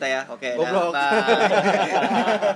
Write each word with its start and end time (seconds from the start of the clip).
kita 0.00 0.08
ya. 0.08 0.22
Oke, 0.32 0.48
dah, 0.56 0.72
Goblok. 0.72 0.92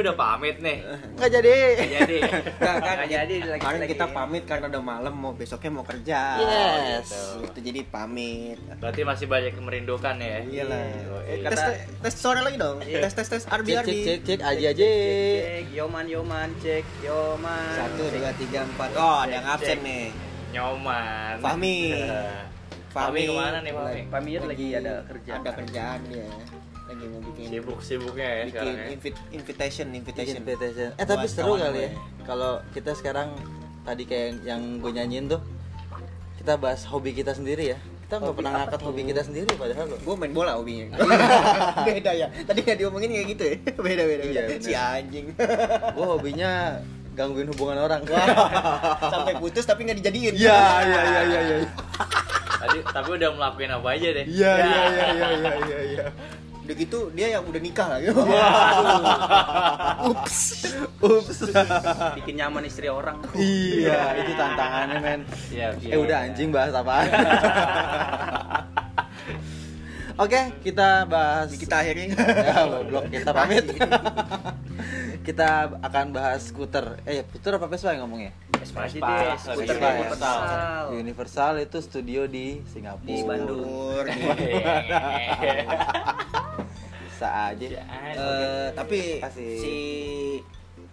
udah 0.00 0.14
pamit 0.14 0.56
nih. 0.58 0.78
Nggak 1.14 1.30
jadi. 1.30 1.52
Nggak 1.70 1.90
jadi. 1.96 2.18
Nggak, 2.52 2.74
kan, 2.76 2.94
Nggak 2.96 3.08
jadi 3.10 3.34
lagi. 3.42 3.60
Kemarin 3.60 3.80
kita 3.86 4.06
pamit 4.08 4.42
karena 4.44 4.66
udah 4.66 4.82
malam 4.82 5.14
mau 5.14 5.32
besoknya 5.32 5.70
mau 5.70 5.82
kerja. 5.82 6.20
Yes. 6.36 7.06
gitu. 7.06 7.20
Itu 7.46 7.58
jadi 7.62 7.80
pamit. 7.84 8.58
Berarti 8.76 9.00
masih 9.02 9.26
banyak 9.26 9.52
yang 9.52 9.64
merindukan 9.64 10.14
ya. 10.16 10.36
Iyalah. 10.40 10.80
Eh, 10.80 11.28
Eh, 11.30 11.38
kata- 11.42 11.56
tes, 11.56 11.78
tes 12.00 12.14
sore 12.14 12.40
lagi 12.40 12.56
dong. 12.56 12.78
Iya. 12.80 13.00
Tes 13.02 13.12
tes 13.14 13.28
tes 13.28 13.42
RB 13.44 13.68
Cek 13.68 13.78
RB. 13.78 13.86
cek 13.86 13.98
cek 14.00 14.18
cek 14.22 14.40
aja 14.42 14.66
aja. 14.68 14.84
Cek, 14.84 15.64
yoman 15.70 16.06
yoman 16.06 16.48
cek 16.58 16.84
yoman. 17.00 17.72
Satu 17.72 18.02
dua 18.08 18.30
tiga 18.34 18.60
empat. 18.62 18.88
Oh 18.94 19.18
ada 19.20 19.32
yang 19.32 19.46
absen 19.46 19.76
cek. 19.76 19.80
nih. 19.80 20.04
Nyoman. 20.50 21.38
Fahmi. 21.38 21.78
Fahmi 22.90 23.22
ke 23.22 23.32
mana 23.32 23.58
nih 23.60 23.70
Fahmi? 23.70 24.00
Pamir 24.10 24.42
lagi 24.42 24.66
ada 24.74 25.06
kerja. 25.06 25.30
Ada 25.38 25.50
kerjaan 25.54 26.00
dia. 26.10 26.26
Lagi 26.90 27.04
mau 27.06 27.20
bikin 27.22 27.44
Sibuk-sibuknya 27.48 28.26
ya 28.26 28.42
bikin 28.42 28.50
sekarang 28.50 28.74
ya. 28.74 28.86
invit- 28.90 29.24
invitation 29.30 29.86
invitation. 29.94 30.36
Invitation. 30.36 30.88
Eh 30.92 31.06
tapi 31.06 31.24
Buat 31.24 31.30
seru 31.30 31.52
kali 31.54 31.80
ya. 31.80 31.90
Kalau 32.26 32.52
kita 32.74 32.90
sekarang 32.92 33.28
tadi 33.80 34.02
kayak 34.04 34.42
yang 34.42 34.82
gue 34.82 34.90
nyanyiin 34.90 35.30
tuh 35.30 35.40
kita 36.36 36.58
bahas 36.58 36.82
hobi 36.84 37.14
kita 37.14 37.30
sendiri 37.30 37.70
ya. 37.70 37.78
Kita 37.78 38.18
nggak 38.18 38.34
pernah 38.34 38.52
ngangkat 38.58 38.80
hobi 38.82 39.02
kita 39.06 39.22
sendiri 39.22 39.50
padahal 39.54 39.86
loh. 39.86 39.98
Gue 40.02 40.14
main 40.18 40.32
bola 40.34 40.58
hobinya. 40.58 40.98
beda 41.86 42.10
ya. 42.10 42.26
Tadi 42.42 42.58
nggak 42.58 42.78
diomongin 42.82 43.10
kayak 43.14 43.28
gitu 43.30 43.44
ya. 43.46 43.56
Beda 43.86 44.02
beda. 44.02 44.22
Iya, 44.26 44.32
beda. 44.34 44.42
bener. 44.50 44.66
Si 44.66 44.72
anjing. 44.74 45.26
Gue 45.94 46.06
hobinya 46.08 46.50
gangguin 47.14 47.46
hubungan 47.54 47.78
orang. 47.78 48.02
Sampai 48.98 49.38
putus 49.38 49.62
tapi 49.62 49.86
nggak 49.86 50.02
dijadiin. 50.02 50.34
Iya 50.34 50.58
iya 50.82 51.00
iya 51.06 51.20
iya 51.22 51.40
iya. 51.54 51.56
Tadi 52.60 52.78
tapi 52.82 53.08
udah 53.14 53.30
melakukan 53.30 53.70
apa 53.78 53.88
aja 53.94 54.08
deh. 54.10 54.24
Iya 54.26 54.52
iya 54.58 54.80
iya 54.90 55.06
iya 55.06 55.28
iya 55.30 55.54
iya 55.62 55.78
iya. 55.86 56.04
Udah 56.60 56.74
gitu 56.76 56.98
dia 57.16 57.26
yang 57.34 57.44
udah 57.44 57.60
nikah 57.60 57.88
lagi. 57.88 58.06
Ups. 60.12 60.40
Ups. 61.00 61.38
Bikin 62.20 62.34
nyaman 62.38 62.62
istri 62.68 62.86
orang. 62.86 63.18
iya, 63.34 64.14
itu 64.20 64.32
tantangannya 64.36 64.98
men. 65.00 65.20
Iya, 65.50 65.74
Eh 65.80 65.98
udah 65.98 66.16
anjing 66.30 66.52
bahas 66.52 66.72
apaan? 66.76 67.08
Oke, 70.20 70.52
kita 70.60 71.08
bahas 71.08 71.48
Kita 71.56 71.80
akhiri. 71.80 72.12
ya 72.44 72.68
goblok 72.68 73.08
kita 73.08 73.32
pamit. 73.32 73.64
kita 75.24 75.80
akan 75.80 76.12
bahas 76.12 76.44
skuter. 76.44 77.00
Eh, 77.08 77.24
skuter 77.24 77.56
apa 77.56 77.64
Vespa 77.72 77.96
yang 77.96 78.04
ngomongnya? 78.04 78.36
Vespa 78.52 78.84
deh. 78.84 79.00
lebih 79.00 79.40
Skuter 79.40 79.80
Vespa 79.80 79.88
ya. 79.88 79.96
universal. 79.96 80.36
Universal 80.92 81.52
itu 81.64 81.78
studio 81.80 82.28
di 82.28 82.60
Singapura. 82.68 83.08
Di 83.08 83.24
Bandung. 83.24 83.64
Bisa 87.20 87.52
aja. 87.52 87.66
Eh, 88.16 88.68
tapi 88.72 89.20
Kasih. 89.20 89.52
si 89.60 89.74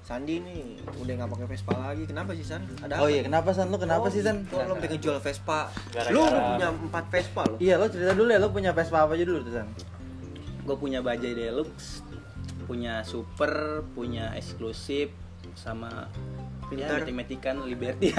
Sandi 0.03 0.43
nih 0.43 0.75
udah 0.97 1.13
nggak 1.15 1.31
pakai 1.31 1.47
Vespa 1.47 1.71
lagi. 1.73 2.03
Kenapa 2.03 2.35
sih 2.35 2.43
San? 2.43 2.67
Ada 2.77 2.99
Oh 2.99 3.07
apa 3.07 3.07
iya, 3.09 3.21
kenapa 3.23 3.49
San? 3.51 3.71
Lu 3.71 3.79
kenapa 3.79 4.03
Oh, 4.03 4.11
sih 4.11 4.19
San? 4.19 4.43
gitu. 4.43 4.55
Lo 4.57 4.75
sampai 4.75 4.87
ngejual 4.89 5.17
Vespa. 5.19 5.71
Gara-gara- 5.87 6.11
Lu 6.11 6.19
udah 6.21 6.41
punya 6.49 6.67
empat 6.69 7.05
Vespa 7.07 7.41
lo. 7.45 7.55
Iya, 7.57 7.75
lo 7.75 7.87
cerita 7.87 8.11
dulu 8.11 8.27
ya, 8.27 8.39
lo 8.39 8.51
punya 8.51 8.71
Vespa 8.71 8.97
apa 9.01 9.15
aja 9.15 9.23
dulu 9.23 9.39
tuh 9.41 9.53
San? 9.53 9.67
Gue 10.63 10.75
punya 10.75 10.99
Bajaj 10.99 11.31
Deluxe, 11.33 12.03
punya 12.65 12.93
Super, 13.03 13.53
punya 13.89 14.35
eksklusif, 14.35 15.15
sama 15.53 16.11
Pintar. 16.65 16.99
ya 16.99 17.07
matematikan 17.07 17.55
Liberty. 17.71 18.11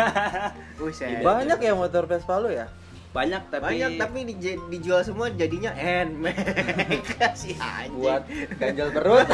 Banyak 1.21 1.59
ya 1.59 1.73
motor 1.75 2.05
Vespa 2.05 2.37
lo 2.37 2.49
ya? 2.49 2.73
Banyak 3.09 3.43
tapi 3.49 3.63
Banyak 3.67 3.91
tapi 3.97 4.19
dij- 4.31 4.63
dijual 4.69 5.01
semua 5.01 5.27
jadinya 5.31 5.73
handmade. 5.73 6.37
Kasih 7.15 7.57
anjing. 7.57 7.99
Buat 7.99 8.23
ganjal 8.55 8.89
perut. 8.91 9.27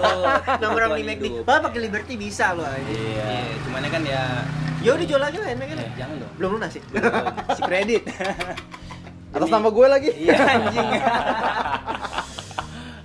nomor 0.62 0.80
Kebutuhan 0.84 0.94
di 0.94 1.04
McD. 1.06 1.24
hidup. 1.26 1.44
Ah 1.46 1.60
pakai 1.60 1.80
Liberty 1.80 2.14
bisa 2.14 2.52
lo 2.52 2.62
anjing. 2.62 2.92
Iya, 2.92 3.32
cuman 3.62 3.82
kan 3.86 4.02
ya 4.02 4.22
Ya 4.78 4.90
udah 4.92 5.02
jual 5.04 5.18
lagi 5.18 5.36
lah 5.36 5.48
handmade 5.48 5.70
kan. 5.70 5.78
eh, 5.78 5.90
jangan 5.96 6.14
dong. 6.18 6.32
Belum 6.36 6.50
lunas 6.54 6.70
sih. 6.70 6.82
si 7.50 7.60
kredit. 7.62 8.02
Atas 9.34 9.48
nama 9.48 9.68
gue 9.68 9.86
lagi. 9.86 10.10
Iya 10.14 10.36
anjing. 10.38 10.88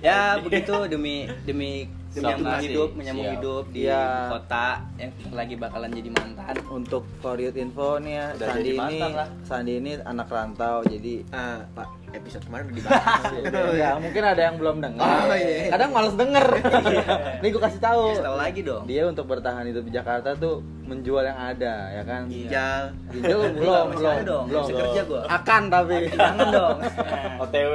ya 0.00 0.18
begitu 0.38 0.74
demi 0.86 1.14
demi 1.42 1.86
menyambung 2.12 2.60
hidup, 2.60 2.90
menyambung 2.92 3.24
Siap. 3.24 3.36
hidup 3.36 3.64
di 3.68 3.80
Iya. 3.82 4.04
kota 4.28 4.66
yang 4.94 5.10
lagi 5.32 5.54
bakalan 5.56 5.90
jadi 5.90 6.10
mantan. 6.10 6.54
Untuk 6.68 7.02
for 7.18 7.36
your 7.36 7.52
info 7.52 7.96
nih 7.96 8.14
ya, 8.14 8.26
Udah 8.32 8.46
Sandi 8.46 8.60
jadi 8.62 8.72
ini 8.76 8.98
lah. 9.10 9.28
Sandi 9.42 9.72
ini 9.74 9.92
anak 9.98 10.28
rantau 10.28 10.76
jadi 10.84 11.14
Ah, 11.28 11.64
Pak, 11.72 11.88
episode 12.12 12.44
kemarin 12.44 12.64
udah 12.66 12.76
dibahas. 12.76 13.22
ya 13.82 13.90
mungkin 13.96 14.22
ada 14.22 14.42
yang 14.42 14.56
belum 14.56 14.76
dengar. 14.78 15.24
Oh, 15.24 15.32
iya. 15.32 15.68
Kadang 15.68 15.90
males 15.90 16.14
denger. 16.14 16.46
Nih 17.42 17.48
gue 17.48 17.62
kasih 17.62 17.80
tahu. 17.80 18.02
Kasih 18.12 18.26
tahu 18.26 18.36
lagi 18.36 18.60
dong. 18.60 18.82
Dia 18.84 19.02
untuk 19.06 19.24
bertahan 19.24 19.64
hidup 19.64 19.84
di 19.84 19.92
Jakarta 19.92 20.36
tuh 20.36 20.60
menjual 20.82 21.24
yang 21.24 21.38
ada, 21.38 21.74
ya 21.90 22.02
kan? 22.04 22.28
Ginjal. 22.28 22.82
Ginjal 23.08 23.38
belum, 23.40 23.52
Belum, 23.56 23.86
belum, 23.96 24.44
belum. 24.44 24.64
Kerja 24.68 25.02
gua. 25.08 25.22
Akan 25.26 25.62
tapi. 25.66 26.12
Jangan 26.12 26.46
dong. 26.50 26.78
OTW. 27.42 27.74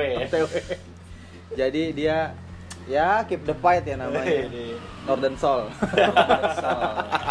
Jadi 1.50 1.84
dia 1.92 2.36
ya 2.88 3.22
keep 3.24 3.44
the 3.44 3.54
fight 3.54 3.84
ya 3.84 3.96
namanya. 3.96 4.48
Northern 5.06 5.36
Soul. 5.36 5.72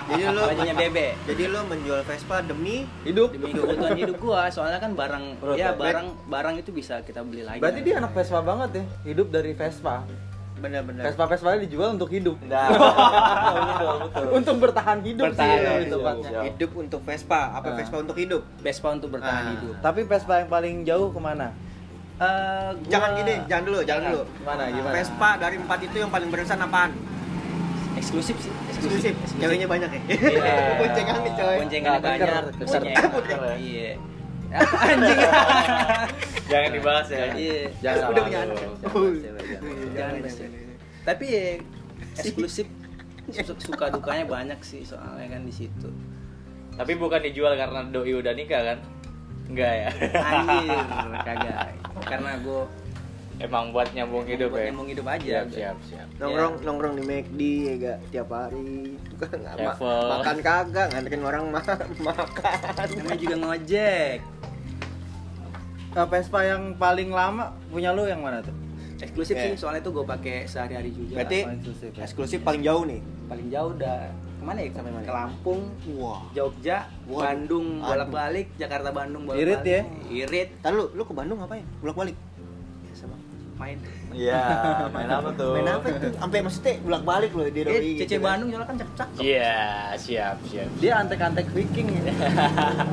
Jadi 0.06 0.22
lu 0.26 0.42
Bajunya 0.42 0.72
bebe. 0.72 1.08
jadi 1.24 1.42
lu 1.46 1.60
menjual 1.62 2.00
Vespa 2.02 2.40
demi 2.40 2.88
Hidup. 3.02 3.32
Demi 3.32 3.52
kebutuhan 3.52 3.92
hidup 3.94 4.16
gua, 4.18 4.48
soalnya 4.48 4.78
kan 4.78 4.92
barang 4.92 5.24
Perut 5.36 5.56
ya. 5.56 5.72
barang 5.72 6.06
barang 6.24 6.54
itu 6.56 6.70
bisa 6.70 7.00
kita 7.00 7.20
beli 7.20 7.42
lagi. 7.42 7.58
Berarti 7.58 7.80
dia 7.82 7.98
anak 7.98 8.12
Vespa 8.12 8.40
banget 8.40 8.70
ya, 8.74 8.84
hidup 9.04 9.28
dari 9.28 9.52
Vespa. 9.52 10.04
benar-benar. 10.56 11.04
Vespa 11.04 11.24
Vespa 11.26 11.52
dijual 11.58 11.92
untuk 11.92 12.08
hidup. 12.08 12.40
Nah, 12.42 12.72
betul, 12.72 13.92
betul. 14.08 14.24
untuk 14.32 14.56
bertahan 14.58 14.98
hidup 15.04 15.24
Bertahan 15.28 15.52
sih 15.52 15.84
hidup, 15.84 16.00
siap. 16.24 16.42
hidup 16.48 16.70
untuk 16.74 17.00
Vespa, 17.02 17.40
apa 17.52 17.68
Ah. 17.68 17.76
Vespa 17.76 17.96
untuk 18.00 18.16
hidup? 18.16 18.40
Vespa 18.58 18.88
untuk 18.88 19.08
bertahan 19.12 19.42
Ah. 19.42 19.52
hidup. 19.52 19.74
Tapi 19.84 20.00
Vespa 20.02 20.40
yang 20.40 20.48
paling 20.48 20.74
jauh 20.82 21.12
ke 21.12 21.20
mana? 21.20 21.52
Eh, 22.16 22.22
gua- 22.72 22.88
Jangan 22.88 23.10
gini, 23.14 23.34
jangan 23.44 23.64
dulu, 23.64 23.78
jangan 23.82 24.02
dulu. 24.08 24.22
Gimana, 24.34 24.62
gimana? 24.66 24.94
Vespa 24.94 25.30
dari 25.36 25.56
empat 25.58 25.78
itu 25.82 25.96
yang 25.96 26.08
paling 26.08 26.28
berkesan 26.28 26.60
apaan? 26.60 26.92
eksklusif 27.96 28.36
sih, 28.38 28.52
Eksklusif. 28.68 29.16
Ceweknya 29.34 29.64
banyak 29.64 29.88
ya. 29.88 30.00
Iya. 30.06 30.54
Boncengan 30.80 31.16
nih 31.18 31.32
coy. 31.32 31.56
Boncengannya 31.58 31.96
Nggak, 31.98 32.12
keker, 32.14 32.28
banyak. 32.28 33.08
Boncengan. 33.08 33.56
Iya. 33.56 33.90
Anjing. 34.56 35.18
Jangan 36.52 36.70
dibahas 36.70 37.06
ya. 37.08 37.24
Iya. 37.32 37.60
Jangan 37.80 38.04
Udah 38.06 38.22
punya 38.22 38.38
anak. 38.42 38.56
Jangan 38.60 39.42
jangan. 39.42 39.72
Jangan 39.92 40.14
bahas 40.20 40.36
ya. 40.36 40.48
Tapi 41.02 41.24
ya, 41.26 41.44
eksklusif 42.14 42.66
su- 43.32 43.62
suka 43.62 43.88
dukanya 43.88 44.24
banyak 44.24 44.60
sih 44.60 44.84
soalnya 44.84 45.26
kan 45.26 45.42
di 45.42 45.54
situ. 45.54 45.88
Tapi 46.76 46.92
bukan 46.94 47.20
dijual 47.22 47.56
karena 47.56 47.80
doi 47.88 48.12
udah 48.14 48.32
nikah 48.32 48.60
kan? 48.62 48.78
Enggak 49.46 49.72
ya. 49.72 49.88
Anjir, 50.16 50.78
kagak. 51.22 51.56
Karena 52.02 52.32
gue 52.38 52.62
Emang 53.36 53.68
buat 53.68 53.92
nyambung 53.92 54.24
hidup 54.24 54.48
buat 54.48 54.58
ya. 54.58 54.72
nyambung 54.72 54.88
hidup 54.88 55.06
aja. 55.06 55.44
Siap, 55.44 55.48
siap, 55.52 55.76
siap. 55.84 56.06
Nongkrong 56.16 56.64
nongkrong 56.64 56.94
di 56.96 57.04
McD 57.04 57.40
ya 57.60 57.72
gak 57.76 57.98
tiap 58.08 58.28
hari. 58.30 58.96
Nggak 59.12 59.54
ma- 59.60 59.76
makan 60.14 60.36
kagak, 60.40 60.86
nganterin 60.88 61.20
orang 61.22 61.44
ma- 61.46 61.60
makan. 62.08 62.56
Namanya 62.96 63.18
juga 63.18 63.36
ngojek. 63.38 64.18
Nah, 65.92 66.04
Vespa 66.06 66.40
yang 66.42 66.76
paling 66.76 67.08
lama 67.08 67.52
punya 67.68 67.92
lu 67.92 68.04
yang 68.04 68.20
mana 68.20 68.40
tuh? 68.40 68.52
Eksklusif 68.96 69.32
Iya. 69.34 69.44
sih, 69.46 69.52
soalnya 69.58 69.80
itu 69.80 69.92
gue 69.92 70.04
pakai 70.06 70.36
sehari-hari 70.44 70.88
juga. 70.90 71.20
Berarti 71.20 71.38
eksklusif 71.44 71.90
ya? 71.90 72.02
eksklusif 72.02 72.38
paling 72.40 72.62
jauh 72.62 72.84
nih. 72.84 73.00
paling 73.26 73.48
jauh 73.50 73.70
udah 73.74 73.98
ke 74.46 74.50
mana 74.54 74.60
ya? 74.62 74.70
Sampai 74.70 74.92
mana? 74.94 75.02
Ke 75.02 75.10
Lampung, 75.12 75.62
Wah. 75.98 76.22
Jogja, 76.30 76.78
Waduh. 77.04 77.18
Bandung 77.18 77.66
bolak-balik, 77.82 78.46
Jakarta 78.54 78.94
Bandung 78.94 79.22
bolak-balik. 79.26 79.50
Irit 79.50 79.62
ya? 79.66 79.80
Irit. 80.06 80.48
Tadi 80.62 80.70
lu 80.72 80.86
lu 80.94 81.02
ke 81.02 81.10
Bandung 81.10 81.42
ngapain? 81.42 81.66
Bolak-balik. 81.82 82.14
Biasa 82.80 83.02
bang. 83.04 83.20
Main. 83.56 83.78
Iya, 84.14 84.44
main 84.94 85.08
apa 85.10 85.30
tuh? 85.34 85.58
Main 85.58 85.66
apa 85.66 85.86
itu? 85.90 86.06
Sampai 86.14 86.38
maksudnya 86.38 86.74
bolak-balik 86.78 87.30
loh 87.34 87.46
di 87.50 87.58
Eh, 87.58 87.64
doi. 87.66 87.74
CC 87.74 88.06
gitu 88.06 88.14
kan. 88.14 88.26
Bandung 88.30 88.48
soalnya 88.48 88.68
kan 88.70 88.76
cakep-cakep. 88.78 89.18
Iya, 89.18 89.58
siap, 89.98 90.36
siap. 90.46 90.68
Dia 90.78 90.92
antek-antek 91.02 91.46
Viking 91.50 91.88
ya. 91.90 92.02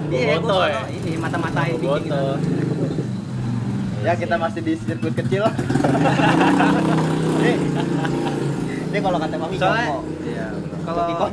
Iya, 0.10 0.26
Boboto 0.36 0.58
gue 0.58 0.68
ya? 0.68 0.82
ini 0.90 1.12
mata-matain 1.16 1.74
bikin 1.78 2.02
gitu. 2.02 2.24
Ya 4.02 4.14
kita 4.18 4.36
masih 4.36 4.60
di 4.60 4.74
sirkuit 4.76 5.14
kecil. 5.16 5.46
Ini 8.94 9.02
kalau 9.02 9.18
kata 9.18 9.36
mami 9.36 9.58
soalnya 9.58 9.90
iya 10.22 10.48
kalau 10.84 11.32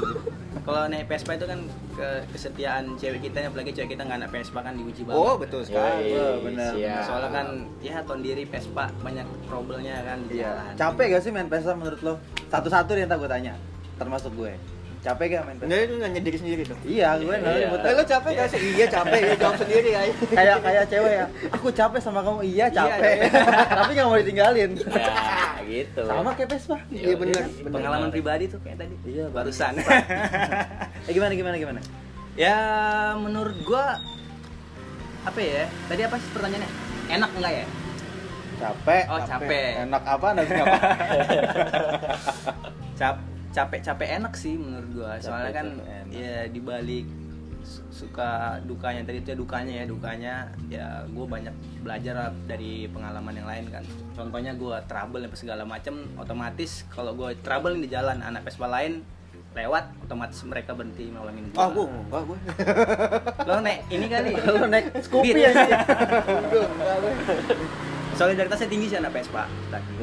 kalau 0.68 0.84
naik 0.84 1.08
Vespa 1.08 1.32
itu 1.32 1.46
kan 1.48 1.60
ke 1.96 2.08
kesetiaan 2.28 2.84
cewek 2.94 3.24
kita 3.24 3.48
apalagi 3.48 3.72
cewek 3.72 3.96
kita 3.96 4.04
nggak 4.04 4.18
naik 4.20 4.32
Vespa 4.34 4.60
kan 4.60 4.76
diuji 4.76 5.02
banget 5.02 5.16
Oh, 5.18 5.34
betul 5.36 5.64
sekali. 5.64 6.12
Wah, 6.12 6.36
benar, 6.44 6.72
soalnya 7.02 7.30
kan 7.32 7.46
ya 7.80 8.04
tahun 8.04 8.20
diri 8.20 8.44
Vespa 8.44 8.84
banyak 9.00 9.26
problemnya 9.48 9.96
kan 10.04 10.18
di 10.28 10.44
jalan 10.44 10.72
Capek 10.76 11.06
gak 11.08 11.22
sih 11.24 11.32
main 11.32 11.48
Vespa 11.48 11.72
menurut 11.72 12.00
lo? 12.04 12.14
Satu-satu 12.48 12.90
deh 12.92 13.08
ntar 13.08 13.16
gue 13.16 13.30
tanya. 13.30 13.54
Termasuk 13.96 14.36
gue. 14.36 14.52
Capek 14.98 15.26
gak 15.30 15.42
main 15.46 15.56
Vespa? 15.56 15.66
Enggak 15.70 15.80
itu 15.86 15.94
nanya 16.02 16.20
diri 16.20 16.38
sendiri 16.42 16.62
dong. 16.66 16.80
Iya, 16.82 17.08
gue 17.22 17.34
nanya 17.38 17.54
Iya. 17.54 17.68
Eh, 17.86 17.92
lo 17.94 18.02
capek 18.02 18.32
gak 18.34 18.48
sih? 18.50 18.60
Iya 18.74 18.86
capek, 18.90 19.20
ya 19.22 19.34
jawab 19.38 19.56
sendiri 19.62 19.88
ya. 19.94 20.00
kayak 20.34 20.56
kayak 20.58 20.84
cewek 20.90 21.12
ya. 21.14 21.26
Aku 21.54 21.66
capek 21.70 22.00
sama 22.02 22.20
kamu. 22.26 22.42
Iya, 22.42 22.66
capek. 22.74 23.16
Tapi 23.78 23.90
gak 23.94 24.06
mau 24.10 24.18
ditinggalin. 24.18 24.70
Ya, 24.74 25.62
gitu. 25.62 26.02
Sama 26.02 26.30
kayak 26.34 26.50
Vespa. 26.50 26.76
Iya 26.90 27.14
benar. 27.14 27.46
pengalaman 27.62 28.10
pribadi 28.10 28.44
tuh 28.50 28.58
kayak 28.66 28.82
tadi 28.82 28.94
Iya, 29.06 29.30
barusan 29.30 29.78
Eh 31.06 31.12
gimana 31.14 31.32
gimana 31.38 31.56
gimana? 31.56 31.80
ya 32.38 32.54
menurut 33.18 33.58
gua 33.66 33.98
apa 35.26 35.40
ya 35.42 35.66
tadi 35.90 36.06
apa 36.06 36.22
sih 36.22 36.30
pertanyaannya 36.30 36.70
enak 37.10 37.30
enggak 37.34 37.52
ya 37.52 37.66
Capek. 38.58 39.04
Oh, 39.06 39.22
capek. 39.22 39.86
Enak 39.86 40.02
apa? 40.02 40.26
Enak 40.34 40.50
apa? 40.50 40.78
Cap 42.98 43.22
capek 43.58 43.80
capek 43.82 44.08
enak 44.16 44.34
sih 44.34 44.54
menurut 44.54 44.88
gua 44.92 45.10
soalnya 45.18 45.50
kan 45.52 45.66
Capek-capek 45.72 45.98
enak. 46.00 46.14
ya 46.14 46.36
dibalik 46.48 47.06
su- 47.60 47.84
suka 47.90 48.30
dukanya 48.62 49.02
tadi 49.02 49.18
itu 49.18 49.28
ya 49.28 49.36
dukanya 49.36 49.72
ya 49.74 49.84
dukanya 49.84 50.34
ya 50.68 50.86
gue 51.04 51.26
banyak 51.26 51.50
belajar 51.80 52.14
dari 52.44 52.72
pengalaman 52.86 53.34
yang 53.34 53.44
lain 53.46 53.64
kan 53.68 53.84
contohnya 54.12 54.54
gua 54.54 54.78
trouble 54.82 55.20
apa 55.20 55.34
segala 55.34 55.62
macam 55.64 55.94
otomatis 56.14 56.86
kalau 56.88 57.12
gue 57.12 57.34
trouble 57.38 57.74
di 57.74 57.86
jalan 57.86 58.18
anak 58.20 58.42
Vespa 58.42 58.66
lain 58.66 59.02
lewat 59.50 59.90
otomatis 60.00 60.38
mereka 60.44 60.70
berhenti 60.70 61.10
nolongin 61.10 61.50
gua 61.50 61.58
Ah, 61.58 61.68
gua 61.68 61.84
enggak 61.88 62.22
gua. 62.24 62.36
lo 63.42 63.54
naik 63.58 63.80
ini 63.90 64.06
kali 64.06 64.30
Lo 64.38 64.66
naik 64.66 64.86
Scoopy 65.02 65.40
aja. 65.40 65.78
Solidaritasnya 68.18 68.66
tinggi 68.66 68.90
sih 68.90 68.98
anak 68.98 69.14
Vespa. 69.14 69.46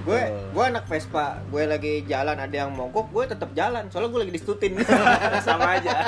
Gue 0.07 0.21
gue 0.55 0.63
anak 0.63 0.87
Vespa, 0.87 1.43
gue 1.51 1.63
lagi 1.67 2.07
jalan 2.07 2.39
ada 2.39 2.55
yang 2.55 2.71
mogok, 2.71 3.11
gue 3.11 3.27
tetap 3.35 3.51
jalan. 3.51 3.91
Soalnya 3.91 4.09
gue 4.15 4.21
lagi 4.23 4.33
distutin. 4.33 4.71
sama 5.47 5.77
aja 5.77 6.07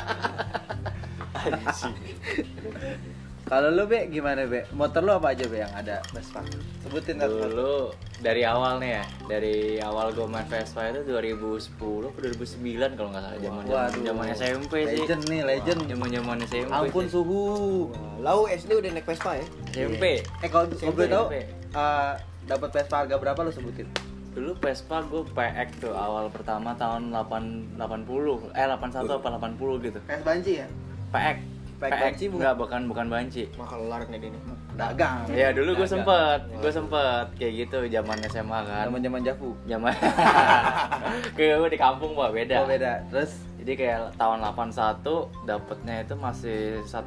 Kalau 3.47 3.71
lo 3.71 3.87
Be 3.87 4.11
gimana 4.11 4.43
Be? 4.43 4.67
Motor 4.75 5.07
lo 5.07 5.23
apa 5.23 5.31
aja 5.31 5.47
Be 5.47 5.63
yang 5.63 5.71
ada 5.71 6.03
Vespa? 6.11 6.43
Sebutin 6.83 7.15
satu. 7.15 7.47
Dulu 7.47 7.95
dari 8.19 8.43
awal 8.43 8.83
nih 8.83 8.99
ya, 8.99 9.03
dari 9.23 9.79
awal 9.79 10.11
gue 10.11 10.27
main 10.27 10.43
Vespa 10.43 10.91
itu 10.91 11.07
2010 11.07 11.79
atau 11.79 12.11
2009 12.11 12.99
kalau 12.99 13.09
nggak 13.15 13.23
salah 13.23 13.39
zaman 13.39 13.63
Waduh. 13.63 14.03
zaman 14.03 14.25
SMP 14.35 14.73
sih. 14.83 14.99
Legend 14.99 15.23
nih, 15.31 15.41
legend. 15.47 15.79
Zaman 15.87 16.07
zaman 16.11 16.37
SMP. 16.43 16.71
Ampun 16.75 17.05
sih. 17.07 17.11
suhu. 17.15 17.41
Lau 18.19 18.51
SD 18.51 18.71
udah 18.75 18.89
naik 18.91 19.07
Vespa 19.07 19.39
ya? 19.39 19.45
SMP. 19.71 20.03
Eh 20.43 20.49
kalau 20.51 20.65
boleh 20.67 21.07
tahu 21.07 21.25
SMP. 21.31 21.35
eh, 21.71 22.11
dapat 22.45 22.69
Vespa 22.75 22.95
harga 22.99 23.15
berapa 23.15 23.39
lo 23.39 23.51
sebutin? 23.55 23.87
Dulu 24.35 24.59
Vespa 24.59 25.01
gue 25.01 25.23
PX 25.23 25.81
tuh 25.81 25.95
awal 25.95 26.27
pertama 26.29 26.75
tahun 26.75 27.15
8 27.15 27.79
80 27.79 28.53
eh 28.53 28.67
81 28.67 29.07
apa 29.07 29.27
80 29.39 29.87
gitu. 29.87 29.99
PS 30.03 30.21
banci 30.21 30.51
ya? 30.59 30.67
PX. 31.09 31.56
PX 31.77 31.93
banci 31.93 32.23
bukan? 32.27 32.37
Enggak, 32.41 32.55
bukan 32.57 32.81
bukan 32.89 33.05
banci. 33.07 33.43
Maka 33.53 33.75
kelar 33.77 34.01
nih 34.09 34.17
dia 34.17 34.29
nih. 34.33 34.41
Dagang. 34.77 35.17
Ya 35.29 35.47
dulu 35.53 35.69
gue 35.77 35.87
sempet, 35.89 36.39
gue 36.57 36.71
sempet 36.73 37.25
kayak 37.37 37.53
gitu 37.65 37.77
zaman 37.89 38.17
SMA 38.29 38.59
kan. 38.65 38.85
Zaman-zaman 38.89 39.21
Javu. 39.21 39.51
Zaman 39.69 39.93
kayak 41.37 41.55
gue 41.61 41.69
di 41.69 41.79
kampung 41.79 42.17
pak 42.17 42.29
beda. 42.33 42.55
Oh 42.61 42.67
beda. 42.69 42.93
Terus 43.13 43.31
Jadi 43.67 43.83
kayak 43.83 44.15
tahun 44.15 44.39
81 44.47 45.03
dapetnya 45.43 45.95
itu 45.99 46.15
masih 46.15 46.79
1,5 46.87 47.03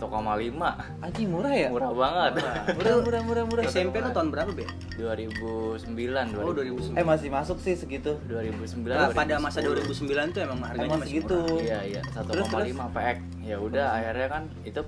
anjing 1.01 1.33
murah 1.33 1.57
ya? 1.57 1.73
Murah 1.73 1.89
banget 1.89 2.45
Murah 2.77 2.97
murah 3.01 3.23
murah 3.25 3.45
murah. 3.49 3.65
SMP 3.65 3.97
lo 3.97 4.13
tahun 4.13 4.29
berapa 4.29 4.53
be? 4.53 4.69
2009 5.01 6.37
Oh 6.37 6.53
2000. 6.53 6.93
2009 6.93 7.01
Eh 7.01 7.05
masih 7.09 7.33
masuk 7.33 7.57
sih 7.65 7.73
segitu. 7.73 8.13
2009 8.29 8.77
Nah, 8.93 9.09
pada 9.09 9.41
masa 9.41 9.65
2010. 9.65 10.05
2009 10.05 10.37
tuh 10.37 10.41
emang 10.45 10.61
harganya 10.61 10.85
Emang 10.85 11.01
masih 11.01 11.09
segitu. 11.17 11.39
murah. 11.41 11.65
Iya 11.65 11.81
iya 11.97 12.03
1,5 12.13 12.29
Terus, 12.29 12.47
terus? 12.53 12.77
PX. 12.93 13.17
Ya 13.41 13.57
udah 13.57 13.87
akhirnya 13.97 14.29
kan 14.29 14.43
itu 14.61 14.81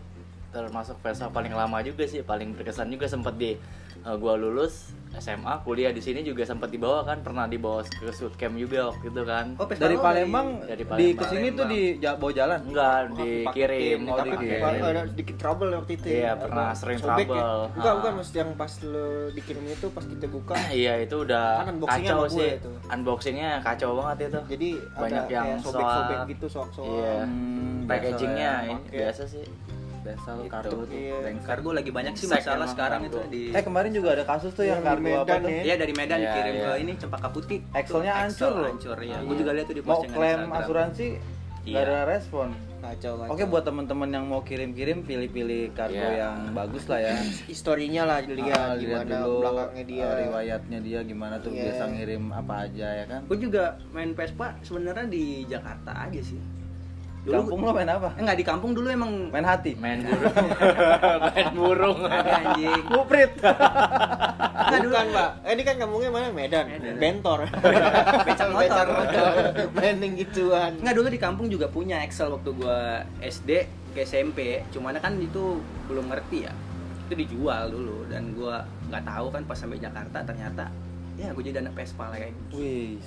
termasuk 0.52 1.00
Vespa 1.00 1.26
paling 1.28 1.50
lama 1.50 1.81
juga 1.81 2.04
sih, 2.04 2.20
paling 2.20 2.52
berkesan 2.52 2.87
juga 2.87 3.04
sempat 3.06 3.34
di 3.34 3.56
eh, 3.99 4.16
gua 4.16 4.34
lulus 4.34 4.93
SMA, 5.14 5.60
kuliah 5.60 5.88
di 5.88 6.00
sini 6.00 6.20
juga 6.20 6.40
sempat 6.43 6.69
dibawa 6.69 7.04
kan, 7.04 7.20
pernah 7.20 7.44
dibawa 7.44 7.84
ke 7.84 8.08
shoot 8.10 8.32
camp 8.34 8.56
juga 8.56 8.88
waktu 8.88 9.04
itu 9.06 9.22
kan. 9.22 9.46
Oh, 9.54 9.64
Dari 9.66 9.93
Palembang 9.94 10.49
dari 10.62 10.76
di 10.78 10.84
Palembang. 10.84 11.16
ke 11.19 11.25
sini 11.26 11.46
tuh 11.50 11.66
di 11.66 11.81
bawa 12.00 12.32
jalan. 12.32 12.58
Enggak, 12.62 12.96
dikirim. 13.14 13.99
Oh, 14.02 14.16
tapi 14.16 14.28
dikirim. 14.34 14.60
pa- 14.60 14.81
ada 14.82 15.02
sedikit 15.06 15.37
trouble 15.38 15.69
waktu 15.70 15.93
itu 15.94 16.06
Iya, 16.10 16.20
ya. 16.22 16.32
pernah 16.34 16.66
Apa, 16.66 16.78
sering 16.78 16.98
sobek 16.98 17.12
trouble. 17.22 17.37
Ya? 17.37 17.44
Enggak, 17.70 17.87
Ah. 17.87 17.96
bukan 17.98 18.12
maksud 18.14 18.34
yang 18.34 18.50
pas 18.55 18.72
lo 18.82 19.06
dikirim 19.31 19.64
itu 19.66 19.87
pas 19.88 20.05
kita 20.06 20.26
buka. 20.26 20.55
Iya 20.75 20.94
itu 20.98 21.16
udah 21.22 21.46
Kan 21.55 21.66
unboxingnya 21.70 22.10
kacau 22.10 22.25
sih. 22.26 22.50
itu. 22.56 22.70
Unboxingnya 22.88 23.50
kacau 23.60 23.90
banget 23.94 24.16
itu. 24.22 24.40
Jadi 24.50 24.69
Banyak 24.94 25.22
ada 25.22 25.32
yang 25.46 25.48
sobek-sobek 25.58 26.19
gitu, 26.26 26.46
soak-soak. 26.48 26.88
Iya. 26.88 27.14
Hmm, 27.22 27.76
Packagingnya 27.84 28.50
ya. 28.64 28.76
biasa 28.88 29.22
sih. 29.26 29.44
Biasa 30.02 30.28
lo 30.32 30.40
Gitu. 30.40 30.50
kartu 30.50 30.76
tuh. 30.82 30.87
Iya. 30.93 31.16
Kargo 31.40 31.70
lagi 31.70 31.90
banyak 31.90 32.14
sih 32.14 32.26
Sek 32.26 32.34
masalah 32.38 32.56
emang 32.58 32.70
sekarang 32.70 33.00
kargo. 33.02 33.14
itu 33.14 33.20
di 33.28 33.43
Eh 33.50 33.62
kemarin 33.62 33.90
juga 33.90 34.08
ada 34.12 34.25
kasus 34.25 34.50
tuh 34.50 34.64
yang 34.64 34.78
Yang 34.78 34.87
kargo 34.88 35.06
apa 35.06 35.14
Medan 35.25 35.40
tuh? 35.40 35.49
ya. 35.49 35.62
Iya 35.62 35.75
dari 35.76 35.93
Medan 35.93 36.16
Iya, 36.16 36.25
dikirim 36.26 36.54
iya. 36.54 36.64
ke 36.64 36.70
ini 36.78 36.93
Cempaka 36.96 37.28
Putih. 37.28 37.58
Axle 37.70 38.02
hancur 38.04 38.52
loh. 38.52 38.66
Hancur 38.69 38.99
ya. 38.99 39.06
Iya. 39.08 39.16
Gue 39.22 39.37
juga 39.37 39.50
lihat 39.52 39.66
tuh 39.66 39.75
di 39.75 39.81
Mau 39.81 39.88
postingan 39.93 40.14
klaim 40.14 40.31
Instagram. 40.40 40.58
asuransi 40.58 41.06
Iya. 41.62 41.70
nggak 41.72 41.84
ada 41.84 41.99
respon. 42.08 42.49
Kacau, 42.82 43.14
kacau. 43.14 43.31
Oke 43.31 43.44
buat 43.46 43.62
teman-teman 43.62 44.10
yang 44.10 44.25
mau 44.26 44.43
kirim-kirim 44.43 44.99
pilih-pilih 45.02 45.70
kargo 45.70 45.94
Iya. 45.94 46.26
yang 46.26 46.50
bagus 46.50 46.84
lah 46.84 46.98
ya. 47.00 47.14
historinya 47.46 48.03
lah 48.05 48.19
dilihat 48.20 48.58
Ah, 48.58 48.74
gimana 48.74 49.06
dulu 49.22 49.38
belakangnya 49.41 49.84
dia. 49.86 50.03
ah, 50.03 50.15
riwayatnya 50.19 50.79
dia 50.81 51.00
gimana 51.03 51.34
tuh 51.38 51.50
Iya. 51.53 51.62
biasa 51.65 51.82
ngirim 51.88 52.22
apa 52.32 52.55
aja 52.60 52.88
ya 52.93 53.05
kan. 53.06 53.20
Gue 53.24 53.38
juga 53.38 53.65
main 53.88 54.10
Vespa 54.10 54.58
sebenarnya 54.60 55.06
di 55.06 55.24
Jakarta 55.46 55.94
aja 56.03 56.19
sih. 56.20 56.43
Kampung 57.22 57.62
lo 57.62 57.70
main 57.70 57.86
apa? 57.86 58.10
Enggak 58.19 58.36
di 58.36 58.44
kampung 58.44 58.74
dulu 58.74 58.91
emang 58.91 59.31
Main 59.31 59.46
hati. 59.46 59.79
Main 59.79 60.02
burung. 60.02 60.34
Main 61.31 61.48
burung. 61.55 61.98
ada 62.02 62.32
anjing. 62.43 62.82
Nguprit. 62.91 63.32
Bukan, 64.82 65.06
Pak. 65.14 65.31
Eh, 65.46 65.52
ini 65.55 65.62
kan 65.62 65.74
kampungnya 65.79 66.10
mana? 66.10 66.34
Medan. 66.34 66.67
Medan. 66.67 66.94
Bentor. 66.98 67.46
Becak 68.26 68.48
motor. 68.50 68.86
Mainin 69.79 70.19
gituan. 70.19 70.74
Enggak 70.82 70.94
dulu 70.98 71.08
di 71.14 71.20
kampung 71.22 71.46
juga 71.46 71.70
punya 71.70 72.02
Excel 72.02 72.34
waktu 72.34 72.50
gua 72.58 73.06
SD 73.22 73.70
ke 73.94 74.02
SMP. 74.02 74.67
Cuman 74.74 74.98
kan 74.98 75.14
itu 75.22 75.62
belum 75.86 76.10
ngerti 76.10 76.50
ya. 76.50 76.52
Itu 77.06 77.14
dijual 77.14 77.70
dulu 77.70 78.10
dan 78.10 78.34
gua 78.34 78.67
nggak 78.91 79.05
tahu 79.06 79.26
kan 79.31 79.43
pas 79.46 79.55
sampai 79.55 79.79
Jakarta 79.79 80.26
ternyata 80.26 80.67
ya 81.17 81.29
gue 81.32 81.44
jadi 81.44 81.62
anak 81.62 81.74
Vespa 81.76 82.08
lagi. 82.10 82.32
Wih, 82.50 82.98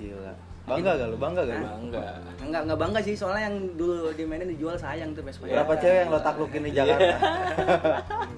gila. 0.00 0.32
Bangga 0.70 0.90
gak 0.94 1.08
lu? 1.10 1.16
Bangga 1.18 1.42
gak 1.42 1.56
lu? 1.56 1.66
Bangga. 1.66 2.02
Enggak 2.40 2.60
enggak 2.66 2.78
bangga 2.78 3.00
sih 3.02 3.14
soalnya 3.14 3.42
yang 3.50 3.56
dulu 3.74 4.10
di 4.14 4.24
Medan 4.24 4.48
dijual 4.48 4.74
sayang 4.74 5.10
tuh 5.12 5.22
Vespa. 5.22 5.44
Berapa 5.46 5.72
cewek 5.76 5.98
yang 6.02 6.10
lo 6.10 6.20
taklukin 6.22 6.62
di 6.66 6.72
Jakarta? 6.72 7.16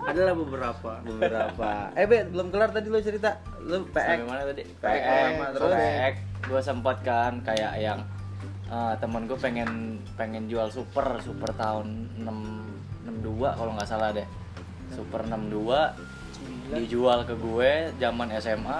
Adalah 0.02 0.34
beberapa. 0.34 0.90
Beberapa. 1.00 1.70
Eh, 1.94 2.04
Be, 2.08 2.24
belum 2.28 2.48
kelar 2.50 2.70
tadi 2.72 2.88
lo 2.88 2.98
cerita. 2.98 3.38
Lu 3.60 3.86
Sampai 3.88 4.18
PX. 4.18 4.28
mana 4.28 4.42
tadi? 4.44 4.62
PX, 4.66 4.82
PX, 4.82 5.32
terus? 5.54 5.70
PX. 5.72 6.14
Gue 6.42 6.60
sempat 6.60 6.96
kan 7.00 7.32
kayak 7.40 7.72
yang 7.78 8.00
eh, 8.68 8.94
temen 8.98 9.22
gue 9.24 9.38
pengen 9.38 9.70
pengen 10.16 10.44
jual 10.48 10.68
super 10.68 11.20
super 11.22 11.52
tahun 11.54 12.08
6 12.20 13.22
62 13.22 13.58
kalau 13.58 13.72
nggak 13.76 13.88
salah 13.88 14.10
deh. 14.10 14.26
Super 14.92 15.24
62 15.24 16.12
dijual 16.72 17.24
ke 17.24 17.34
gue 17.36 17.70
zaman 17.96 18.28
SMA. 18.40 18.78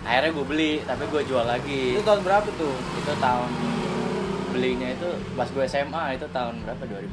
Akhirnya 0.00 0.30
gue 0.32 0.46
beli, 0.46 0.72
tapi 0.82 1.02
gue 1.04 1.22
jual 1.24 1.44
lagi. 1.44 1.82
Itu 1.92 2.02
tahun 2.02 2.20
berapa 2.20 2.48
tuh? 2.50 2.74
itu 2.94 3.12
tahun 3.16 3.50
belinya 4.50 4.88
itu 4.90 5.08
pas 5.32 5.46
gue 5.46 5.64
SMA 5.64 6.04
itu 6.12 6.26
tahun 6.28 6.54
berapa 6.60 6.82
2000 6.84 7.06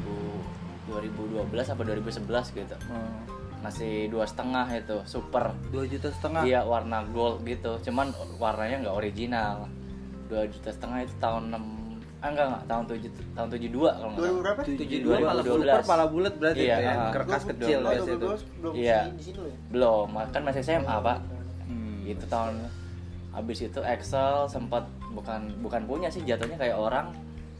2012 0.90 1.48
apa 1.68 1.82
2011 1.82 2.18
gitu 2.52 2.76
Hmm. 2.84 3.14
masih 3.58 4.08
dua 4.08 4.24
setengah 4.24 4.66
itu 4.68 4.96
super 5.04 5.54
Dua 5.68 5.84
juta 5.84 6.10
setengah. 6.10 6.42
iya 6.42 6.60
warna 6.62 7.06
gold 7.06 7.44
gitu 7.44 7.78
cuman 7.80 8.10
warnanya 8.36 8.82
nggak 8.82 8.96
original 8.96 9.70
dua 10.26 10.44
juta 10.46 10.68
setengah 10.68 10.98
itu 11.00 11.14
tahun 11.16 11.42
6 11.50 11.62
ah 12.18 12.28
enggak 12.28 12.46
enggak 12.48 12.62
tahun 12.66 12.84
7 12.90 13.06
tahun 13.32 13.48
72 13.48 13.70
kalau 13.88 14.08
nggak 14.08 14.18
salah 14.20 14.40
berapa? 14.40 14.60
Tujuh 14.66 14.98
2012. 14.98 15.06
dua 15.06 15.54
super 15.54 15.82
pala 15.86 16.04
bulat 16.06 16.34
berarti 16.34 16.58
Iya, 16.60 16.74
itu 16.74 16.82
ya. 16.82 16.92
ah. 16.98 17.10
Kerkas 17.12 17.42
kecil 17.46 17.78
Dua- 17.78 17.90
biasa 17.92 18.10
itu. 18.10 18.28
belum 18.58 18.72
Iya. 18.74 19.00
di 19.08 19.22
sini 19.22 19.38
loh 19.38 19.46
ya. 19.46 19.58
belum 19.70 20.06
kan 20.26 20.42
masih 20.42 20.60
SMA 20.60 20.96
pak 20.98 21.18
Hmm. 21.64 21.96
gitu 22.04 22.24
tahun 22.26 22.52
habis 23.30 23.58
itu 23.60 23.80
Excel 23.80 24.46
sempat 24.46 24.84
bukan 25.10 25.52
bukan 25.58 25.82
punya 25.84 26.08
sih 26.08 26.22
jatuhnya 26.22 26.56
kayak 26.56 26.74
orang 26.74 27.12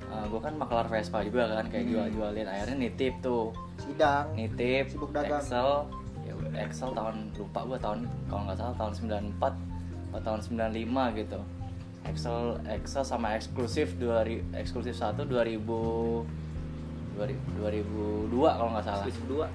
gue 0.08 0.40
kan 0.40 0.56
maklar 0.56 0.86
Vespa 0.86 1.20
juga 1.20 1.44
kan 1.50 1.68
kayak 1.68 1.84
Hmm. 1.84 1.92
jual-jualin 1.92 2.48
akhirnya 2.48 2.76
nitip 2.80 3.14
tuh 3.20 3.52
Sidang. 3.76 4.32
nitip 4.32 4.88
Sibuk 4.88 5.12
dagang. 5.12 5.36
Excel 5.38 5.84
ya 6.22 6.32
Excel 6.58 6.90
tahun 6.90 7.16
lupa 7.34 7.60
gue 7.62 7.78
tahun 7.78 7.98
kalau 8.26 8.42
nggak 8.44 8.56
salah 8.56 8.74
tahun 8.74 8.92
94 9.36 9.52
atau 10.08 10.20
tahun 10.24 10.40
95 10.40 11.12
gitu 11.14 11.38
Excel 12.04 12.36
Excel 12.66 13.04
sama 13.04 13.36
eksklusif 13.36 13.92
2000 13.94 14.56
eksklusif 14.56 14.96
1 14.96 15.20
2000 15.20 15.60
2000 15.60 16.24
2002 17.58 18.32
kalau 18.48 18.70
nggak 18.72 18.86
salah. 18.86 19.02
Eksklusif 19.02 19.24
dua. 19.26 19.46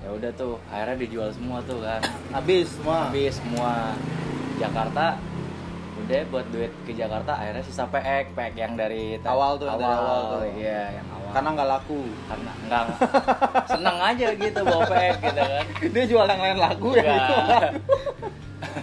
Ya 0.00 0.08
udah 0.08 0.30
tuh, 0.32 0.56
akhirnya 0.64 0.96
dijual 0.96 1.28
semua 1.28 1.58
tuh 1.60 1.82
kan. 1.82 2.00
Habis 2.30 2.70
semua. 2.70 3.10
Habis 3.10 3.34
semua 3.36 3.72
Jakarta 4.56 5.18
udah 6.10 6.26
buat 6.26 6.46
duit 6.50 6.72
ke 6.82 6.92
Jakarta 6.92 7.32
akhirnya 7.32 7.62
sisa 7.62 7.86
PX 7.86 8.34
PX 8.34 8.52
yang 8.56 8.74
dari 8.74 9.14
Awal 9.16 9.56
tuh, 9.56 9.64
yang 9.64 9.78
dari 9.78 9.94
awal 9.94 10.20
tuh. 10.26 10.42
iya 10.52 10.82
yang 10.92 11.06
awal 11.08 11.30
Karena 11.30 11.48
nggak 11.52 11.68
laku. 11.70 12.00
karena 12.26 12.50
enggak 12.58 12.82
enggak. 12.84 13.06
seneng 13.72 13.98
aja 14.00 14.26
gitu 14.34 14.60
bawa 14.60 14.82
PX 14.84 15.14
gitu 15.22 15.40
kan 15.40 15.64
Dia 15.94 16.04
jual 16.04 16.26
yang 16.26 16.40
lain 16.40 16.58
laku 16.58 16.88
ya. 16.92 17.02
Enggak. 17.06 17.70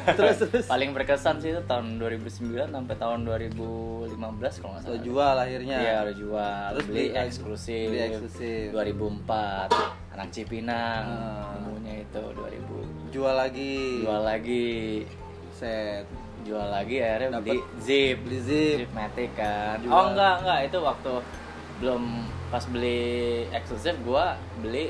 terus 0.10 0.38
terus. 0.42 0.66
paling 0.66 0.90
berkesan 0.90 1.38
sih 1.38 1.52
itu 1.52 1.62
tahun 1.62 2.00
2009 2.00 2.32
sampai 2.66 2.96
tahun 2.98 3.20
2015 3.24 4.16
kalau 4.58 4.72
nggak 4.74 4.84
salah 4.84 5.02
jual 5.02 5.36
akhirnya. 5.38 5.78
Iya 5.78 5.96
udah 6.02 6.16
jual 6.18 6.68
Terus 6.74 6.86
beli 6.88 6.96
beli- 7.04 7.14
eksklusif 7.20 7.88
beli 7.88 8.02
eksklusif. 8.06 8.68
2004 8.72 10.16
anak 10.16 10.28
Cipinang 10.32 11.04
nemunya 11.60 11.94
itu 12.02 12.22
2000 12.24 13.12
Jual 13.12 13.36
lagi. 13.36 13.76
jual 14.02 14.22
lagi 14.24 14.68
set. 15.54 16.08
Jual 16.48 16.68
lagi 16.68 16.98
akhirnya 16.98 17.30
Dapet- 17.34 17.44
beli 17.44 17.60
zip 17.78 18.18
Beli 18.22 18.40
zip. 18.42 18.78
Matic 18.90 19.32
kan 19.34 19.78
Jual. 19.80 19.92
oh 19.92 20.06
enggak 20.10 20.34
enggak 20.40 20.60
itu 20.64 20.78
waktu 20.80 21.14
belum 21.78 22.04
pas 22.48 22.64
beli 22.66 23.04
eksklusif 23.52 23.96
gua 24.02 24.34
beli 24.58 24.90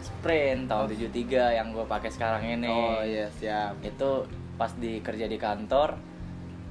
sprint 0.00 0.66
tahun 0.66 0.86
73 0.86 1.26
yang 1.54 1.68
gua 1.70 1.84
pakai 1.84 2.08
sekarang 2.08 2.42
ini 2.46 2.68
Oh 2.68 3.02
iya 3.02 3.26
siap. 3.34 3.80
itu 3.80 4.10
pas 4.54 4.70
di 4.72 5.00
kerja 5.00 5.26
di 5.26 5.34
kantor 5.36 5.98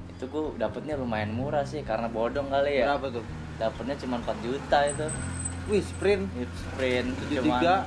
itu 0.08 0.24
gua 0.26 0.54
dapetnya 0.56 0.94
lumayan 0.94 1.30
murah 1.30 1.62
sih 1.62 1.82
karena 1.82 2.08
bodong 2.08 2.48
kali 2.48 2.80
ya 2.80 2.86
Berapa 2.88 3.12
tuh? 3.12 3.24
dapetnya 3.54 3.94
cuma 3.96 4.16
4 4.18 4.34
juta 4.40 4.78
itu 4.84 5.06
Wih 5.64 5.80
sprint. 5.80 6.28
Sprint 6.54 7.08
73, 7.32 7.40
cuman 7.40 7.80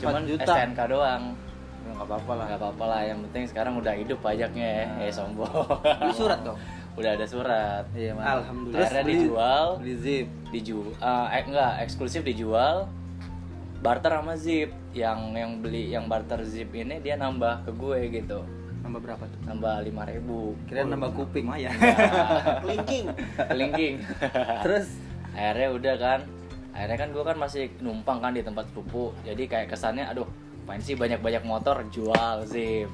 cuman 0.00 0.20
4 0.20 0.30
juta. 0.32 0.44
STNK 0.48 0.80
doang 0.88 1.22
nggak 1.84 2.04
apa-apa 2.04 2.32
lah. 2.32 2.44
nggak 2.46 2.60
apa-apa 2.60 2.84
lah 2.86 3.00
yang 3.02 3.18
penting 3.24 3.44
sekarang 3.44 3.74
udah 3.74 3.92
hidup 3.92 4.18
pajaknya 4.18 4.66
ya 4.66 4.84
Nah. 4.84 5.02
eh 5.02 5.12
sombong 5.12 5.50
Beli 5.98 6.12
surat 6.12 6.40
dong. 6.40 6.58
udah 6.98 7.10
ada 7.12 7.24
surat 7.24 7.84
Iya 7.90 8.12
mantap. 8.12 8.34
Alhamdulillah. 8.38 8.76
Terus 8.76 8.86
Akhirnya 8.86 9.04
beli- 9.04 9.16
dijual. 9.18 9.66
Beli 9.78 9.94
zip. 9.96 10.26
dijual 10.48 10.90
eh 11.28 11.42
enggak 11.42 11.72
eksklusif 11.80 12.22
dijual 12.22 12.76
barter 13.78 14.12
sama 14.12 14.34
zip 14.34 14.70
yang 14.92 15.18
yang 15.32 15.58
beli 15.58 15.88
yang 15.88 16.06
barter 16.06 16.38
zip 16.42 16.70
ini 16.70 16.98
dia 16.98 17.16
nambah 17.16 17.64
ke 17.64 17.72
gue 17.72 17.98
gitu 18.12 18.40
Nambah 18.80 19.00
berapa 19.00 19.24
tuh? 19.24 19.40
nambah 19.44 19.74
lima 19.82 20.02
ribu 20.04 20.54
Kira 20.64 20.82
nambah 20.84 21.10
kuping. 21.12 21.46
Lumayan. 21.46 21.74
linking 22.68 23.06
linking 23.50 23.94
Terus 24.64 24.86
akhirnya 25.32 25.68
udah 25.72 25.94
kan 25.96 26.20
akhirnya 26.70 26.98
kan 26.98 27.08
gue 27.10 27.22
kan 27.22 27.36
masih 27.36 27.64
numpang 27.78 28.18
kan 28.18 28.30
di 28.30 28.40
tempat 28.40 28.64
sepupu 28.66 29.12
jadi 29.22 29.42
kayak 29.44 29.68
kesannya 29.68 30.04
aduh 30.04 30.28
main 30.62 30.78
sih 30.78 30.94
banyak 30.94 31.18
banyak 31.18 31.42
motor 31.42 31.82
jual 31.88 32.44
zip 32.44 32.88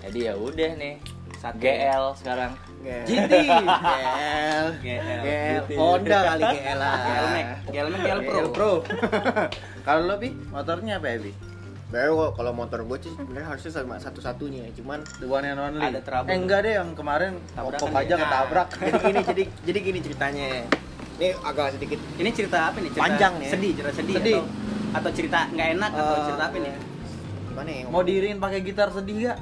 jadi 0.00 0.18
ya 0.22 0.34
udah 0.34 0.70
nih 0.76 0.94
Satu. 1.36 1.56
GL 1.56 2.04
sekarang 2.14 2.52
GT. 2.84 3.32
GL 3.32 4.66
GL. 4.76 5.20
GL 5.24 5.62
Honda 5.72 6.18
kali 6.26 6.44
GL 6.44 6.76
lah 6.76 6.96
GL 6.98 7.26
Max, 7.26 7.48
GL 7.66 7.86
Max, 7.88 8.00
GL 8.02 8.20
Pro. 8.20 8.36
GL 8.36 8.48
Pro. 8.50 8.72
Kalau 9.86 10.02
lo 10.04 10.14
bi 10.16 10.28
motornya 10.50 10.96
apa 10.96 11.08
ya 11.08 11.18
bi? 11.18 11.32
Baru 11.90 12.30
kalau 12.30 12.52
motor 12.52 12.84
gue 12.84 12.98
sih 13.00 13.10
sebenarnya 13.10 13.50
harusnya 13.50 13.72
sama 13.72 13.98
satu-satunya 13.98 14.70
cuman 14.76 15.00
The 15.16 15.26
one 15.26 15.42
and 15.42 15.58
only. 15.58 15.82
Ada 15.82 16.00
trouble. 16.00 16.28
Eh 16.28 16.36
enggak 16.36 16.60
deh 16.62 16.72
yang 16.76 16.92
kemarin 16.92 17.32
pokok 17.50 17.90
aja 17.90 18.14
ya. 18.14 18.16
ketabrak. 18.20 18.68
jadi 18.78 19.00
gini 19.00 19.20
jadi 19.26 19.42
jadi 19.66 19.78
gini 19.80 19.98
ceritanya 20.00 20.46
ini 21.16 21.28
agak 21.36 21.66
sedikit 21.74 21.98
Ini 22.14 22.30
cerita 22.30 22.58
apa 22.68 22.78
nih? 22.78 22.90
Cerita 22.92 23.02
Panjang 23.02 23.32
nih 23.34 23.44
ya. 23.44 23.50
Sedih, 23.50 23.70
cerita 23.74 23.92
sedih, 23.92 24.14
Sedih. 24.20 24.38
atau 24.38 24.48
atau 24.92 25.10
cerita 25.10 25.38
nggak 25.50 25.68
enak 25.74 25.90
atau 25.90 26.14
Eh, 26.14 26.24
cerita 26.28 26.44
apa 26.46 26.56
nih? 26.58 26.72
Gimana 27.50 27.70
ya 27.70 27.82
Mau 27.90 28.02
diiringin 28.06 28.38
pakai 28.38 28.60
gitar 28.62 28.88
sedih 28.94 29.30
gak? 29.30 29.38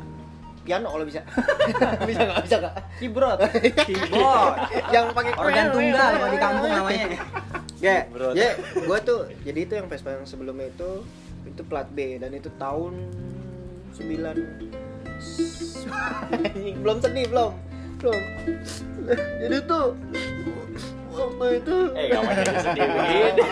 piano 0.68 0.92
kalau 0.92 1.08
bisa 1.08 1.24
bisa 2.12 2.28
nggak 2.28 2.44
bisa 2.44 2.60
nggak 2.60 2.76
Keyboard. 3.00 3.40
Keyboard. 3.88 4.68
yang 4.92 5.16
pakai 5.16 5.32
Organ 5.40 5.72
tunggal 5.72 6.12
kalau 6.12 6.28
di 6.28 6.36
kampung 6.36 6.68
namanya. 6.68 7.16
ya 7.88 8.04
ya 8.34 8.58
gue 8.74 8.98
tuh 9.06 9.30
jadi 9.46 9.60
itu 9.64 9.78
yang 9.78 9.86
Vespa 9.88 10.10
yang 10.18 10.26
sebelumnya 10.28 10.68
itu 10.68 11.06
itu 11.46 11.62
plat 11.64 11.88
B 11.94 12.18
dan 12.18 12.34
itu 12.34 12.50
tahun 12.58 13.06
9 13.94 14.02
belum 16.82 16.98
sedih 16.98 17.30
belum 17.30 17.54
belum 18.02 18.18
jadi 19.46 19.62
tuh 19.62 19.94
waktu 21.20 21.46
itu 21.58 21.76
eh 21.92 22.04
gak 22.06 22.20
mau 22.20 22.32
jadi 22.32 22.54
sedih 22.56 22.86
begini 22.96 23.42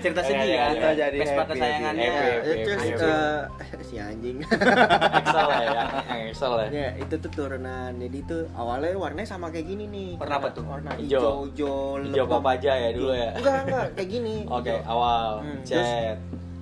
Cerita 0.00 0.20
sedih 0.22 0.56
kan. 0.56 0.72
iya. 0.72 0.90
Jadi 0.96 1.18
Vespa 1.18 1.42
kesayangannya. 1.44 2.04
Ya, 2.04 2.12
Happy. 2.40 2.88
eh, 2.96 3.38
si 3.88 3.94
anjing 3.96 4.38
Excel 5.20 5.48
ya 5.50 5.84
Excel 6.24 6.52
ya 6.56 6.66
ya 6.70 6.88
itu 6.96 7.14
tuh 7.18 7.30
turunan 7.30 7.92
jadi 7.92 8.16
itu 8.18 8.38
awalnya 8.54 8.94
warnanya 8.94 9.28
sama 9.28 9.48
kayak 9.48 9.66
gini 9.66 9.84
nih 9.86 10.10
Warna 10.16 10.36
apa 10.36 10.48
tuh? 10.50 10.62
warna 10.62 10.90
Hijau. 10.94 11.44
hijau 11.44 11.98
hijau 12.00 12.24
lebam. 12.24 12.44
aja 12.46 12.72
ya 12.72 12.90
dulu 12.92 13.12
ya 13.12 13.30
enggak 13.34 13.58
enggak 13.64 13.86
kayak 13.92 14.08
gini 14.10 14.34
oke 14.46 14.74
awal 14.84 15.42
Hmm, 15.42 15.60
chat 15.62 16.16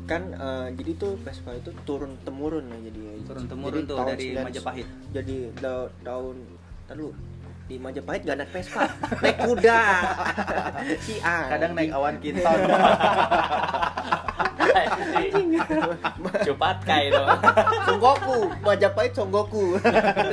kan 0.04 0.22
eh, 0.30 0.66
jadi 0.72 0.90
tuh 0.96 1.12
Vespa 1.20 1.52
itu 1.52 1.70
turun 1.84 2.16
temurun 2.22 2.64
ya 2.66 2.78
jadi 2.82 3.00
Turun 3.22 3.44
temurun 3.44 3.76
Jadi 3.76 3.86
tuh 3.86 3.96
dari 4.00 4.26
9 4.32 4.40
Majapahit. 4.42 4.86
jadi 5.12 5.36
da- 5.54 5.92
tahun 6.00 6.36
ntar 6.86 6.96
lu 6.96 7.12
di 7.68 7.76
Majapahit 7.76 8.24
gak 8.24 8.40
naik 8.40 8.50
Vespa 8.50 8.88
naik 9.20 9.36
kuda. 9.38 9.80
Si 11.04 11.20
A 11.20 11.52
Kadang 11.52 11.76
naik 11.76 11.92
awan 11.92 12.16
kinton. 12.16 12.58
cepat 16.44 16.76
kai 16.82 17.12
dong. 17.12 17.28
Songgoku 17.84 18.38
Majapahit 18.62 19.12
Songgoku 19.12 19.76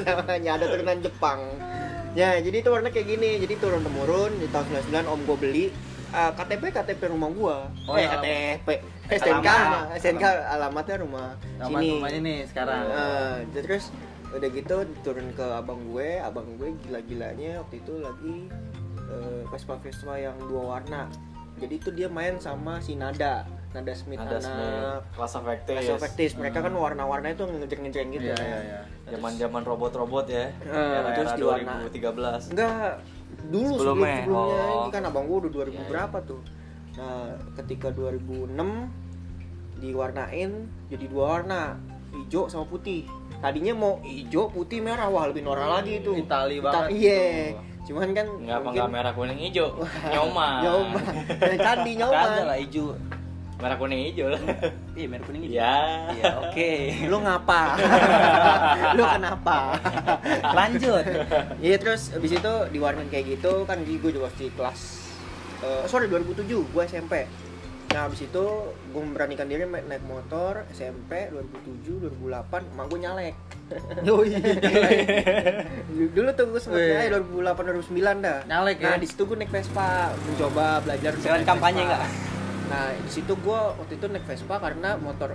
namanya 0.01 0.56
ada 0.56 0.65
turunan 0.65 0.98
Jepang. 1.00 1.39
Ya 2.15 2.39
jadi 2.39 2.63
itu 2.63 2.70
warna 2.72 2.88
kayak 2.88 3.08
gini. 3.10 3.44
Jadi 3.44 3.54
turun 3.60 3.84
temurun 3.84 4.32
di 4.39 4.48
tahun 4.48 4.65
99 4.88 5.12
om 5.12 5.20
gue 5.22 5.38
beli. 5.38 5.65
Ah, 6.15 6.32
KTP 6.32 6.72
KTP 6.72 7.12
rumah 7.12 7.27
gua. 7.27 7.68
Oh, 7.92 8.00
eh 8.00 8.08
alamat. 8.08 8.63
KTP 8.63 8.70
STNK 9.12 9.44
Alamat. 9.44 10.00
STNK 10.00 10.24
alamatnya 10.48 10.96
rumah 11.04 11.27
Nama 11.60 11.68
sini. 11.75 11.89
rumahnya 11.92 12.20
nih 12.24 12.39
sekarang. 12.48 12.84
Eh, 12.88 13.36
terus 13.51 13.92
udah 14.32 14.50
gitu 14.50 14.75
turun 15.01 15.27
ke 15.32 15.46
abang 15.46 15.79
gue 15.88 16.17
abang 16.20 16.48
gue 16.55 16.74
gila-gilanya 16.82 17.62
waktu 17.62 17.77
itu 17.77 17.94
lagi 17.98 18.36
eh, 19.05 19.41
Vespa 19.48 19.77
Vespa 19.77 20.15
yang 20.15 20.36
dua 20.41 20.75
warna 20.75 21.08
jadi 21.55 21.74
itu 21.74 21.89
dia 21.89 22.08
main 22.08 22.36
sama 22.36 22.79
si 22.79 22.96
Nada 22.96 23.46
Nada 23.72 23.91
Smith 23.91 24.17
ada 24.17 24.39
anak 24.39 25.03
Clash 25.13 25.36
of 25.89 26.00
Tactics. 26.00 26.34
mereka 26.36 26.63
kan 26.63 26.72
warna-warna 26.72 27.27
itu 27.29 27.44
ngejreng-ngejreng 27.44 28.10
gitu 28.10 28.24
Iya 28.25 28.36
kan. 28.36 28.46
iya 28.46 28.60
iya. 28.62 28.82
zaman 29.10 29.32
zaman 29.36 29.62
robot 29.63 29.91
robot 29.94 30.25
ya 30.25 30.48
era 30.63 31.12
terus 31.13 31.32
era 31.34 31.39
diwarna. 31.60 31.74
2013 31.86 32.51
enggak 32.51 32.91
dulu 33.46 33.74
sebelum 33.74 33.96
Sebelumnya? 34.00 34.15
sebelumnya 34.17 34.63
Oh. 34.65 34.75
ini 34.77 34.89
kan 34.89 35.03
abang 35.05 35.25
gue 35.27 35.38
udah 35.38 35.51
2000 35.53 35.60
Iya, 35.65 35.72
iya. 35.72 35.84
berapa 35.86 36.17
tuh 36.24 36.41
nah 36.96 37.27
ketika 37.53 37.88
2006 37.91 38.55
diwarnain 39.77 40.51
jadi 40.88 41.05
dua 41.05 41.25
warna 41.36 41.75
hijau 42.15 42.48
sama 42.48 42.63
putih 42.65 43.03
tadinya 43.46 43.74
mau 43.78 44.02
hijau 44.02 44.50
putih 44.50 44.82
merah. 44.82 45.06
Wah 45.06 45.30
lebih 45.30 45.46
norak 45.46 45.70
lagi 45.70 46.02
itu. 46.02 46.18
Itali 46.18 46.58
Ita- 46.58 46.66
banget. 46.66 46.90
iya. 46.92 47.22
cuman 47.86 48.10
kan 48.12 48.25
nggak 48.25 48.58
apa 48.58 48.70
nggak 48.74 48.90
merah 48.90 49.12
kuning 49.14 49.38
hijau. 49.40 49.70
Nyoma 50.10 50.48
nyoma 50.60 51.00
Yang 51.38 51.60
candi 51.62 51.92
nyoma 51.94 52.18
Kagak 52.18 52.46
lah 52.50 52.58
hijau. 52.58 52.86
merah 53.56 53.78
kuning 53.78 54.02
hijau 54.04 54.28
lah. 54.28 54.42
Iya, 54.92 55.06
merah 55.06 55.24
kuning 55.24 55.42
hijau. 55.46 55.54
ya 55.56 55.75
Iya, 56.12 56.32
oke. 56.42 56.72
lu 57.14 57.18
ngapa? 57.22 57.62
Lu 58.98 59.04
kenapa? 59.06 59.58
Lanjut. 60.52 61.06
Iya 61.62 61.75
terus 61.78 62.10
abis 62.10 62.32
itu 62.34 62.54
diwarnain 62.74 63.06
kayak 63.06 63.38
gitu 63.38 63.64
kan 63.64 63.78
gue 63.80 63.96
juga 64.02 64.28
masih 64.28 64.50
kelas 64.52 64.80
eh, 65.62 65.84
sorry 65.86 66.10
2007 66.10 66.42
gue 66.50 66.84
SMP 66.84 67.30
nah 67.96 68.12
abis 68.12 68.28
itu 68.28 68.46
gue 68.92 69.02
memberanikan 69.02 69.48
diri 69.48 69.64
naik 69.64 70.04
motor 70.04 70.68
SMP 70.68 71.32
2007 71.32 72.12
2008 72.20 72.44
emak 72.68 72.86
gue 72.92 73.00
nyalek 73.08 73.36
dulu 76.12 76.30
tuh 76.36 76.46
gue 76.46 76.60
sempet 76.60 77.08
nyalek 77.08 77.24
2008 77.24 77.88
2009 77.88 78.20
dah 78.20 78.40
Nyalek 78.44 78.78
nah 78.78 78.92
ya? 78.92 79.00
di 79.00 79.08
situ 79.08 79.22
gue 79.24 79.38
naik 79.40 79.48
Vespa 79.48 80.12
mencoba 80.12 80.84
belajar 80.84 81.12
naik 81.16 81.48
kampanye 81.48 81.82
nggak? 81.88 82.02
nah 82.66 82.86
di 82.92 83.12
situ 83.16 83.32
gue 83.32 83.60
waktu 83.80 83.94
itu 83.96 84.06
naik 84.12 84.25
Vespa 84.28 84.56
karena 84.60 84.90
motor 85.00 85.30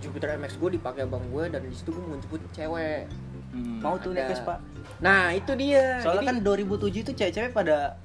Jupiter 0.00 0.28
MX 0.36 0.56
gue 0.56 0.70
dipakai 0.72 1.04
abang 1.04 1.24
gue 1.28 1.44
dan 1.52 1.60
di 1.60 1.76
situ 1.76 1.92
gue 1.92 2.00
mau 2.00 2.16
jemput 2.16 2.40
cewek 2.50 3.12
Hmm. 3.46 3.80
Mau 3.80 3.96
tuh 3.96 4.12
naik. 4.12 4.28
Vespa. 4.28 4.60
nah 5.00 5.32
itu 5.32 5.48
dia 5.56 6.02
Soalnya 6.04 6.28
Jadi- 6.28 6.44
kan 6.44 6.60
2007 6.76 6.92
itu 7.00 7.12
cewek-cewek 7.14 7.56
pada 7.56 7.96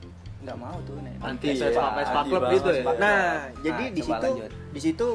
nggak 0.41 0.57
mau 0.57 0.77
tuh 0.81 0.95
naik. 0.97 1.19
Anti 1.19 1.45
Iya, 1.51 1.67
Vespa 1.67 1.85
Vespa 1.93 2.19
Club 2.23 2.41
gitu 2.51 2.69
ya. 2.71 2.83
Nah, 2.95 3.51
jadi 3.59 3.83
Nah, 3.83 3.91
di 3.91 4.01
situ 4.01 4.27
lanjut. 4.27 4.49
di 4.71 4.79
situ 4.79 5.07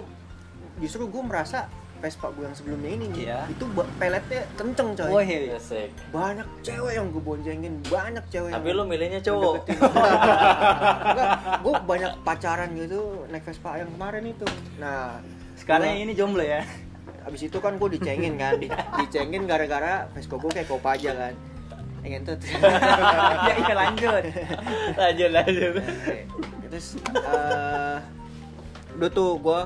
justru 0.76 1.04
gue 1.04 1.20
merasa 1.20 1.60
Vespa 1.96 2.28
gue 2.28 2.44
yang 2.44 2.52
sebelumnya 2.52 2.90
ini 2.92 3.04
nih, 3.08 3.24
Iya. 3.24 3.40
itu 3.48 3.64
peletnya 3.96 4.44
kenceng 4.52 4.92
coy. 4.92 5.08
Oh 5.08 5.18
iya. 5.18 5.54
Asik. 5.54 5.88
Banyak 6.10 6.46
cewek 6.60 6.92
yang 6.94 7.08
gue 7.08 7.20
boncengin, 7.20 7.82
banyak 7.82 8.24
cewek. 8.28 8.50
Tapi 8.52 8.66
yang 8.66 8.76
lu 8.76 8.84
milihnya 8.84 9.18
cowok. 9.18 9.64
gue 11.58 11.72
banyak 11.82 12.12
pacaran 12.20 12.68
gitu 12.74 13.26
naik 13.26 13.42
Vespa 13.42 13.76
yang 13.76 13.90
kemarin 13.90 14.24
itu. 14.26 14.46
Nah, 14.76 15.18
Sekarang 15.56 15.88
gua- 15.90 15.98
ini 15.98 16.12
jomblo 16.12 16.44
ya. 16.44 16.62
abis 17.26 17.42
itu 17.42 17.58
kan 17.58 17.74
gue 17.74 17.88
dicengin 17.90 18.36
kan, 18.36 18.54
di, 18.54 18.70
dicengin 18.70 19.44
gara-gara 19.44 20.06
Vespa 20.12 20.36
gue 20.36 20.50
kayak 20.52 20.68
kopaja 20.68 21.10
kan. 21.12 21.32
Pengen 22.06 22.22
tuh. 22.22 22.38
ya 23.50 23.54
iya 23.58 23.74
lanjut. 23.74 24.22
lanjut 24.94 25.30
lanjut. 25.32 25.72
Terus 26.66 26.86
eh 27.02 27.98
udah 28.94 29.10
tuh 29.10 29.36
gue 29.36 29.60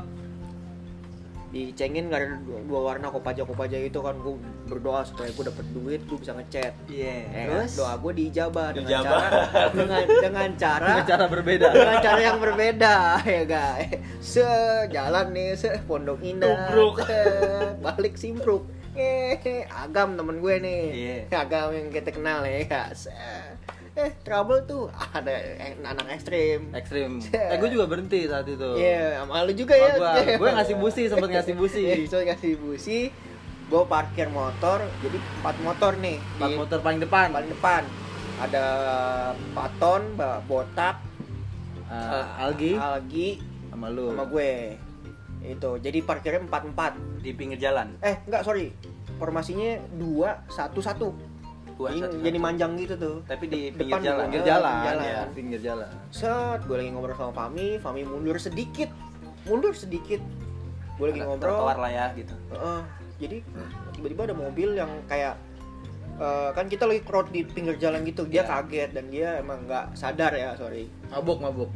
dicengin 1.50 2.06
gara 2.06 2.38
dua, 2.40 2.62
dua 2.62 2.80
warna 2.80 3.10
kopaja 3.10 3.42
kopaja 3.42 3.74
itu 3.74 3.98
kan 3.98 4.14
gue 4.16 4.38
berdoa 4.64 5.02
supaya 5.02 5.28
gue 5.28 5.44
dapet 5.44 5.66
duit 5.70 6.00
gue 6.00 6.14
bisa 6.14 6.30
ngechat 6.32 6.70
Iya. 6.86 7.14
Eh, 7.26 7.44
Terus 7.44 7.74
doa 7.74 7.98
gue 7.98 8.12
diijabah 8.16 8.70
dengan 8.70 9.02
cara 9.02 9.26
dengan 9.74 10.02
dengan 10.06 10.48
cara 10.54 10.86
Dengan 10.88 11.06
cara 11.06 11.24
berbeda. 11.26 11.66
dengan 11.68 11.96
cara 11.98 12.20
yang 12.22 12.38
berbeda 12.38 12.94
ya 13.26 13.42
guys 13.44 13.90
sejalan 14.22 15.26
nih 15.30 15.48
se 15.54 15.74
pondok 15.84 16.22
indah 16.22 16.70
balik 17.82 18.14
simpruk 18.14 18.70
eh 19.00 19.64
agam 19.66 20.14
temen 20.14 20.36
gue 20.38 20.54
nih 20.58 20.82
Iya. 20.90 21.16
agam 21.38 21.70
yang 21.70 21.88
kita 21.88 22.10
kenal 22.10 22.42
ya 22.42 22.64
set. 22.92 23.56
eh 23.90 24.14
trouble 24.20 24.62
tuh 24.64 24.86
ada 25.10 25.34
eh, 25.34 25.74
anak 25.80 26.06
ekstrim 26.10 26.70
Ekstrim. 26.70 27.18
Eh 27.52 27.56
gue 27.56 27.68
juga 27.68 27.86
berhenti 27.86 28.24
saat 28.24 28.46
itu. 28.46 28.70
Iya, 28.74 29.18
sama 29.20 29.42
lu 29.42 29.52
juga 29.52 29.74
ya. 29.74 29.98
Gua. 29.98 30.12
Gua 30.40 30.50
ngasih 30.54 30.76
busi, 30.76 31.02
sempet 31.06 31.28
ngasih 31.28 31.54
busi. 31.54 31.82
Iya, 31.90 32.06
so 32.06 32.16
ngasih 32.18 32.54
busi. 32.56 33.10
Gue 33.66 33.82
parkir 33.86 34.26
motor, 34.28 34.82
jadi 35.00 35.18
empat 35.36 35.56
motor 35.60 35.92
nih. 35.96 36.18
Empat 36.38 36.50
motor 36.56 36.78
paling 36.80 36.98
depan. 36.98 37.26
paling 37.30 37.50
depan. 37.50 37.82
Ada 38.40 38.64
Paton, 39.52 40.16
Botak, 40.44 40.96
Eh, 41.86 41.94
eh, 41.94 42.26
Algi 42.40 42.72
Algi, 42.74 43.28
sama 43.68 43.90
lu. 43.90 44.08
sama 44.08 44.24
gue. 44.24 44.78
Itu, 45.40 45.70
jadi 45.76 45.98
parkirnya 46.00 46.44
empat 46.44 46.62
empat. 46.66 46.92
di 47.20 47.30
pinggir 47.32 47.60
jalan. 47.60 48.00
Eh, 48.00 48.16
enggak 48.24 48.42
sorry. 48.42 48.72
Formasinya 49.16 49.76
dua 49.92 50.40
satu 50.48 50.80
satu. 50.80 51.12
Dua, 51.76 51.92
Jadi, 51.92 52.00
satu, 52.02 52.16
jadi 52.18 52.36
satu. 52.36 52.44
manjang 52.44 52.72
gitu 52.76 52.94
tuh. 52.96 53.16
Tapi 53.24 53.44
di 53.46 53.60
Depan 53.68 53.76
pinggir 53.78 54.00
jalan. 54.02 54.24
Pinggir 54.24 54.42
jalan, 54.42 54.74
jalan. 54.84 55.04
ya, 55.04 55.20
pinggir 55.32 55.60
jalan. 55.60 55.90
Set, 56.08 56.60
gue 56.64 56.76
lagi 56.76 56.90
ngobrol 56.90 57.12
sama 57.14 57.32
Fami, 57.34 57.68
Fami 57.76 58.02
mundur 58.04 58.36
sedikit, 58.36 58.88
mundur 59.44 59.72
sedikit. 59.72 60.20
Gue 60.96 61.06
lagi 61.08 61.20
Ada 61.20 61.28
ngobrol. 61.28 61.44
trotoar 61.56 61.76
lah 61.78 61.90
ya 61.90 62.06
gitu. 62.14 62.34
Heeh. 62.52 62.80
jadi 63.20 63.36
tiba-tiba 63.92 64.22
ada 64.24 64.32
mobil 64.32 64.68
yang 64.72 64.88
kayak 65.04 65.36
eh, 66.16 66.50
kan 66.52 66.64
kita 66.64 66.84
lagi 66.84 67.00
crowd 67.00 67.28
di 67.28 67.44
pinggir 67.44 67.76
jalan 67.76 68.00
gitu, 68.02 68.24
dia 68.24 68.44
Iya. 68.44 68.60
kaget 68.60 68.90
dan 68.92 69.04
dia 69.08 69.28
emang 69.36 69.64
nggak 69.64 69.92
sadar 69.92 70.32
ya, 70.32 70.56
sorry. 70.56 70.88
Mabuk, 71.08 71.36
mabuk. 71.38 71.68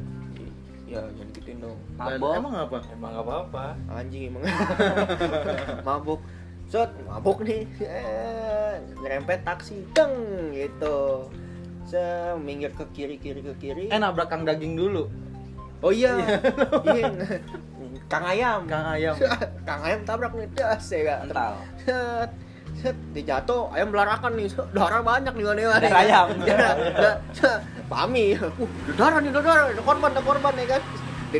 Ya 0.84 1.00
jangan 1.00 1.28
gituin 1.44 1.60
dong. 1.60 1.76
Mabok. 2.00 2.32
Emang 2.40 2.54
apa? 2.56 2.78
Emang 2.88 3.10
gak 3.12 3.24
apa-apa. 3.28 3.64
Anjing 3.92 4.32
emang. 4.32 4.42
mabuk. 5.84 6.20
Set, 6.64 6.88
mabuk 7.04 7.44
nih. 7.44 7.68
Eh, 7.84 8.80
Ngerempet 9.04 9.44
taksi. 9.44 9.84
Deng 9.92 10.16
gitu. 10.56 11.28
Se 11.84 12.00
minggir 12.40 12.72
ke 12.72 12.88
kiri 12.96 13.20
kiri 13.20 13.44
ke 13.44 13.52
kiri. 13.60 13.84
Eh 13.92 14.00
nabrak 14.00 14.32
kang 14.32 14.48
daging 14.48 14.72
dulu. 14.72 15.04
Oh 15.84 15.92
iya. 15.92 16.16
Iya. 16.88 17.12
Kang 18.12 18.24
ayam. 18.24 18.64
Kang 18.64 18.96
ayam. 18.96 19.12
Kang 19.68 19.84
ayam 19.84 20.00
tabrak 20.08 20.32
nih. 20.32 20.48
Das 20.56 20.88
ya. 20.88 21.20
Mental. 21.28 21.52
set 22.74 22.96
jatuh 23.14 23.70
ayam 23.70 23.94
belarakan 23.94 24.34
nih 24.34 24.50
darah 24.74 24.98
banyak 24.98 25.30
nih 25.30 25.46
mana 25.46 25.78
Darah 25.78 26.00
ayam. 26.02 26.26
pami 27.92 28.34
uh 28.34 28.50
darah 28.98 29.22
nih 29.22 29.30
darah 29.30 29.70
ada 29.70 29.78
korban 29.78 30.10
ada 30.10 30.22
korban 30.26 30.52
ya 30.58 30.66
kan 30.74 30.82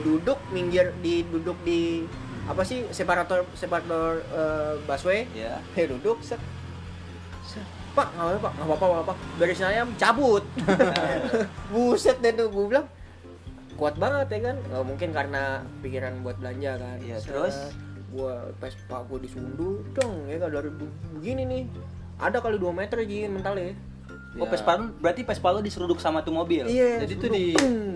duduk 0.01 0.39
minggir 0.51 0.91
di 1.05 1.23
duduk 1.29 1.59
di 1.63 2.09
apa 2.45 2.61
sih 2.61 2.85
separator 2.93 3.49
separator 3.57 4.21
eh, 4.33 4.75
busway. 4.85 5.25
Ya. 5.33 5.61
dia 5.73 5.87
duduk 5.89 6.21
set. 6.21 6.41
Set. 7.45 7.65
Pak 7.95 8.11
nggak 8.19 8.27
apa-apa 8.27 8.49
nggak 8.59 8.67
apa-apa 8.67 8.85
nggak 8.85 9.05
apa 9.07 9.15
beresin 9.39 9.69
ayam 9.71 9.89
cabut. 9.97 10.45
Buset 11.73 12.19
deh 12.21 12.33
tuh 12.35 12.51
gue 12.51 12.65
bilang. 12.75 12.87
Kuat 13.75 13.99
banget 13.99 14.31
ya 14.31 14.41
kan? 14.53 14.57
Eh, 14.59 14.85
mungkin 14.87 15.11
karena 15.11 15.63
pikiran 15.83 16.23
buat 16.23 16.39
belanja 16.39 16.79
kan? 16.79 16.99
Iya, 17.03 17.19
Set, 17.19 17.31
terus? 17.31 17.57
gua 18.15 18.47
Vespa 18.63 19.03
gua 19.11 19.19
disunduh 19.19 19.83
dong 19.95 20.31
ya 20.31 20.39
kan? 20.39 20.51
Dari 20.55 20.71
begini 21.19 21.43
nih. 21.47 21.63
Ada 22.19 22.39
kali 22.39 22.63
2 22.63 22.71
meter 22.71 23.03
jin 23.03 23.35
mental 23.35 23.59
ya 23.59 23.75
Oh, 24.35 24.43
Ya. 24.43 24.51
Vespa 24.51 24.75
lu- 24.75 24.91
berarti 24.97 25.23
Vespa 25.23 25.49
lu 25.49 25.61
diseruduk 25.61 25.99
sama 25.99 26.19
tuh 26.21 26.35
mobil. 26.35 26.67
iya 26.67 26.99
Jadi 26.99 27.13
itu 27.13 27.23
seruduk, 27.23 27.39
di 27.39 27.45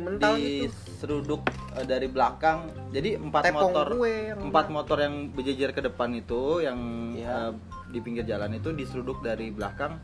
mental 0.00 0.32
di 0.32 0.46
gitu 0.62 0.74
seruduk 0.96 1.40
eh, 1.74 1.82
dari 1.84 2.06
belakang. 2.06 2.58
Jadi 2.88 3.10
empat 3.16 3.42
Tepong 3.44 3.62
motor 3.64 3.86
gue 3.92 4.14
empat 4.32 4.66
motor 4.68 4.98
yang 5.00 5.14
berjejer 5.28 5.70
ke 5.72 5.80
depan 5.80 6.10
itu 6.12 6.42
yang 6.60 6.78
Iya. 7.12 7.26
eh, 7.26 7.52
di 7.88 7.98
pinggir 7.98 8.22
jalan 8.22 8.50
itu 8.52 8.70
diseruduk 8.70 9.18
dari 9.18 9.50
belakang 9.50 9.98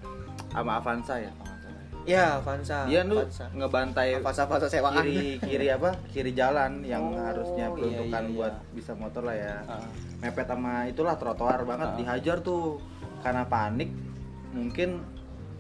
sama 0.50 0.76
Avanza 0.76 1.18
ya. 1.18 1.30
kalau 1.30 1.54
nggak 1.54 1.62
salah. 1.62 2.02
ya 2.04 2.24
Avanza 2.36 2.78
Dia 2.84 3.00
tuh 3.04 3.20
Avanza 3.20 3.44
ngebantai 3.50 4.08
Avanza 4.16 4.42
Avanza 4.42 4.66
sewaan 4.68 4.94
kiri 5.00 5.38
kiri 5.40 5.66
apa? 5.68 5.90
Kiri 6.08 6.32
jalan 6.32 6.82
yang 6.82 7.04
Oh, 7.04 7.14
harusnya 7.16 7.64
iya, 7.64 7.72
peruntukan 7.72 8.10
iya, 8.20 8.26
iya. 8.26 8.34
buat 8.34 8.54
bisa 8.70 8.92
motor 8.92 9.22
lah 9.22 9.36
ya. 9.36 9.54
Ah. 9.64 9.86
Mepet 10.20 10.46
sama 10.46 10.72
itulah 10.84 11.14
trotoar 11.14 11.62
banget 11.62 11.88
Ah. 11.88 11.96
dihajar 11.96 12.36
tuh 12.40 12.82
karena 13.20 13.42
panik 13.44 13.94
mungkin 14.50 15.13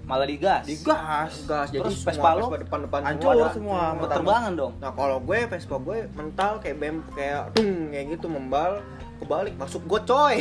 Malah 0.04 0.28
digas. 0.28 0.64
digas. 0.64 1.32
gas 1.44 1.68
jadi 1.72 1.80
Terus 1.80 1.96
semua 1.96 2.12
Vespa 2.12 2.30
lo 2.34 2.46
depan-depan 2.52 3.00
hancur 3.02 3.32
ada. 3.34 3.48
semua. 3.50 3.80
Pertama- 3.96 4.00
Berterbangan 4.04 4.52
dong. 4.52 4.72
Nah 4.76 4.90
kalau 4.92 5.18
gue 5.18 5.38
Vespa 5.48 5.76
gue 5.78 5.98
mental 6.12 6.52
kayak 6.60 6.76
bem 6.76 6.96
kayak 7.12 7.42
tung 7.52 7.88
kayak 7.88 8.06
gitu 8.12 8.26
membal 8.28 8.70
kebalik 9.14 9.54
masuk 9.56 9.80
gue 9.86 10.00
coy. 10.04 10.36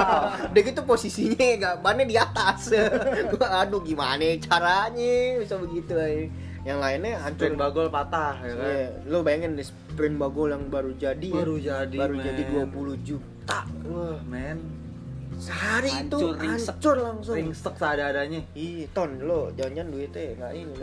Udah 0.50 0.62
gitu 0.64 0.80
posisinya 0.82 1.46
gak 1.60 1.74
bannya 1.80 2.08
di 2.08 2.16
atas. 2.16 2.72
gue 3.30 3.46
aduh 3.46 3.84
gimana 3.84 4.24
caranya 4.40 5.14
bisa 5.38 5.60
begitu 5.60 5.92
aja. 5.92 6.32
Yang 6.62 6.78
lainnya 6.78 7.12
hancur 7.18 7.42
Sprint 7.42 7.58
bagol 7.58 7.86
patah 7.90 8.34
ya 8.38 8.54
kan. 8.54 8.70
Iya, 8.70 8.86
lo 9.10 9.18
bayangin 9.20 9.58
di 9.58 9.64
sprint 9.66 10.14
bagol 10.14 10.54
yang 10.54 10.70
baru 10.70 10.94
jadi 10.94 11.26
ya. 11.26 11.36
Baru 11.36 11.56
jadi, 11.58 11.96
baru 11.98 12.14
men. 12.14 12.24
jadi 12.24 12.42
20 12.48 13.02
juta. 13.02 13.60
Wah, 13.90 14.18
men. 14.24 14.58
Sehari 15.34 15.88
Hancur, 15.88 16.04
itu 16.04 16.26
ringsek. 16.38 16.74
hancur 16.74 16.96
langsung. 16.98 17.34
Ringsek 17.34 17.74
seada-adanya. 17.74 18.40
Ih, 18.52 18.84
ton 18.90 19.10
lo 19.20 19.48
jangan-jangan 19.52 19.88
duitnya 19.88 20.22
nggak 20.34 20.52
ini. 20.54 20.74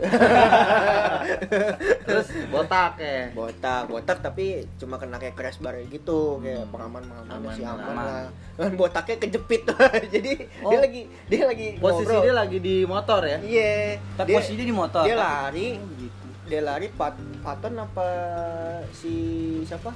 Terus 2.02 2.28
botak 2.48 2.92
ya. 2.96 3.30
botak 3.30 3.82
botak 3.86 4.18
tapi 4.20 4.46
cuma 4.76 4.96
kena 4.96 5.16
kayak 5.16 5.34
crash 5.34 5.58
bar 5.58 5.76
gitu 5.82 6.40
kayak 6.40 6.60
Hmm. 6.60 6.70
pengaman 6.70 7.02
pengaman 7.02 7.32
Aman, 7.32 7.52
si 7.52 7.62
aman, 7.62 7.84
aman. 7.86 8.04
lah 8.04 8.24
kan 8.56 8.72
botaknya 8.74 9.16
kejepit 9.18 9.62
jadi 10.14 10.30
dia 10.44 10.66
Oh. 10.66 10.76
lagi 10.76 11.02
dia 11.26 11.42
lagi 11.44 11.66
Posisi 11.76 12.04
ngobrol. 12.06 12.22
dia 12.22 12.34
lagi 12.34 12.58
di 12.58 12.76
motor 12.84 13.20
ya. 13.22 13.38
iya 13.40 13.96
Tapi 14.14 14.28
dia, 14.28 14.36
posisi 14.36 14.54
dia 14.54 14.66
di 14.66 14.74
motor. 14.74 15.02
dia 15.02 15.14
Tapi- 15.14 15.22
lari 15.22 15.68
Oh, 15.74 15.88
gitu. 15.96 16.26
dia 16.46 16.60
lari 16.60 16.86
pat 16.90 17.14
paton 17.40 17.74
apa 17.76 18.08
si 18.92 19.14
siapa 19.62 19.90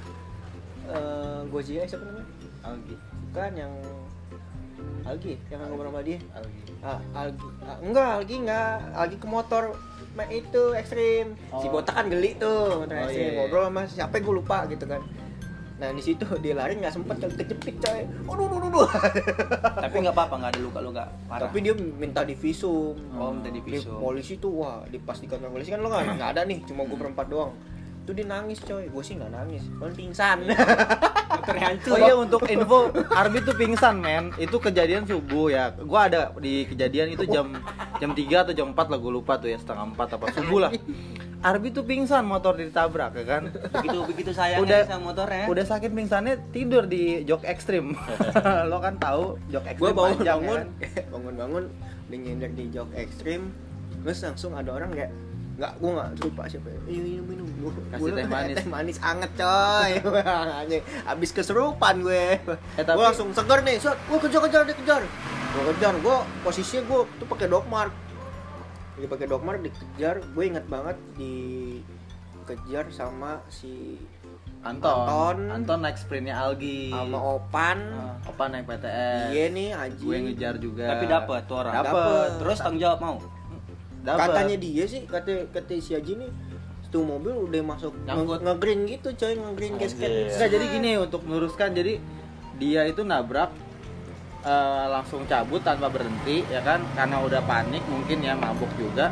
eh 0.87 1.41
Gojira 1.47 1.85
siapa 1.85 2.05
namanya 2.05 2.29
Algi. 2.63 2.97
kan 3.31 3.53
yang 3.53 3.73
Algi 5.05 5.37
yang 5.47 5.61
ngobrol 5.63 5.89
sama 5.89 6.01
dia 6.01 6.17
Algi. 6.31 6.61
Ah, 6.81 7.01
Algi 7.15 7.49
ah, 7.63 7.77
enggak 7.79 8.11
Algi 8.19 8.37
enggak 8.41 8.73
Algi 8.91 9.17
ke 9.17 9.27
motor 9.27 9.65
Ma- 10.11 10.31
itu 10.31 10.63
ekstrim 10.73 11.35
si 11.53 11.67
Oh. 11.67 11.73
botak 11.73 11.95
kan 11.95 12.07
geli 12.07 12.35
tuh 12.35 12.81
motor 12.81 12.95
Oh, 12.95 13.05
ekstrim 13.05 13.27
iya. 13.27 13.37
ngobrol 13.37 13.65
sama 13.67 13.83
siapa 13.85 14.15
gue 14.17 14.35
lupa 14.35 14.65
gitu 14.67 14.85
kan 14.85 15.03
nah 15.75 15.91
di 15.91 15.99
situ 15.99 16.23
dia 16.39 16.55
lari 16.55 16.79
nggak 16.79 16.95
sempet 16.95 17.19
ke- 17.19 17.35
kejepit 17.37 17.77
coy 17.79 18.07
aduh 18.25 18.47
aduh 18.49 18.59
aduh. 18.65 18.87
Tapi 19.85 19.97
nggak 19.99 20.15
apa-apa, 20.15 20.35
nggak 20.39 20.51
ada 20.53 20.61
luka-luka 20.63 21.05
parah. 21.27 21.45
tapi 21.45 21.59
dia 21.61 21.75
minta 21.75 22.23
divisum 22.23 22.95
Oh, 23.13 23.29
minta 23.29 23.51
Di 23.51 23.59
divisum. 23.59 23.99
polisi 23.99 24.39
tuh 24.39 24.55
wah 24.57 24.87
di 24.87 24.97
pas 24.97 25.15
di 25.15 25.27
kantor 25.27 25.51
polisi 25.51 25.69
kan 25.69 25.79
lo 25.79 25.91
nggak 25.91 26.31
ada 26.31 26.43
nih 26.43 26.63
cuma 26.65 26.85
gue 26.85 26.95
berempat 26.95 27.27
doang 27.27 27.51
itu 28.01 28.13
dia 28.13 28.25
nangis 28.25 28.61
coy 28.61 28.87
gue 28.87 29.03
sih 29.03 29.15
nggak 29.15 29.33
nangis 29.33 29.67
paling 29.75 29.93
pingsan 29.95 30.39
hancur. 31.47 31.91
Oh 31.91 31.99
iya 31.99 32.15
untuk 32.15 32.43
info 32.47 32.79
Arbi 33.11 33.39
tuh 33.41 33.53
pingsan 33.53 33.99
men 33.99 34.33
Itu 34.35 34.57
kejadian 34.57 35.05
subuh 35.05 35.49
ya 35.49 35.71
Gua 35.77 36.09
ada 36.09 36.33
di 36.35 36.65
kejadian 36.65 37.13
itu 37.13 37.25
jam 37.25 37.53
jam 37.97 38.11
3 38.11 38.25
atau 38.41 38.53
jam 38.53 38.67
4 38.71 38.77
lah 38.77 38.99
gue 38.99 39.13
lupa 39.13 39.37
tuh 39.37 39.49
ya 39.49 39.59
Setengah 39.59 39.93
4 39.93 40.17
apa 40.17 40.27
subuh 40.33 40.59
lah 40.65 40.73
Arbi 41.41 41.69
tuh 41.69 41.85
pingsan 41.85 42.25
motor 42.25 42.57
ditabrak 42.57 43.13
ya 43.15 43.25
kan 43.29 43.43
begitu 43.71 43.99
begitu 44.09 44.31
sayangnya 44.33 44.65
Udah- 44.65 44.87
sama 44.89 45.13
motornya. 45.13 45.45
Udah 45.45 45.65
sakit 45.69 45.91
pingsannya 45.93 46.35
tidur 46.51 46.89
di 46.89 47.21
jok 47.23 47.45
ekstrim 47.45 47.93
Lo 48.73 48.81
kan 48.81 48.97
tahu 48.97 49.37
jok 49.53 49.65
ekstrim 49.69 49.85
gue 49.85 49.91
bangun 49.93 50.17
panjang, 50.17 50.25
ya 50.25 50.33
bangun 50.41 50.57
kan? 50.57 50.67
bangun 51.13 51.35
bangun 51.37 51.65
nyender 52.09 52.49
di 52.49 52.71
jok 52.71 52.89
ekstrim 52.95 53.51
terus 54.01 54.23
langsung 54.23 54.53
ada 54.53 54.71
orang 54.71 54.93
kayak 54.93 55.11
nggak 55.55 55.73
gue 55.77 55.91
nggak 55.93 56.09
lupa 56.21 56.43
siapa 56.45 56.67
ya 56.67 56.81
minum 56.85 57.23
minum 57.23 57.47
minum 57.47 57.71
gue 57.71 57.71
Kasih 57.89 58.11
teh 58.13 58.27
manis. 58.27 58.57
teh 58.57 58.67
manis 58.67 58.99
anget 59.01 59.31
coy 59.35 59.91
Anjing. 60.59 60.83
abis 61.05 61.31
keserupan 61.31 61.95
gue 62.01 62.27
Eh, 62.75 62.83
tapi- 62.83 62.93
gue 62.93 63.05
langsung 63.05 63.31
seger 63.31 63.63
nih 63.63 63.77
suat 63.79 63.95
gue 64.01 64.19
kejar 64.21 64.41
kejar 64.43 64.63
dia 64.65 64.77
kejar 64.77 65.03
gue 65.49 65.63
kejar 65.73 65.95
gue 65.97 66.17
posisinya 66.43 66.83
gue 66.85 67.01
tuh 67.15 67.27
pakai 67.27 67.47
dogmark 67.47 67.93
jadi 68.95 69.07
pakai 69.07 69.27
dogmark 69.27 69.61
dikejar 69.61 70.17
gue 70.25 70.45
inget 70.45 70.67
banget 70.67 70.99
dikejar 71.15 72.85
sama 72.91 73.39
si 73.49 73.99
Anton. 74.61 74.89
Anton. 74.99 75.39
Anton 75.53 75.79
naik 75.79 75.95
sprintnya 75.95 76.41
Algi. 76.41 76.89
sama 76.89 77.21
Opan 77.37 77.79
Opa 78.25 78.49
naik 78.49 78.65
PTS. 78.65 79.29
iya 79.31 79.45
nih 79.51 79.71
Aji 79.71 80.03
Gue 80.03 80.19
ngejar 80.25 80.55
juga. 80.57 80.89
Tapi 80.89 81.05
dapat 81.05 81.41
tuh 81.45 81.57
orang. 81.59 81.73
Dapet. 81.77 82.29
Terus 82.41 82.59
tanggung 82.59 82.81
jawab 82.81 82.99
mau. 82.99 83.17
Dapet. 84.05 84.21
katanya 84.29 84.57
dia 84.57 84.85
sih 84.85 85.03
kata 85.03 85.49
kata 85.49 85.73
si 85.77 85.93
Aji 85.93 86.13
nih 86.15 86.31
itu 86.85 86.99
mobil 87.01 87.35
udah 87.43 87.61
masuk 87.67 87.91
Nyangkut. 88.03 88.39
nge- 88.39 88.43
nge-green 88.47 88.81
gitu 88.87 89.09
coy 89.13 89.33
nge-green 89.35 89.75
gasket. 89.77 90.11
Enggak, 90.31 90.49
jadi 90.49 90.65
gini 90.71 90.91
untuk 90.97 91.21
meluruskan 91.23 91.73
jadi 91.73 91.99
dia 92.55 92.85
itu 92.85 93.03
nabrak 93.03 93.51
eh, 94.43 94.87
langsung 94.89 95.25
cabut 95.25 95.59
tanpa 95.59 95.89
berhenti 95.89 96.45
ya 96.47 96.61
kan 96.61 96.85
karena 96.93 97.19
udah 97.19 97.43
panik 97.43 97.83
mungkin 97.85 98.21
ya 98.21 98.35
mabuk 98.35 98.69
juga 98.77 99.11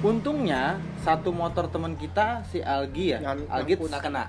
untungnya 0.00 0.76
satu 0.98 1.30
motor 1.30 1.66
teman 1.66 1.94
kita 1.94 2.44
si 2.46 2.60
Algi 2.60 3.06
ya 3.10 3.18
Nyang- 3.20 3.48
Algi. 3.50 3.74
Nggak 3.78 4.02
kena. 4.02 4.24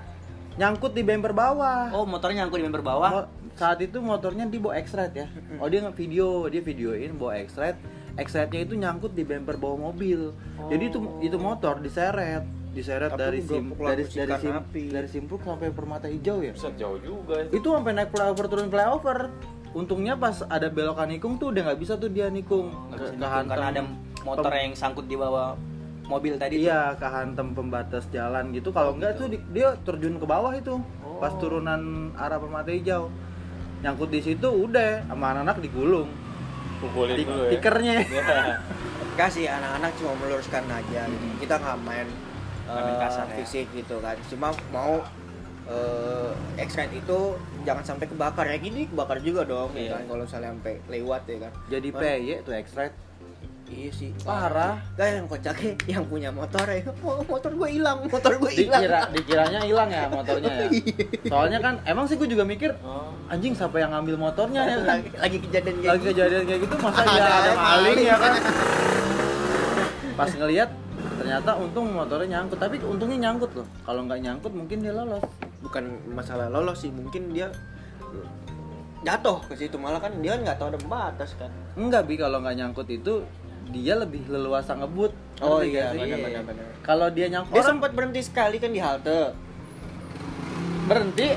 nyangkut 0.56 0.90
di 0.90 1.02
bumper 1.02 1.30
bawah 1.30 1.92
Oh, 1.92 2.04
motornya 2.04 2.42
nyangkut 2.42 2.56
di 2.56 2.64
member 2.64 2.80
bawah. 2.80 3.10
Mo- 3.14 3.28
saat 3.54 3.76
itu 3.78 4.00
motornya 4.00 4.44
di 4.44 4.56
bawa 4.56 4.76
X-Ride 4.78 5.14
ya 5.14 5.28
oh 5.56 5.64
dia 5.66 5.80
nge-video 5.80 6.44
dia 6.46 6.60
videoin 6.60 7.12
bawa 7.14 7.40
X-Ride 7.42 7.76
X-Ride-nya 8.16 8.60
itu 8.62 8.74
nyangkut 8.74 9.12
di 9.12 9.22
bumper 9.22 9.56
bawah 9.56 9.78
mobil. 9.86 10.32
Jadi 10.66 10.84
itu 10.86 10.98
itu 11.20 11.36
motor 11.36 11.78
diseret. 11.78 12.44
Diseret 12.72 13.08
Tapi 13.10 13.20
dari 13.20 13.38
sim 13.40 13.72
dari 13.72 14.04
dari 14.04 14.32
sim 14.36 14.52
api. 14.52 14.84
dari 14.88 15.08
simpuk 15.08 15.40
sampai 15.40 15.68
permata 15.70 16.04
hijau 16.06 16.40
ya? 16.40 16.52
Buset 16.52 16.76
jauh 16.76 16.96
juga. 16.98 17.44
itu 17.46 17.64
sampai 17.64 17.92
naik 17.94 18.10
flyover 18.10 18.44
turun 18.46 18.68
flyover. 18.68 19.18
Untungnya 19.72 20.12
pas 20.14 20.40
ada 20.42 20.68
belokan 20.68 21.08
nikung 21.08 21.36
tuh 21.36 21.52
udah 21.52 21.62
nggak 21.62 21.80
bisa 21.80 21.96
tuh 21.96 22.08
dia 22.08 22.28
nikung. 22.28 22.72
Bisa 22.90 22.96
Ke- 22.98 23.04
nikung 23.06 23.20
kehantem 23.22 23.48
karena 23.50 23.66
ada 23.70 23.82
motor 24.22 24.50
yang 24.50 24.72
sangkut 24.72 25.04
di 25.04 25.16
bawah 25.16 25.56
mobil 26.06 26.36
tadi. 26.36 26.56
tuh. 26.56 26.60
iya 26.62 26.92
kehantem 26.94 27.46
pembatas 27.52 28.04
jalan 28.08 28.44
gitu. 28.50 28.68
Kalau 28.70 28.92
enggak 28.92 29.16
tuh 29.16 29.28
di- 29.28 29.44
dia 29.50 29.76
terjun 29.78 30.16
ke 30.16 30.24
bawah 30.24 30.52
itu 30.52 30.76
pas 31.16 31.32
turunan 31.34 31.80
arah 32.14 32.36
permata 32.36 32.68
hijau. 32.68 33.08
Nyangkut 33.78 34.08
di 34.08 34.20
situ 34.22 34.48
udah 34.48 35.04
sama 35.06 35.32
anak-anak 35.32 35.60
digulung 35.60 36.08
Pukulin 36.78 37.14
Di- 37.14 37.24
dulu 37.24 37.42
ya. 37.42 37.50
tikernya 37.52 37.94
Ya. 38.12 38.24
kasih 39.16 39.48
anak-anak 39.48 39.96
cuma 39.96 40.12
meluruskan 40.16 40.64
aja 40.66 41.02
gitu. 41.04 41.26
kita 41.40 41.56
nggak 41.56 41.78
main 41.80 42.08
eh, 42.66 42.96
kasar 42.98 43.26
ya. 43.26 43.34
fisik 43.34 43.66
gitu 43.72 43.96
kan 43.98 44.16
cuma 44.26 44.48
mau 44.68 45.00
eh 45.66 46.30
X-Ride 46.58 46.94
itu 46.96 47.18
jangan 47.62 47.82
sampai 47.82 48.06
kebakar 48.06 48.46
ya 48.46 48.56
gini 48.56 48.86
kebakar 48.86 49.18
juga 49.18 49.42
dong 49.42 49.72
ya 49.72 49.82
Iya. 49.82 49.90
kan 49.92 50.02
kalau 50.06 50.22
misalnya 50.22 50.50
sampai 50.52 50.74
lewat 50.86 51.22
ya 51.24 51.36
kan 51.40 51.52
jadi 51.66 51.88
PY 51.90 52.28
tuh 52.40 52.54
X-Ride 52.56 52.96
iya 53.66 53.90
sih 53.90 54.10
Parah. 54.20 54.78
Gak 54.94 55.08
yang 55.12 55.26
kocaknya 55.26 55.70
yang 55.88 56.04
punya 56.04 56.30
motor 56.30 56.62
ya. 56.64 56.86
Oh, 57.02 57.22
motor 57.22 57.50
gue 57.50 57.68
hilang 57.68 57.98
motor 58.14 58.32
gue 58.36 58.52
hilang. 58.52 58.80
Dikira 58.80 59.00
dikiranya 59.10 59.60
hilang 59.62 59.88
ya 59.88 60.06
motornya 60.06 60.52
ya? 60.62 60.68
Soalnya 61.32 61.58
kan 61.58 61.74
emang 61.82 62.04
sih 62.04 62.14
gue 62.14 62.26
juga 62.26 62.42
mikir 62.42 62.70
Oh. 62.80 63.10
anjing 63.26 63.52
siapa 63.52 63.76
yang 63.76 63.90
ngambil 63.90 64.16
motornya 64.20 64.62
ya? 64.62 64.76
Lagi, 64.80 65.08
lagi 65.12 65.38
kejadian 65.40 65.74
kayak 65.76 65.88
lagi 65.88 65.98
gitu. 65.98 66.10
kejadian 66.12 66.42
kayak 66.44 66.60
gitu 66.62 66.74
masa 66.78 66.98
Ada 67.00 67.10
ya 67.12 67.26
ada 67.34 67.52
maling. 67.54 67.98
ya 68.00 68.16
kan? 68.16 68.32
Pas 70.14 70.30
ngelihat 70.30 70.70
ternyata 71.16 71.50
untung 71.56 71.86
motornya 71.90 72.28
nyangkut. 72.32 72.58
Tapi 72.58 72.76
untungnya 72.80 73.18
nyangkut 73.20 73.50
loh. 73.52 73.66
Kalau 73.82 74.00
nggak 74.06 74.20
nyangkut 74.20 74.52
mungkin 74.52 74.78
dia 74.80 74.92
lolos. 74.92 75.24
Bukan 75.60 75.84
masalah 76.08 76.46
lolos 76.46 76.78
sih 76.80 76.90
mungkin 76.90 77.30
dia 77.30 77.50
jatuh 79.02 79.38
ke 79.44 79.54
situ. 79.54 79.76
Malah 79.76 80.00
kan 80.00 80.12
dia 80.18 80.34
nggak 80.34 80.56
tahu 80.56 80.70
ada 80.70 80.80
batas 80.86 81.34
kan. 81.34 81.50
Enggak 81.74 82.06
bi. 82.06 82.14
Kalau 82.14 82.38
nggak 82.38 82.56
nyangkut 82.56 82.88
itu 82.88 83.22
dia 83.70 83.94
lebih 83.98 84.22
leluasa 84.30 84.78
ngebut. 84.78 85.12
Oh 85.44 85.60
iya, 85.60 85.92
benar-benar, 85.92 86.42
benar. 86.48 86.66
kalau 86.80 87.12
dia 87.12 87.28
nyangkut 87.28 87.60
dia 87.60 87.64
sempat 87.64 87.90
berhenti 87.92 88.20
sekali 88.24 88.56
kan 88.56 88.70
di 88.72 88.80
halte. 88.80 89.36
Berhenti? 90.86 91.28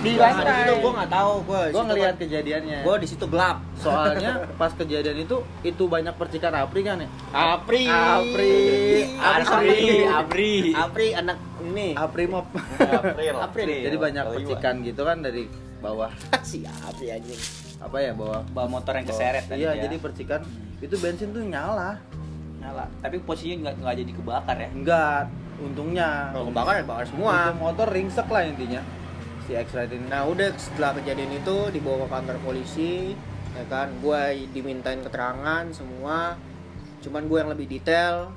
Di 0.00 0.16
lantai. 0.16 0.48
di 0.48 0.52
situ 0.64 0.74
gue 0.80 0.92
nggak 0.96 1.12
tahu 1.12 1.32
gue 1.44 1.62
gue 1.76 1.84
ngelihat 1.92 2.14
kejadiannya. 2.16 2.78
gue 2.88 2.96
di 3.04 3.08
situ 3.10 3.24
gelap. 3.28 3.60
Soalnya 3.76 4.32
pas 4.60 4.72
kejadian 4.72 5.28
itu 5.28 5.36
itu 5.60 5.82
banyak 5.84 6.14
percikan 6.16 6.56
api 6.56 6.80
kan 6.80 7.04
ya? 7.04 7.08
Apri. 7.36 7.84
Apri. 7.84 8.54
Abri, 9.20 10.08
Abri. 10.08 10.52
Apri. 10.72 11.08
Anak 11.12 11.36
ini. 11.60 11.92
Apri 11.92 12.24
mop 12.24 12.48
April. 12.80 13.34
April. 13.44 13.66
jadi 13.68 13.96
banyak 14.00 14.24
percikan 14.40 14.74
gitu 14.80 15.02
kan 15.04 15.20
dari 15.20 15.44
bawah. 15.84 16.12
Si 16.48 16.64
Apri 16.64 17.12
anjing 17.12 17.69
apa 17.80 17.96
ya 17.96 18.12
bawah 18.12 18.44
Bawa 18.52 18.68
motor 18.68 18.92
yang 18.92 19.08
keseret 19.08 19.48
tadi 19.48 19.64
iya 19.64 19.72
ya. 19.72 19.88
jadi 19.88 19.96
percikan 19.96 20.44
itu 20.80 20.96
bensin 20.96 21.32
tuh 21.32 21.44
nyala. 21.44 22.00
Nyala. 22.60 22.88
Tapi 23.04 23.20
posisinya 23.24 23.68
nggak 23.68 23.74
nggak 23.84 23.96
jadi 24.04 24.12
kebakar 24.16 24.56
ya. 24.56 24.68
enggak 24.72 25.22
untungnya. 25.60 26.32
Kalau 26.32 26.46
kebakar 26.48 26.74
ya 26.80 26.84
bakar 26.88 27.04
semua. 27.08 27.34
Itu 27.52 27.60
motor 27.60 27.88
ringsek 27.92 28.28
lah 28.28 28.42
intinya. 28.48 28.80
Si 29.44 29.52
X-Ride 29.52 29.92
ini. 29.96 30.06
Nah 30.08 30.24
udah 30.24 30.48
setelah 30.56 30.96
kejadian 30.96 31.36
itu 31.36 31.56
dibawa 31.72 32.04
ke 32.04 32.06
kantor 32.08 32.36
polisi 32.40 33.12
ya 33.52 33.64
kan? 33.68 33.92
Gue 34.00 34.48
dimintain 34.56 35.00
keterangan 35.04 35.64
semua. 35.72 36.36
Cuman 37.04 37.28
gue 37.28 37.38
yang 37.40 37.50
lebih 37.52 37.68
detail 37.68 38.32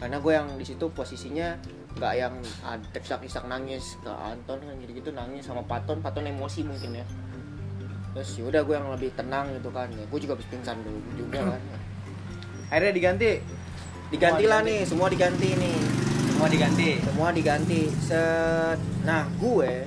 karena 0.00 0.22
gue 0.22 0.32
yang 0.32 0.48
di 0.56 0.64
situ 0.64 0.88
posisinya 0.94 1.58
nggak 1.98 2.14
yang 2.16 2.32
ada 2.64 2.96
isak-isak 2.96 3.44
nangis. 3.44 4.00
Ke 4.00 4.08
Anton 4.08 4.64
kan 4.64 4.74
gitu-gitu 4.80 5.12
nangis 5.12 5.44
sama 5.44 5.60
Paton. 5.68 6.00
Paton 6.00 6.24
emosi 6.24 6.64
mungkin 6.64 7.04
ya 7.04 7.06
terus 8.18 8.34
yaudah 8.34 8.66
gue 8.66 8.74
yang 8.74 8.90
lebih 8.90 9.14
tenang 9.14 9.46
gitu 9.54 9.70
kan. 9.70 9.86
Ya 9.94 10.02
gue 10.02 10.18
juga 10.18 10.34
habis 10.34 10.50
pingsan 10.50 10.82
dulu 10.82 10.98
juga 11.14 11.54
kan. 11.54 11.62
Akhirnya 12.66 12.90
diganti. 12.90 13.30
Diganti 14.10 14.44
lah 14.50 14.60
nih 14.66 14.82
semua 14.82 15.06
diganti 15.06 15.54
nih. 15.54 15.78
Semua 16.34 16.48
diganti. 16.50 16.88
semua 16.98 17.28
diganti. 17.30 17.80
Set. 18.02 18.78
Nah 19.06 19.22
gue 19.38 19.86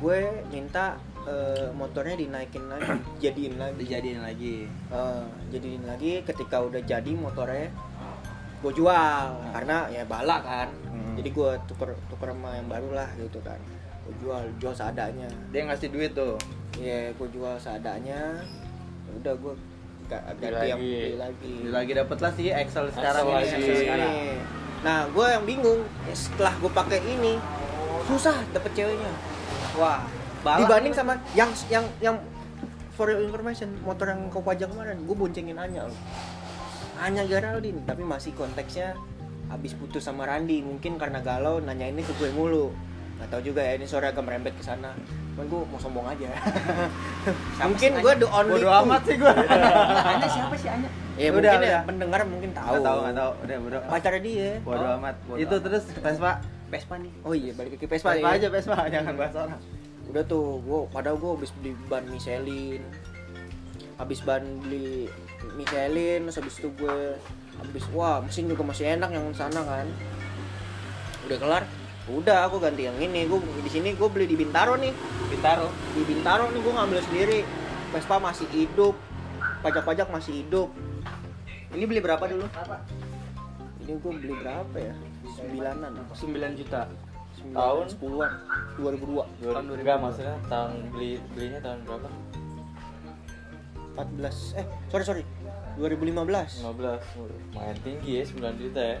gue 0.00 0.18
minta 0.48 0.96
eh, 1.28 1.68
motornya 1.76 2.16
dinaikin 2.16 2.64
lagi 2.64 2.96
jadiin 3.28 3.60
lagi. 3.60 3.76
Dijadiin 3.76 4.20
lagi. 4.24 4.56
Eh, 4.88 5.24
jadiin 5.52 5.84
lagi 5.84 6.24
ketika 6.24 6.64
udah 6.64 6.80
jadi 6.80 7.12
motornya 7.12 7.68
gue 8.64 8.72
jual. 8.72 9.52
Karena 9.52 9.84
ya 9.92 10.08
bala 10.08 10.40
kan. 10.40 10.72
Hmm. 10.88 11.12
jadi 11.20 11.28
gue 11.28 11.50
tuker 11.68 11.92
tuker 12.08 12.32
sama 12.32 12.56
yang 12.56 12.72
baru 12.72 13.04
lah 13.04 13.08
gitu 13.20 13.36
kan. 13.44 13.60
Gue 14.08 14.16
jual 14.24 14.48
jual 14.56 14.72
seadanya. 14.72 15.28
Dia 15.52 15.68
ngasih 15.68 15.92
duit 15.92 16.16
tuh 16.16 16.40
ya 16.76 17.10
gue 17.10 17.28
jual 17.28 17.54
seadanya 17.56 18.40
Ya 19.02 19.12
udah 19.18 19.34
gue 19.34 19.54
ga- 20.06 20.24
Beli 20.32 20.46
ganti 20.46 20.66
yang 20.66 20.78
lagi. 20.78 20.92
beli 20.94 21.16
lagi 21.16 21.52
Dia 21.58 21.72
lagi 21.72 21.92
dapet 21.94 22.18
lah 22.18 22.32
sih 22.32 22.46
Excel 22.48 22.84
sekarang 22.88 23.12
Excel 23.18 23.26
ini 23.26 23.34
lagi. 23.34 23.52
Excel 23.54 23.76
sekarang. 23.78 24.10
Ini. 24.10 24.34
Nah, 24.82 24.98
gue 25.06 25.26
yang 25.28 25.44
bingung 25.44 25.80
ya, 26.02 26.14
setelah 26.16 26.54
gue 26.56 26.66
pakai 26.68 26.98
ini 27.00 27.38
susah 28.02 28.34
dapet 28.50 28.74
ceweknya. 28.74 29.12
Wah, 29.74 30.02
balak. 30.42 30.66
Dibanding 30.66 30.90
sama 30.90 31.14
yang 31.32 31.50
yang 31.68 31.86
yang 32.00 32.16
for 32.92 33.06
your 33.06 33.22
information 33.22 33.78
motor 33.80 34.10
yang 34.10 34.26
kau 34.26 34.42
pajak 34.42 34.66
kemarin, 34.66 34.98
gue 34.98 35.14
boncengin 35.14 35.54
Anya 35.54 35.86
loh. 35.86 35.98
Anya 36.98 37.22
Geraldine, 37.22 37.78
tapi 37.82 38.02
masih 38.02 38.34
konteksnya 38.34 38.98
habis 39.46 39.70
putus 39.72 40.02
sama 40.02 40.26
Randi, 40.26 40.58
mungkin 40.60 40.98
karena 40.98 41.18
galau 41.18 41.58
nanya 41.58 41.86
ini 41.86 42.02
ke 42.02 42.10
gue 42.12 42.30
mulu. 42.30 42.74
Gak 43.16 43.28
tau 43.28 43.40
juga 43.40 43.62
ya 43.62 43.78
ini 43.78 43.86
sore 43.86 44.10
agak 44.10 44.20
merembet 44.20 44.58
ke 44.58 44.66
sana. 44.66 44.98
Cuman 45.32 45.44
gue 45.46 45.60
mau 45.64 45.78
sombong 45.78 46.06
aja. 46.06 46.28
mungkin 47.64 47.90
gue 47.98 48.12
the 48.14 48.28
only 48.28 48.52
bodo 48.54 48.68
two. 48.68 48.80
amat 48.82 49.00
sih 49.02 49.16
gua 49.16 49.32
Anya 50.12 50.28
siapa 50.28 50.54
sih 50.54 50.68
Anya? 50.68 50.88
Ya 51.12 51.28
Udah, 51.28 51.52
mungkin 51.52 51.60
ya 51.62 51.78
pendengar 51.82 52.20
mungkin 52.24 52.50
tahu. 52.52 52.68
nggak 52.70 52.82
tahu 52.82 52.98
nggak 53.00 53.16
tahu 53.16 53.30
udah 53.38 53.56
bodo 53.58 53.78
Pacarnya 53.86 54.20
dia. 54.20 54.50
bodo 54.60 54.80
Oh, 54.82 54.96
amat 54.98 55.16
bodo 55.24 55.38
itu 55.38 55.54
amat. 55.54 55.64
terus 55.64 55.82
Vespa 55.94 56.32
Vespa 56.68 56.94
nih. 56.96 57.12
Oh 57.22 57.32
iya, 57.32 57.52
balik 57.52 57.76
ke 57.76 57.84
Vespa, 57.84 58.12
Vespa 58.12 58.28
ya. 58.28 58.36
aja 58.36 58.46
Vespa 58.48 58.76
jangan 58.94 59.14
bahas 59.14 59.34
orang 59.34 59.60
udah 60.02 60.24
tuh 60.24 60.60
gua 60.60 60.84
padahal 60.88 61.16
gua 61.16 61.30
habis 61.34 61.52
beli 61.54 61.72
ban 61.86 62.04
Michelin 62.06 62.82
habis 63.96 64.18
ban 64.20 64.42
beli 64.60 65.08
Michelin 65.54 66.26
terus 66.26 66.36
habis 66.36 66.54
itu 66.58 66.68
gue 66.74 66.98
habis 67.54 67.84
wah 67.90 68.18
mesin 68.18 68.44
juga 68.44 68.60
masih 68.62 68.84
enak 68.90 69.08
yang 69.08 69.30
sana 69.30 69.62
kan 69.62 69.86
udah 71.24 71.38
kelar 71.38 71.62
udah 72.10 72.50
aku 72.50 72.58
ganti 72.58 72.88
yang 72.88 72.98
ini. 72.98 73.28
Gue 73.30 73.38
di 73.62 73.70
sini 73.70 73.94
gue 73.94 74.08
beli 74.10 74.26
di 74.26 74.34
Bintaro 74.34 74.74
nih. 74.74 74.90
Bintaro. 75.30 75.70
di 75.94 76.02
Bintaro 76.02 76.50
nih 76.50 76.60
gue 76.60 76.72
ngambil 76.74 76.98
sendiri. 77.06 77.38
Vespa 77.94 78.16
masih 78.18 78.48
hidup. 78.50 78.94
Pajak-pajak 79.62 80.10
masih 80.10 80.42
hidup. 80.42 80.68
Ini 81.72 81.84
beli 81.86 82.00
berapa 82.02 82.24
dulu? 82.26 82.46
Ini 83.86 83.92
gue 83.98 84.12
beli 84.18 84.34
berapa 84.42 84.76
ya? 84.76 84.94
Sembilanan. 85.38 85.92
9 86.10 86.58
juta. 86.58 86.90
Tahun? 87.42 87.86
sepuluhan. 87.90 88.30
2002 88.78 89.42
Tahun 89.42 89.64
Enggak 89.66 89.98
maksudnya 89.98 90.36
tahun 90.46 90.72
beli 90.94 91.18
belinya 91.34 91.60
tahun 91.60 91.78
berapa? 91.84 92.08
14 93.92 94.56
eh 94.62 94.66
sorry 94.88 95.04
sorry. 95.04 95.24
2015 95.76 96.64
15 96.64 97.52
lumayan 97.52 97.76
tinggi 97.80 98.20
ya 98.20 98.24
9 98.28 98.60
juta 98.60 98.80
ya 98.80 98.98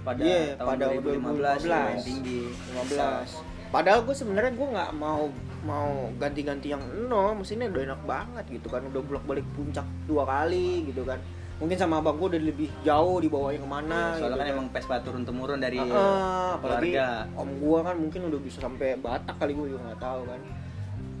pada 0.00 0.20
Iya, 0.20 0.56
tahun 0.56 0.68
pada 0.70 0.84
2015 0.90 1.60
lumayan 1.60 1.60
2015. 1.96 2.04
tinggi 2.04 2.40
15 2.72 3.28
padahal 3.70 4.00
gue 4.02 4.16
sebenarnya 4.16 4.52
gue 4.52 4.68
nggak 4.68 4.90
mau 4.94 5.22
mau 5.60 5.90
ganti-ganti 6.16 6.68
yang 6.68 6.80
no 7.06 7.32
mesinnya 7.32 7.68
udah 7.68 7.82
enak 7.86 8.02
banget 8.02 8.44
gitu 8.50 8.66
kan 8.66 8.82
udah 8.82 8.98
bolak 8.98 9.24
balik 9.24 9.46
puncak 9.52 9.84
dua 10.04 10.24
kali 10.24 10.84
gitu 10.84 11.04
kan. 11.04 11.20
Mungkin 11.56 11.76
sama 11.76 12.00
abang 12.00 12.16
gue 12.16 12.32
udah 12.32 12.42
lebih 12.42 12.72
jauh 12.80 13.20
dibawanya 13.20 13.60
ke 13.60 13.68
mana 13.68 13.98
soalnya 14.12 14.24
gitu 14.24 14.36
kan 14.38 14.46
emang 14.48 14.66
Vespa 14.70 14.96
turun 14.98 15.22
temurun 15.22 15.60
dari 15.60 15.76
Ah, 15.76 16.56
apalagi 16.56 16.96
keluarga. 16.96 17.28
om 17.36 17.50
gua 17.58 17.78
kan 17.84 17.94
mungkin 17.94 18.20
udah 18.26 18.40
bisa 18.40 18.58
sampai 18.58 18.96
Batak 18.96 19.36
kali 19.36 19.52
gue 19.52 19.66
juga 19.70 19.80
nggak 19.86 20.00
tahu 20.00 20.20
kan. 20.24 20.40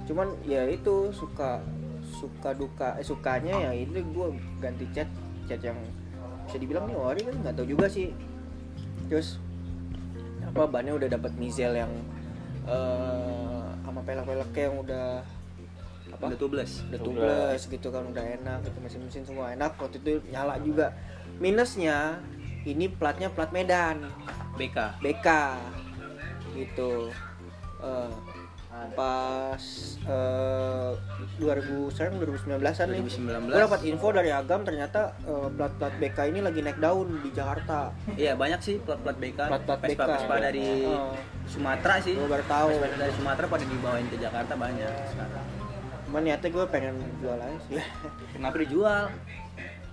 Cuman 0.02 0.26
ya 0.42 0.62
itu 0.64 0.94
suka 1.12 1.60
suka 2.10 2.50
duka 2.52 2.96
eh, 2.96 3.04
sukanya 3.04 3.54
ya 3.60 3.72
itu 3.76 3.94
gue 3.94 4.26
ganti 4.58 4.88
cat 4.90 5.06
cat 5.44 5.60
yang 5.60 5.76
bisa 6.42 6.56
dibilang 6.56 6.84
nih 6.84 6.96
ori 6.96 7.20
kan 7.22 7.34
nggak 7.38 7.54
tahu 7.54 7.66
juga 7.68 7.86
sih 7.86 8.10
terus 9.10 9.42
apa 10.46 10.70
bannya 10.70 10.94
udah 10.94 11.08
dapat 11.10 11.34
mizel 11.34 11.74
yang 11.74 11.90
eh 12.70 13.66
sama 13.82 14.06
pelek-peleknya 14.06 14.70
yang 14.70 14.76
udah 14.86 15.06
apa? 16.14 16.24
Udah 16.30 16.38
tubles 16.38 16.72
udah 16.86 17.00
tubeless 17.02 17.62
gitu 17.66 17.90
kan 17.90 18.06
udah 18.06 18.22
enak 18.22 18.62
gitu 18.70 18.78
mesin-mesin 18.78 19.26
semua 19.26 19.50
enak. 19.50 19.74
Waktu 19.74 19.98
itu 19.98 20.22
nyala 20.30 20.62
juga. 20.62 20.94
Minusnya 21.42 22.22
ini 22.62 22.86
platnya 22.86 23.34
plat 23.34 23.50
Medan. 23.50 24.06
BK 24.54 25.02
BK 25.02 25.28
gitu. 26.54 27.10
Eh, 27.82 28.12
pas 28.90 29.62
eh 30.00 30.92
2000 31.36 31.60
sekarang 31.90 32.14
2019an 32.18 32.60
nih. 32.86 33.00
2019. 33.02 33.46
gue 33.46 33.60
dapat 33.62 33.80
info 33.82 34.08
dari 34.10 34.30
Agam 34.30 34.60
ternyata 34.62 35.00
eh, 35.22 35.48
plat-plat 35.50 35.94
BK 35.96 36.18
ini 36.26 36.40
lagi 36.40 36.60
naik 36.60 36.78
daun 36.78 37.20
di 37.20 37.30
Jakarta. 37.30 37.92
Iya 38.12 38.34
banyak 38.34 38.60
sih 38.60 38.76
plat-plat 38.78 39.16
BK 39.16 39.38
Plat-plat 39.46 39.80
BK. 39.80 40.00
Vespa 40.00 40.34
dari 40.38 40.64
Heeh. 40.82 41.12
Sumatera 41.46 41.94
sih. 41.98 42.14
Gue 42.14 42.26
baru 42.26 42.44
tahu. 42.44 42.68
Vespa 42.74 42.96
dari 42.96 43.12
Sumatera 43.12 43.46
pada 43.46 43.64
dibawain 43.64 44.06
ke 44.06 44.16
Jakarta 44.16 44.52
banyak 44.54 44.92
sekarang. 45.08 45.46
Cuman 46.04 46.20
niatnya 46.22 46.48
gue 46.50 46.64
pengen 46.66 46.94
jual 47.18 47.36
aja 47.36 47.58
sih. 47.64 47.76
Kenapa 48.32 48.56
dijual? 48.58 49.04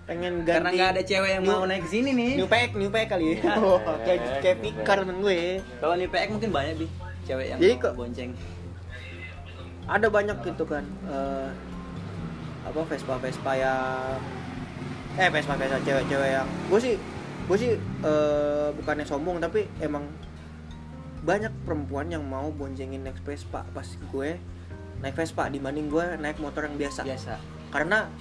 Pengen 0.03 0.33
ganti 0.41 0.55
karena 0.55 0.69
nggak 0.71 0.89
ada 0.89 1.01
cewek 1.03 1.29
yang 1.29 1.43
New- 1.43 1.51
mau 1.53 1.63
naik 1.63 1.83
ke 1.83 1.89
sini 1.91 2.09
nih. 2.11 2.31
New 2.37 2.47
pack, 2.47 2.69
new 2.73 2.87
pack 2.87 3.07
kali 3.09 3.35
ya. 3.35 3.53
Wah, 3.53 3.79
kayak 4.07 4.39
kayak 4.39 4.57
pikar 4.61 5.03
temen 5.03 5.19
gue. 5.19 5.59
kalau 5.77 5.93
nih 5.93 6.07
PX 6.07 6.27
mungkin 6.31 6.51
banyak 6.51 6.75
bi. 6.77 6.87
Cewek 7.23 7.45
yang 7.45 7.59
Jadi 7.59 7.73
mau 7.73 7.83
kok- 7.83 7.95
bonceng 7.99 8.31
Ada 9.87 10.07
banyak 10.07 10.37
gitu 10.43 10.63
kan. 10.63 10.83
eh, 11.07 11.49
apa 12.63 12.83
Vespa 12.83 13.15
Vespa 13.15 13.51
yang 13.53 14.19
eh 15.15 15.31
Vespa 15.31 15.55
Vespa 15.55 15.79
cewek-cewek 15.81 16.29
yang 16.29 16.43
gue 16.67 16.75
sih 16.77 16.95
gue 17.47 17.57
sih 17.57 17.71
eh, 18.03 18.67
bukannya 18.75 19.03
sombong 19.03 19.39
tapi 19.39 19.63
emang 19.79 20.03
banyak 21.23 21.49
perempuan 21.63 22.07
yang 22.07 22.21
mau 22.21 22.51
boncengin 22.51 23.01
naik 23.01 23.23
Vespa 23.23 23.63
pas 23.67 23.87
gue 23.87 24.35
naik 24.99 25.15
Vespa 25.15 25.47
dibanding 25.47 25.87
gue 25.87 26.05
naik 26.17 26.37
motor 26.37 26.63
yang 26.63 26.75
biasa. 26.75 27.01
Biasa. 27.03 27.39
Karena 27.69 28.11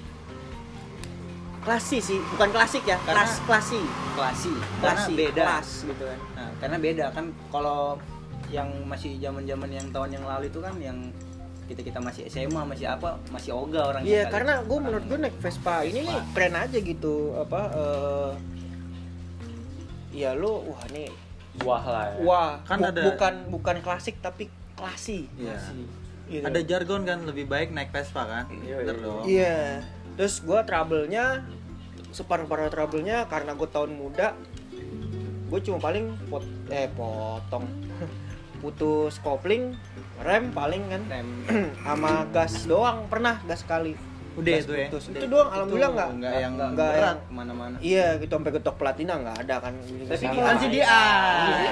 klasi 1.61 1.99
sih 1.99 2.19
bukan 2.31 2.55
klasik 2.55 2.87
ya 2.87 2.95
Karena- 3.01 3.27
kelas 3.27 3.33
klasi. 3.43 3.81
klasi 4.15 4.53
karena 4.81 5.03
beda. 5.11 5.43
kelas 5.43 5.69
gitu 5.85 6.05
kan. 6.07 6.19
Nah, 6.33 6.51
karena 6.57 6.77
beda 6.79 7.05
kan 7.11 7.25
kalau 7.51 7.99
yang 8.47 8.71
masih 8.87 9.19
zaman-zaman 9.19 9.67
yang 9.69 9.87
tahun 9.91 10.11
yang 10.13 10.25
lalu 10.25 10.47
itu 10.47 10.63
kan 10.63 10.75
yang 10.79 10.95
kita 11.67 11.81
kita 11.83 11.99
masih 11.99 12.23
SMA 12.27 12.63
masih 12.65 12.87
apa 12.87 13.19
masih 13.29 13.51
ogah 13.53 13.91
orang 13.91 14.03
Iya 14.03 14.27
karena 14.27 14.63
gue 14.63 14.79
menurut 14.79 15.05
gue 15.05 15.19
naik 15.19 15.37
Vespa 15.37 15.83
ini 15.83 16.01
nih 16.01 16.19
keren 16.31 16.55
aja 16.55 16.79
gitu 16.79 17.15
apa 17.37 17.61
eh 17.73 18.31
ya 20.15 20.31
lu 20.33 20.65
wah 20.65 20.83
nih 20.89 21.11
wah 21.61 21.83
lah 21.83 22.05
ya 22.09 22.19
wah 22.23 22.51
Kan 22.63 22.79
bu- 22.79 22.89
ada- 22.89 23.05
bukan 23.05 23.35
bukan 23.51 23.77
klasik 23.81 24.17
tapi 24.19 24.47
klasi 24.73 25.27
Iya. 25.35 25.57
Gitu. 26.27 26.43
Ada 26.43 26.59
jargon 26.61 27.03
kan 27.03 27.23
lebih 27.23 27.47
baik 27.47 27.71
naik 27.71 27.95
Vespa 27.95 28.27
kan? 28.27 28.51
Iya, 28.51 28.83
Bener 28.83 28.95
iya. 28.95 29.05
dong. 29.05 29.23
iya 29.25 29.57
terus 30.17 30.41
gue 30.41 30.59
trouble-nya 30.61 31.45
separuh 32.09 32.47
paruh 32.47 32.67
trouble-nya 32.67 33.27
karena 33.27 33.53
gue 33.53 33.69
tahun 33.69 33.93
muda 33.93 34.33
gue 35.47 35.61
cuma 35.61 35.79
paling 35.79 36.11
pot 36.27 36.43
eh 36.69 36.89
potong 36.91 37.69
putus 38.61 39.21
kopling 39.21 39.77
rem 40.19 40.45
paling 40.51 40.83
kan 40.87 41.03
rem 41.07 41.29
sama 41.85 42.25
gas 42.31 42.65
doang 42.65 43.05
pernah 43.07 43.41
gas 43.43 43.61
sekali 43.61 43.95
Udah 44.37 44.53
Gas 44.53 44.63
itu 44.63 44.73
ya. 44.75 44.87
putus. 44.87 45.05
itu 45.09 45.27
doang 45.27 45.49
alhamdulillah 45.49 45.91
nggak 45.91 46.11
nggak 46.15 46.33
yang 46.37 46.53
nggak 46.55 46.69
berat. 46.93 47.17
ke 47.19 47.33
mana-mana 47.33 47.77
Iya 47.79 48.07
gitu 48.19 48.33
sampai 48.35 48.53
getok 48.53 48.77
platina 48.77 49.13
nggak 49.17 49.37
ada 49.41 49.57
kan. 49.59 49.73
Tapi 49.81 50.25
Sama. 50.29 50.45
kan 50.45 50.57
si 50.59 50.67
dia. 50.69 50.85
Iya, 50.85 51.01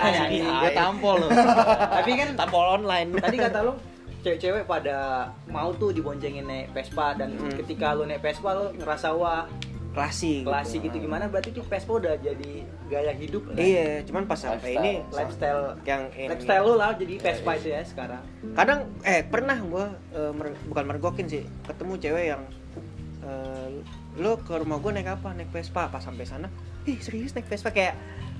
Iya, 0.00 0.24
iya. 0.32 0.52
Gue 0.58 0.70
tampol 0.72 1.16
loh. 1.18 1.30
tapi 2.00 2.10
kan 2.14 2.28
tampol 2.34 2.64
online. 2.74 3.08
tadi 3.18 3.36
kata 3.36 3.58
lo 3.60 3.76
cewek-cewek 4.18 4.64
pada 4.64 4.96
mau 5.44 5.76
tuh 5.76 5.92
diboncengin 5.92 6.40
naik 6.42 6.72
Vespa 6.72 7.12
dan 7.12 7.36
Hmm. 7.36 7.52
ketika 7.54 7.92
lo 7.92 8.08
naik 8.08 8.24
Vespa 8.24 8.50
lo 8.50 8.72
ngerasa 8.72 9.12
wah 9.12 9.44
klasik. 9.94 10.42
klasik 10.42 10.80
gitu 10.82 10.98
gimana 11.00 11.24
berarti 11.26 11.50
tuh 11.50 11.62
Vespa 11.62 11.92
udah 11.94 12.14
jadi 12.16 12.52
gaya 12.84 13.12
hidup 13.12 13.46
lah. 13.46 13.56
Iya, 13.56 14.02
cuman 14.02 14.26
pas 14.26 14.36
sampai 14.36 14.74
ini 14.74 14.92
lifestyle 15.08 15.78
yang 15.82 16.02
ini. 16.12 16.26
lifestyle 16.28 16.64
lo 16.64 16.74
lah 16.74 16.92
jadi 16.92 17.14
Vespa 17.16 17.50
itu 17.54 17.68
ya 17.68 17.80
sekarang 17.80 18.22
Kadang 18.52 18.78
eh 19.00 19.22
pernah 19.22 19.54
gua 19.60 19.86
eh, 20.10 20.32
mer- 20.32 20.58
bukan 20.64 20.84
mergokin 20.84 21.26
sih, 21.26 21.42
ketemu 21.64 21.94
cewek 21.96 22.24
yang 22.28 22.42
eh, 23.20 23.68
lo 24.16 24.36
ke 24.36 24.52
rumah 24.52 24.76
gua 24.76 24.90
naik 24.92 25.08
apa? 25.12 25.30
Naik 25.32 25.48
Vespa. 25.48 25.86
Pas 25.86 25.98
sampai 26.00 26.22
sana, 26.24 26.50
ih 26.84 26.98
serius 26.98 27.32
naik 27.32 27.46
Vespa 27.46 27.70
kayak 27.70 27.94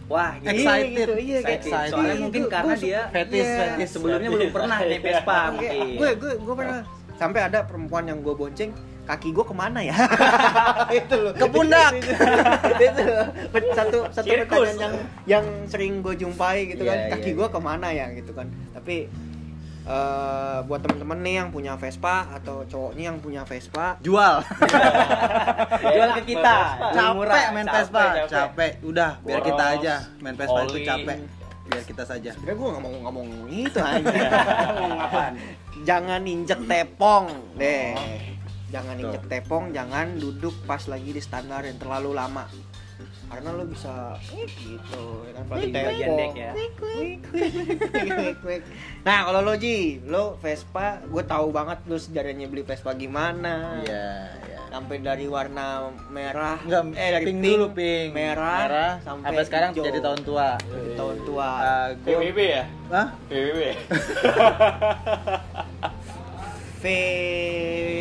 wah 0.05 0.37
Iya, 0.37 0.53
Excited. 0.53 0.93
gitu, 1.01 1.15
iya, 1.17 1.39
kayak 1.41 1.61
Excited. 1.63 1.91
soalnya 1.91 2.11
Iya, 2.11 2.21
mungkin 2.21 2.43
gua- 2.43 2.53
karena 2.53 2.75
dia 2.77 3.01
Fetis, 3.09 3.41
Iya. 3.41 3.57
fetis. 3.73 3.89
sebelumnya 3.91 4.29
belum 4.29 4.51
pernah 4.51 4.77
naik 4.81 5.01
Vespa 5.01 5.37
gue 5.57 6.11
gue 6.15 6.33
gue 6.37 6.55
pernah 6.55 6.81
sampai 7.15 7.41
ada 7.43 7.59
perempuan 7.63 8.05
yang 8.05 8.19
gue 8.21 8.35
bonceng 8.35 8.71
kaki 9.05 9.29
gue 9.31 9.45
ke 9.45 9.53
mana 9.53 9.79
ya 9.79 9.93
itu 10.99 11.15
loh 11.15 11.33
Ke 11.33 11.45
pundak. 11.47 11.93
itu 11.95 13.03
loh. 13.03 13.27
satu 13.73 13.99
satu 14.09 14.27
pertanyaan 14.27 14.77
yang 14.77 14.95
yang 15.27 15.45
sering 15.69 16.01
gue 16.01 16.17
jumpai 16.17 16.67
gitu 16.67 16.83
kan 16.83 16.97
Iya, 16.99 17.11
kaki 17.13 17.31
iya. 17.31 17.37
gue 17.37 17.49
ke 17.49 17.61
mana 17.61 17.89
ya 17.89 18.07
gitu 18.13 18.33
kan 18.33 18.47
tapi 18.73 19.13
eh, 19.85 20.59
buat 20.65 20.81
temen-temen 20.81 21.19
nih 21.21 21.35
yang 21.37 21.49
punya 21.51 21.77
Vespa 21.77 22.33
atau 22.33 22.65
cowoknya 22.65 23.05
yang 23.07 23.19
punya 23.19 23.45
Vespa 23.45 24.01
Jual. 24.01 24.41
jual 25.93 26.09
ke 26.15 26.23
kita 26.27 26.57
capek 26.91 27.45
main 27.53 27.67
capek, 27.67 27.77
Vespa, 27.79 28.03
capek. 28.03 28.25
capek. 28.27 28.73
Udah, 28.83 29.11
biar 29.21 29.41
kita 29.41 29.65
aja 29.75 29.95
main 30.19 30.35
Vespa 30.35 30.61
itu 30.65 30.79
capek. 30.81 31.19
Biar 31.65 31.81
kita 31.83 32.05
saja. 32.05 32.29
sebenernya 32.31 32.57
gue 32.57 32.69
nggak 32.71 32.83
mau 32.83 32.93
ngomong 33.03 33.29
itu 33.49 33.79
aja 33.79 34.05
ngomong 34.71 34.93
apaan 34.99 35.33
jangan 35.83 36.21
injek 36.23 36.61
tepong 36.65 37.27
deh 37.55 37.93
Oh. 37.95 38.34
Jangan 38.75 38.99
injek 38.99 39.23
tepong 39.25 39.71
jangan 39.71 40.19
duduk 40.19 40.51
pas 40.65 40.83
lagi 40.85 41.09
di 41.09 41.21
standar 41.21 41.63
yang 41.63 41.79
terlalu 41.79 42.11
lama 42.13 42.45
karena 43.25 43.51
lo 43.51 43.65
bisa 43.65 44.15
eh, 44.31 44.47
gitu 44.47 45.05
ya 45.25 45.33
kan 45.35 45.45
bagian 45.49 45.73
deck 46.15 46.33
ya. 46.37 46.53
nah 49.03 49.25
kalau 49.25 49.41
lo 49.43 49.55
Ji 49.57 49.99
lo 50.05 50.39
Vespa 50.39 51.03
gue 51.03 51.23
tahu 51.25 51.51
banget 51.51 51.83
lo 51.85 51.97
sejarahnya 51.97 52.47
beli 52.47 52.63
Vespa 52.63 52.93
gimana 52.93 53.81
Iya, 53.81 54.07
iya. 54.45 54.59
sampai 54.69 55.01
dari 55.01 55.27
warna 55.27 55.91
merah 56.07 56.61
Enggak, 56.63 56.95
eh 56.95 57.11
dari 57.13 57.25
pink 57.27 57.39
dulu, 57.41 57.67
pink. 57.73 58.09
merah, 58.13 58.61
Merah, 58.63 58.93
sampai, 59.01 59.25
sampai 59.27 59.43
sekarang 59.43 59.71
hijau. 59.73 59.85
jadi 59.85 59.99
tahun 60.01 60.21
tua. 60.23 60.49
Jadi 60.61 60.91
tahun 60.95 61.17
tua 61.25 61.49
Uh, 61.55 61.89
gua, 61.97 62.07
PBB 62.07 62.39
ya 62.45 62.65
Hah? 62.89 63.07
PBB 63.27 63.59
V 66.85 66.89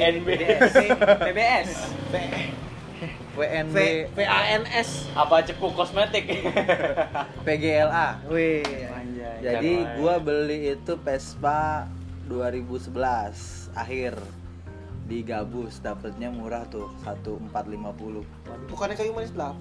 NB. 0.03 0.27
PBS 1.23 1.71
V 3.39 3.79
V 4.11 4.19
A 4.27 4.39
N 4.59 4.67
S 4.67 5.07
apa 5.15 5.39
cepu 5.39 5.71
kosmetik 5.71 6.27
PGLA. 7.47 8.27
Wih, 8.27 8.59
Anjay. 8.91 9.39
Jadi 9.39 9.73
gua 9.95 10.19
beli 10.19 10.75
itu 10.75 10.99
Vespa 10.99 11.87
2011 12.27 13.71
akhir 13.71 14.19
di 15.07 15.23
Gabus 15.23 15.79
dapetnya 15.79 16.27
murah 16.27 16.67
tuh 16.67 16.91
1450 17.07 18.67
bukannya 18.67 18.95
kayu 18.99 19.11
manis 19.15 19.31
8 19.35 19.59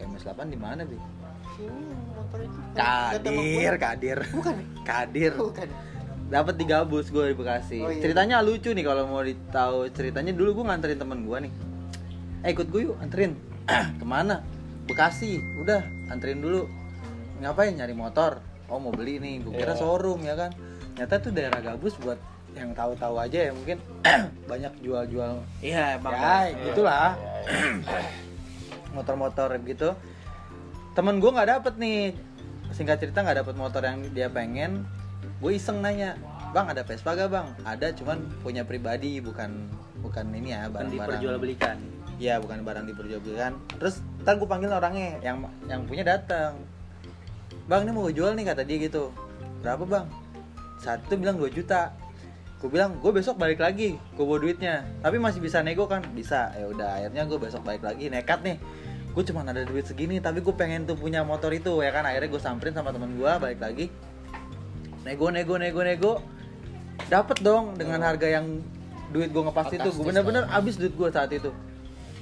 KMS 0.00 0.24
8 0.24 0.52
di 0.52 0.58
mana 0.60 0.84
bi? 0.84 1.00
Sini 1.56 1.96
motor 2.12 2.44
itu. 2.44 2.56
Kadir, 2.76 3.72
Kadir, 3.80 4.18
Bukan. 4.36 4.56
Kadir. 4.84 5.32
Bukan. 5.32 5.68
Dapat 6.28 6.60
di 6.60 6.64
Gabus 6.68 7.08
gue 7.08 7.32
di 7.32 7.36
Bekasi. 7.36 7.78
Oh, 7.80 7.88
iya. 7.88 8.04
Ceritanya 8.04 8.44
lucu 8.44 8.76
nih 8.76 8.84
kalau 8.84 9.08
mau 9.08 9.24
ditahu 9.24 9.88
ceritanya 9.96 10.36
dulu 10.36 10.60
gue 10.60 10.64
nganterin 10.68 10.98
temen 11.00 11.24
gue 11.24 11.38
nih. 11.48 11.52
Eh 12.44 12.50
ikut 12.52 12.68
gue 12.68 12.92
yuk 12.92 12.96
anterin. 13.00 13.32
Ke 14.00 14.04
mana? 14.04 14.44
Bekasi. 14.84 15.40
Udah 15.64 15.80
anterin 16.12 16.44
dulu. 16.44 16.68
Ngapain 17.40 17.72
nyari 17.72 17.96
motor? 17.96 18.44
Oh 18.68 18.76
mau 18.76 18.92
beli 18.92 19.16
nih. 19.16 19.40
Gue 19.40 19.56
kira 19.56 19.72
Iya. 19.72 19.80
showroom 19.80 20.20
ya 20.20 20.36
kan. 20.36 20.52
Nyata 21.00 21.16
tuh 21.24 21.32
daerah 21.32 21.64
Gabus 21.64 21.96
buat 21.96 22.20
yang 22.56 22.72
tahu-tahu 22.74 23.14
aja 23.20 23.38
ya 23.48 23.52
mungkin 23.54 23.78
banyak 24.50 24.72
jual-jual 24.82 25.44
iya 25.62 26.00
bang 26.00 26.14
ya 26.16 26.36
gitulah 26.66 27.12
motor-motor 28.96 29.54
gitu 29.62 29.94
temen 30.98 31.22
gue 31.22 31.30
nggak 31.30 31.48
dapet 31.60 31.74
nih 31.78 32.00
singkat 32.74 32.98
cerita 32.98 33.22
nggak 33.22 33.46
dapet 33.46 33.54
motor 33.54 33.82
yang 33.84 34.02
dia 34.10 34.26
pengen 34.26 34.82
gue 35.38 35.50
iseng 35.54 35.78
nanya 35.78 36.18
bang 36.50 36.66
ada 36.66 36.82
Vespa 36.82 37.14
gak 37.14 37.30
bang 37.30 37.46
ada 37.62 37.94
cuman 37.94 38.18
punya 38.42 38.66
pribadi 38.66 39.22
bukan 39.22 39.70
bukan 40.00 40.30
ini 40.34 40.54
ya 40.54 40.70
barang-barang 40.70 41.20
diperjualbelikan. 41.20 41.76
Iya 42.18 42.34
bukan 42.42 42.66
barang 42.66 42.84
diperjualbelikan. 42.90 43.52
Terus 43.78 44.02
ntar 44.22 44.38
gue 44.38 44.48
panggil 44.48 44.70
orangnya 44.70 45.22
yang 45.22 45.46
yang 45.70 45.86
punya 45.86 46.02
datang. 46.02 46.58
Bang 47.70 47.86
ini 47.86 47.94
mau 47.94 48.06
gue 48.10 48.14
jual 48.14 48.34
nih 48.34 48.44
kata 48.48 48.62
dia 48.66 48.78
gitu. 48.82 49.14
Berapa 49.62 49.84
bang? 49.86 50.06
Saat 50.82 51.06
itu 51.06 51.14
bilang 51.18 51.38
2 51.38 51.50
juta. 51.54 51.94
Gue 52.58 52.70
bilang 52.74 52.98
gue 52.98 53.12
besok 53.14 53.38
balik 53.38 53.62
lagi. 53.62 53.98
Gue 54.18 54.24
bawa 54.26 54.42
duitnya. 54.42 54.82
Tapi 54.98 55.22
masih 55.22 55.38
bisa 55.38 55.62
nego 55.62 55.86
kan? 55.86 56.02
Bisa. 56.10 56.50
Ya 56.58 56.66
udah 56.66 56.88
akhirnya 56.98 57.22
gue 57.26 57.38
besok 57.38 57.62
balik 57.62 57.86
lagi. 57.86 58.10
Nekat 58.10 58.42
nih. 58.42 58.58
Gue 59.14 59.22
cuma 59.22 59.46
ada 59.46 59.62
duit 59.62 59.86
segini 59.86 60.18
tapi 60.18 60.42
gue 60.42 60.54
pengen 60.54 60.86
tuh 60.86 60.98
punya 60.98 61.22
motor 61.22 61.50
itu 61.54 61.82
ya 61.82 61.90
kan 61.90 62.06
akhirnya 62.06 62.30
gue 62.30 62.42
samperin 62.42 62.74
sama 62.74 62.94
temen 62.94 63.18
gue 63.18 63.32
balik 63.42 63.58
lagi 63.58 63.90
nego 65.08 65.32
nego 65.32 65.56
nego 65.56 65.80
nego. 65.80 66.12
Dapet 67.08 67.40
dong 67.40 67.72
dengan 67.80 68.04
harga 68.04 68.28
yang 68.28 68.60
duit 69.08 69.32
gue 69.32 69.40
ngepas 69.40 69.72
itu. 69.72 69.88
Gue 69.88 70.12
bener-bener 70.12 70.44
abis 70.52 70.76
duit 70.76 70.92
gue 70.92 71.08
saat 71.08 71.32
itu. 71.32 71.48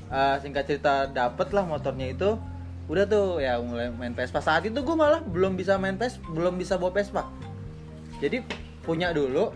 Eh, 0.06 0.36
singkat 0.38 0.70
cerita 0.70 1.10
dapet 1.10 1.50
lah 1.50 1.66
motornya 1.66 2.14
itu. 2.14 2.38
Udah 2.86 3.02
tuh 3.10 3.42
ya 3.42 3.58
mulai 3.58 3.90
main 3.90 4.14
Vespa. 4.14 4.38
Saat 4.38 4.70
itu 4.70 4.78
gue 4.78 4.94
malah 4.94 5.18
belum 5.18 5.58
bisa 5.58 5.74
main 5.74 5.98
Vespa 5.98 6.22
belum 6.30 6.54
bisa 6.54 6.78
bawa 6.78 6.94
Vespa. 6.94 7.26
Jadi 8.22 8.46
punya 8.86 9.10
dulu 9.10 9.50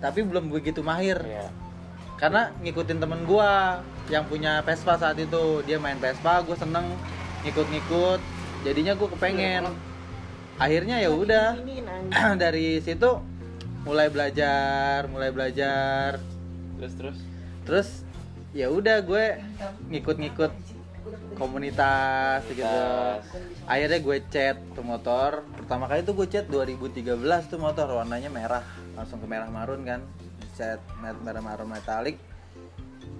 tapi 0.00 0.24
belum 0.24 0.48
begitu 0.48 0.80
mahir. 0.80 1.20
Iya. 1.20 1.52
karena 2.16 2.48
ngikutin 2.64 2.96
temen 2.96 3.28
gua 3.28 3.84
yang 4.08 4.24
punya 4.24 4.64
Vespa 4.64 4.96
saat 4.96 5.20
itu. 5.20 5.60
Dia 5.68 5.76
main 5.76 6.00
Vespa 6.00 6.40
gue 6.40 6.56
seneng 6.56 6.88
ngikut-ngikut. 7.44 8.20
Jadinya 8.64 8.96
gue 8.96 9.08
kepengen 9.12 9.68
akhirnya 10.56 10.96
ya 11.00 11.10
udah. 11.12 11.48
dari 12.42 12.80
situ 12.80 13.20
mulai 13.86 14.10
belajar 14.10 15.06
mulai 15.06 15.30
belajar. 15.30 16.18
Terus 16.76 16.92
terus. 16.98 17.18
terus 17.66 17.88
ya 18.56 18.72
udah 18.72 19.02
gue 19.02 19.40
ngikut-ngikut 19.92 20.52
komunitas 21.38 22.42
gitu. 22.50 22.84
Akhirnya 23.68 23.98
gue 24.00 24.18
cat 24.26 24.56
tuh 24.74 24.84
motor. 24.84 25.46
Pertama 25.54 25.86
kali 25.86 26.02
tuh 26.02 26.14
gue 26.18 26.26
cat 26.26 26.46
2013 26.50 27.14
tuh 27.46 27.60
motor 27.60 27.86
warnanya 27.92 28.32
merah. 28.32 28.64
Langsung 28.98 29.22
ke 29.22 29.26
merah 29.28 29.46
marun 29.52 29.84
kan. 29.86 30.00
Mer- 31.04 31.20
merah 31.20 31.44
marun 31.44 31.68
metalik 31.68 32.16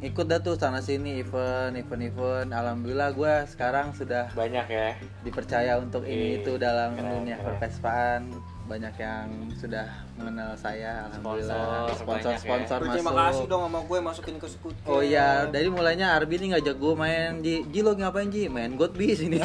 ikut 0.06 0.26
dah 0.26 0.38
tuh 0.38 0.54
sana 0.54 0.78
sini 0.78 1.18
event 1.18 1.74
event 1.74 2.02
event 2.06 2.48
alhamdulillah 2.50 3.10
gue 3.10 3.34
sekarang 3.50 3.90
sudah 3.90 4.30
Banyak 4.32 4.66
ya. 4.70 4.94
dipercaya 5.26 5.82
untuk 5.82 6.06
ini 6.06 6.38
Ih, 6.38 6.46
itu 6.46 6.54
dalam 6.56 6.94
keren, 6.94 7.10
dunia 7.10 7.36
keren. 7.36 7.46
perpespaan 7.58 8.22
banyak 8.66 8.94
yang 8.98 9.26
sudah 9.54 9.86
mengenal 10.18 10.50
saya 10.58 11.06
alhamdulillah 11.06 11.86
Sponsor, 11.94 11.94
sponsor 11.94 12.10
banyak 12.10 12.34
ya. 12.34 12.42
sponsor 12.42 12.78
Terima 12.82 13.12
masuk 13.14 13.14
kasih 13.16 13.44
dong 13.46 13.62
sama 13.62 13.78
gue 13.86 13.98
masukin 14.02 14.36
ke 14.42 14.46
sekut. 14.50 14.74
Oh 14.90 15.00
iya, 15.00 15.46
dari 15.46 15.70
mulainya 15.70 16.18
Arbi 16.18 16.34
nih 16.42 16.48
ngajak 16.58 16.76
gue 16.76 16.92
main 16.98 17.30
Ji, 17.46 17.62
Ji 17.70 17.80
lo 17.86 17.94
ngapain 17.94 18.26
Ji? 18.26 18.50
Main 18.50 18.74
God 18.74 18.98
Beast 18.98 19.22
ini 19.22 19.38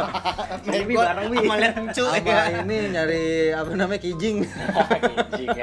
Main 0.70 0.84
Bi, 0.86 0.94
bareng 0.94 1.26
Bi 1.26 1.38
sama 1.90 2.16
ya. 2.22 2.62
ini 2.62 2.76
nyari 2.94 3.50
apa 3.50 3.70
namanya 3.74 4.00
kijing 4.06 4.46
ya. 4.46 4.56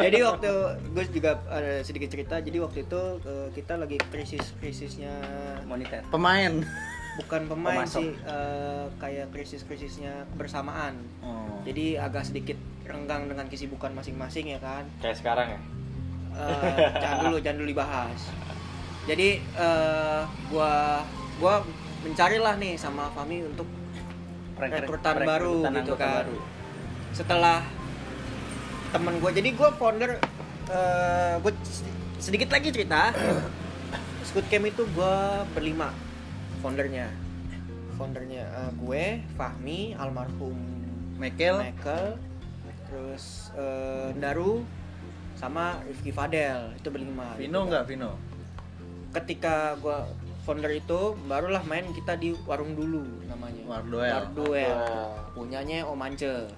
Jadi 0.05 0.17
waktu 0.19 0.51
gue 0.91 1.03
juga 1.15 1.31
ada 1.47 1.73
sedikit 1.81 2.11
cerita. 2.11 2.35
Jadi 2.43 2.57
waktu 2.59 2.83
itu 2.83 3.01
eh, 3.23 3.47
kita 3.55 3.79
lagi 3.79 3.95
krisis 4.11 4.51
krisisnya 4.59 5.15
Monitor. 5.63 6.03
Pemain 6.11 6.59
bukan 7.19 7.41
pemain 7.51 7.83
Pemasok. 7.83 8.01
sih 8.01 8.09
eh, 8.15 8.85
kayak 8.97 9.27
krisis 9.35 9.61
krisisnya 9.67 10.23
kebersamaan. 10.35 10.95
oh. 11.19 11.59
Jadi 11.67 11.99
agak 11.99 12.23
sedikit 12.23 12.55
renggang 12.87 13.27
dengan 13.29 13.45
kesibukan 13.51 13.91
masing-masing 13.93 14.55
ya 14.55 14.59
kan. 14.63 14.87
Kayak 15.03 15.17
sekarang 15.19 15.47
ya. 15.53 15.59
Eh, 16.39 16.75
jangan 17.01 17.17
dulu 17.27 17.37
jangan 17.43 17.57
dulu 17.59 17.69
dibahas 17.75 18.21
jadi 19.09 19.41
eh, 19.41 20.21
gua 20.47 21.03
gua 21.41 21.65
mencarilah 22.05 22.55
nih 22.55 22.79
sama 22.79 23.11
Fami 23.11 23.43
untuk 23.43 23.67
rekrutan 24.55 25.15
baru 25.23 25.67
gitu 25.67 25.95
kan 25.99 26.27
setelah 27.15 27.63
temen 28.91 29.19
gue 29.19 29.31
jadi 29.31 29.49
gue 29.55 29.69
founder 29.79 30.19
eh 30.71 31.33
gue 31.39 31.53
sedikit 32.19 32.51
lagi 32.51 32.71
cerita 32.71 33.11
Scoot 34.27 34.47
Camp 34.51 34.67
itu 34.67 34.83
gue 34.83 35.15
berlima 35.55 35.91
foundernya 36.59 37.07
foundernya 37.95 38.43
eh, 38.47 38.71
gue 38.79 39.03
Fahmi 39.35 39.95
almarhum 39.99 40.55
Mekel 41.19 41.59
Michael 41.59 42.15
terus 42.87 43.51
eh, 43.59 44.15
Daru 44.15 44.63
sama 45.35 45.79
Rifki 45.87 46.11
Fadel 46.11 46.75
itu 46.75 46.87
berlima 46.91 47.35
Vino 47.39 47.63
gitu 47.63 47.67
enggak 47.71 47.83
kan. 47.87 47.91
Vino? 47.91 48.11
ketika 49.09 49.73
gua 49.81 50.05
founder 50.45 50.69
itu 50.73 51.17
barulah 51.29 51.61
main 51.65 51.85
kita 51.93 52.17
di 52.17 52.33
warung 52.45 52.73
dulu 52.73 53.05
namanya. 53.29 53.61
Wardoel. 53.69 54.13
Wardoel. 54.33 54.77
punyanya 55.37 55.85
Om 55.85 56.01
Ance. 56.01 56.49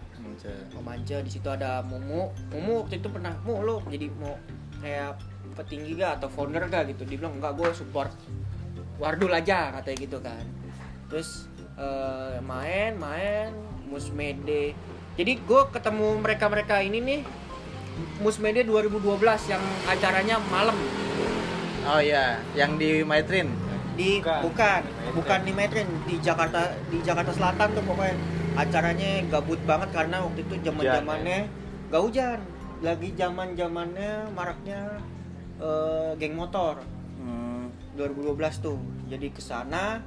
Om 0.76 0.88
Ance 0.88 1.18
di 1.24 1.32
situ 1.32 1.48
ada 1.50 1.84
Mumu 1.84 2.32
Mumu 2.52 2.86
waktu 2.86 3.04
itu 3.04 3.08
pernah 3.12 3.36
mu 3.44 3.60
lo 3.64 3.84
jadi 3.90 4.08
mau 4.16 4.36
kayak 4.80 5.20
petinggi 5.52 6.00
gak 6.00 6.22
atau 6.22 6.30
founder 6.32 6.64
gak 6.72 6.96
gitu 6.96 7.04
dia 7.04 7.20
bilang 7.20 7.36
enggak 7.36 7.54
gue 7.60 7.70
support 7.76 8.10
Wardul 9.02 9.34
aja 9.34 9.74
katanya 9.82 9.98
gitu 9.98 10.18
kan. 10.22 10.46
Terus 11.10 11.50
eh, 11.76 12.38
main 12.46 12.94
main 13.02 13.50
Musmede 13.90 14.78
jadi 15.20 15.38
gue 15.44 15.62
ketemu 15.76 16.08
mereka 16.24 16.46
mereka 16.48 16.80
ini 16.80 17.04
nih 17.04 17.20
Musmede 18.24 18.64
2012 18.64 19.52
yang 19.52 19.64
acaranya 19.86 20.40
malam. 20.48 20.78
Oh 21.84 22.00
iya, 22.00 22.40
yang 22.56 22.80
di 22.80 23.04
Maitrin. 23.04 23.52
di 23.92 24.24
Bukan. 24.24 24.42
bukan. 24.48 24.82
Bukan 25.12 25.40
di 25.44 25.52
Metrin 25.52 25.84
di 26.08 26.16
Jakarta 26.24 26.72
di 26.88 27.04
Jakarta 27.04 27.36
Selatan 27.36 27.76
tuh 27.76 27.84
pokoknya. 27.84 28.16
Acaranya 28.56 29.20
gabut 29.28 29.60
banget 29.68 29.92
karena 29.92 30.24
waktu 30.24 30.48
itu 30.48 30.56
zaman 30.64 30.84
zamannya 30.88 31.40
gak 31.92 32.02
hujan. 32.02 32.40
Lagi 32.80 33.10
zaman 33.20 33.54
zamannya 33.60 34.32
maraknya 34.32 34.82
eh, 35.60 36.12
geng 36.16 36.40
motor. 36.40 36.80
2012 37.94 38.38
tuh 38.60 38.78
jadi 39.06 39.28
ke 39.30 39.40
sana 39.40 40.00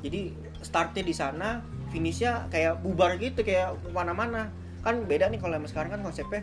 jadi 0.00 0.30
startnya 0.60 1.02
di 1.02 1.12
sana 1.12 1.48
finishnya 1.88 2.46
kayak 2.48 2.80
bubar 2.80 3.16
gitu 3.16 3.40
kayak 3.40 3.74
mana-mana 3.90 4.50
kan 4.80 5.02
beda 5.02 5.26
nih 5.26 5.38
kalau 5.38 5.54
yang 5.54 5.64
sekarang 5.64 5.90
kan 5.90 6.02
konsepnya 6.02 6.42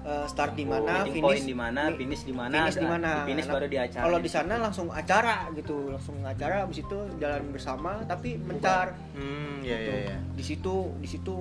eh, 0.00 0.26
start 0.26 0.54
di 0.54 0.64
mana 0.64 1.02
Meeting 1.02 1.20
finish 1.20 1.44
di 1.44 1.52
mana, 1.52 1.80
finish 1.92 2.22
di 2.22 2.32
mana, 2.32 2.54
finish 2.56 2.76
di 2.76 2.86
mana 2.86 3.10
finish 3.24 3.44
Nah, 3.44 3.54
baru 3.54 3.66
di 3.66 3.78
acara. 3.78 4.02
kalau 4.02 4.18
di 4.18 4.30
sana 4.30 4.54
langsung 4.56 4.88
acara 4.88 5.36
gitu 5.52 5.90
langsung 5.90 6.16
acara 6.22 6.64
habis 6.64 6.80
itu 6.80 6.98
jalan 7.16 7.42
bersama 7.50 8.00
tapi 8.04 8.38
mencar 8.38 8.94
Hmm, 9.12 9.60
iya 9.60 9.76
gitu. 9.76 9.90
iya 9.90 9.96
iya. 10.06 10.16
di 10.30 10.42
situ 10.42 10.74
di 10.96 11.08
situ 11.08 11.34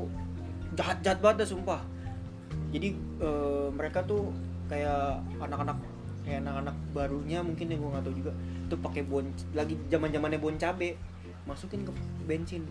jahat 0.74 1.00
jahat 1.00 1.20
banget 1.20 1.44
dah, 1.44 1.50
sumpah 1.50 1.82
jadi 2.70 2.90
eh, 3.20 3.68
mereka 3.72 4.04
tuh 4.04 4.30
kayak 4.66 5.18
anak-anak 5.40 5.78
kayak 6.26 6.46
anak-anak 6.46 6.76
barunya 6.92 7.40
mungkin 7.42 7.72
yang 7.72 7.80
gue 7.82 7.90
nggak 7.92 8.04
tahu 8.06 8.16
juga. 8.16 8.32
Itu 8.68 8.76
pakai 8.80 9.02
bon 9.08 9.26
lagi 9.56 9.76
zaman 9.90 10.10
zamannya 10.14 10.40
bon 10.40 10.56
cabe. 10.60 11.00
Masukin 11.48 11.82
ke 11.88 11.92
bensin. 12.30 12.64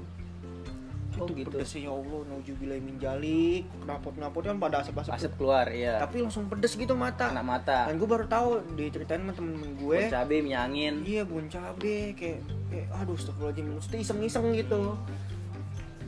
Oh, 1.18 1.26
itu 1.26 1.42
gitu. 1.42 1.50
pedesnya 1.50 1.90
ya 1.90 1.92
Allah 1.98 2.20
naujubillah 2.30 2.78
min 2.78 2.94
jalik. 3.02 3.66
Knalpot 3.82 4.14
knalpot 4.14 4.42
kan 4.46 4.56
pada 4.62 4.86
asap-asap 4.86 5.10
Asap 5.18 5.32
tuh. 5.34 5.38
keluar, 5.42 5.66
iya. 5.74 5.98
tapi 5.98 6.22
langsung 6.22 6.46
pedes 6.46 6.78
gitu 6.78 6.94
mata. 6.94 7.34
Kena 7.34 7.42
mata. 7.42 7.90
dan 7.90 7.98
gue 7.98 8.06
baru 8.06 8.30
tahu 8.30 8.62
diceritain 8.78 9.26
sama 9.26 9.34
temen-temen 9.34 9.72
gue 9.82 9.98
Bon 9.98 10.14
cabe, 10.14 10.36
minyak 10.46 10.62
angin. 10.70 10.94
iya 11.02 11.26
bon 11.26 11.50
cabe. 11.50 12.14
Kayak, 12.14 12.46
kayak 12.70 12.86
aduh 13.02 13.18
astagfirullahaladzim. 13.18 13.66
Mesti 13.82 13.96
iseng-iseng 13.98 14.46
gitu. 14.54 14.94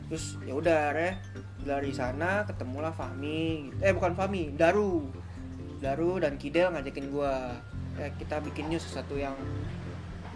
Terus 0.07 0.39
ya 0.47 0.55
udah 0.55 0.95
re. 0.95 1.19
Dari 1.61 1.91
sana 1.91 2.47
ketemulah 2.47 2.95
Fahmi. 2.95 3.69
Eh 3.83 3.91
bukan 3.91 4.15
Fahmi 4.15 4.55
Daru 4.55 5.11
Daru 5.81 6.21
dan 6.21 6.37
Kidel 6.37 6.71
ngajakin 6.71 7.09
gua 7.09 7.57
eh, 7.97 8.13
kita 8.17 8.39
bikin 8.41 8.69
news 8.69 8.85
sesuatu 8.85 9.17
yang 9.17 9.35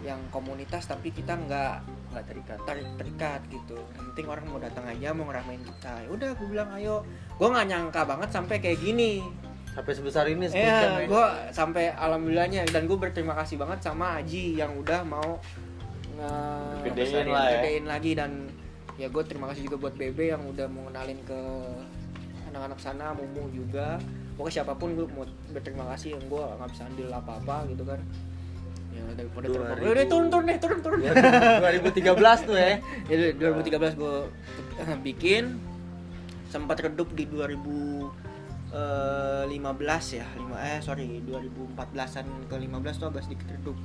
yang 0.01 0.21
komunitas 0.29 0.85
tapi 0.85 1.09
kita 1.09 1.33
nggak 1.35 1.81
Nggak 2.13 2.25
terikat. 2.31 2.59
tarik 2.63 2.87
terikat 2.95 3.41
gitu 3.49 3.75
yang 3.75 4.05
penting 4.09 4.25
orang 4.29 4.45
mau 4.47 4.55
datang 4.55 4.85
aja 4.87 5.11
mau 5.11 5.27
ngeramein 5.27 5.59
kita 5.59 5.99
ya 5.99 6.09
udah 6.09 6.29
gue 6.31 6.47
bilang 6.47 6.69
ayo 6.71 7.03
gue 7.35 7.43
nggak 7.43 7.67
nyangka 7.67 8.01
banget 8.05 8.29
sampai 8.31 8.55
kayak 8.57 8.79
gini 8.79 9.19
Sampai 9.75 9.91
sebesar 9.91 10.23
ini 10.31 10.47
Camp, 10.47 10.55
ya. 10.55 11.03
gue 11.03 11.25
sampai 11.51 11.91
alhamdulillahnya 11.91 12.63
dan 12.71 12.87
gue 12.87 12.95
berterima 12.95 13.35
kasih 13.35 13.59
banget 13.59 13.83
sama 13.83 14.23
Aji 14.23 14.55
yang 14.55 14.71
udah 14.79 15.03
mau 15.03 15.43
nge 16.15 16.31
Gedein 16.87 17.27
lah 17.27 17.43
ya. 17.43 17.51
gedein 17.59 17.83
lagi 17.83 18.11
dan 18.15 18.31
ya 18.95 19.11
gue 19.11 19.23
terima 19.27 19.51
kasih 19.51 19.67
juga 19.67 19.75
buat 19.83 19.95
Bebe 19.99 20.31
yang 20.31 20.47
udah 20.47 20.71
mau 20.71 20.87
kenalin 20.87 21.19
ke 21.27 21.39
anak-anak 22.47 22.79
sana, 22.79 23.11
Mumu 23.11 23.51
juga. 23.51 23.99
Pokoknya 24.35 24.53
siapa 24.61 24.73
pun 24.75 24.95
gue 24.95 25.07
mau 25.11 25.25
berterima 25.51 25.87
kasih 25.95 26.19
yang 26.19 26.23
gue 26.27 26.43
nggak 26.43 26.69
bisa 26.71 26.83
andil 26.87 27.09
apa 27.11 27.31
apa 27.39 27.55
gitu 27.71 27.83
kan. 27.87 27.99
Ya 28.95 29.03
daripada 29.11 29.45
2000. 29.51 29.91
udah 29.91 30.05
turun 30.07 30.27
turun 30.31 30.43
deh 30.47 30.57
turun 30.59 30.79
turun. 30.79 30.99
2013 31.03 32.47
tuh 32.47 32.55
ya. 32.55 32.79
Ya 33.11 33.15
2013 33.35 33.99
gue 33.99 34.15
bikin 35.07 35.59
sempat 36.47 36.79
redup 36.79 37.11
di 37.11 37.27
2015 37.27 38.71
ya 40.15 40.27
5 40.39 40.67
eh 40.71 40.79
sorry 40.79 41.19
2014an 41.27 42.25
ke 42.47 42.55
15 42.55 43.01
tuh 43.01 43.07
agak 43.11 43.23
sedikit 43.27 43.47
redup. 43.51 43.75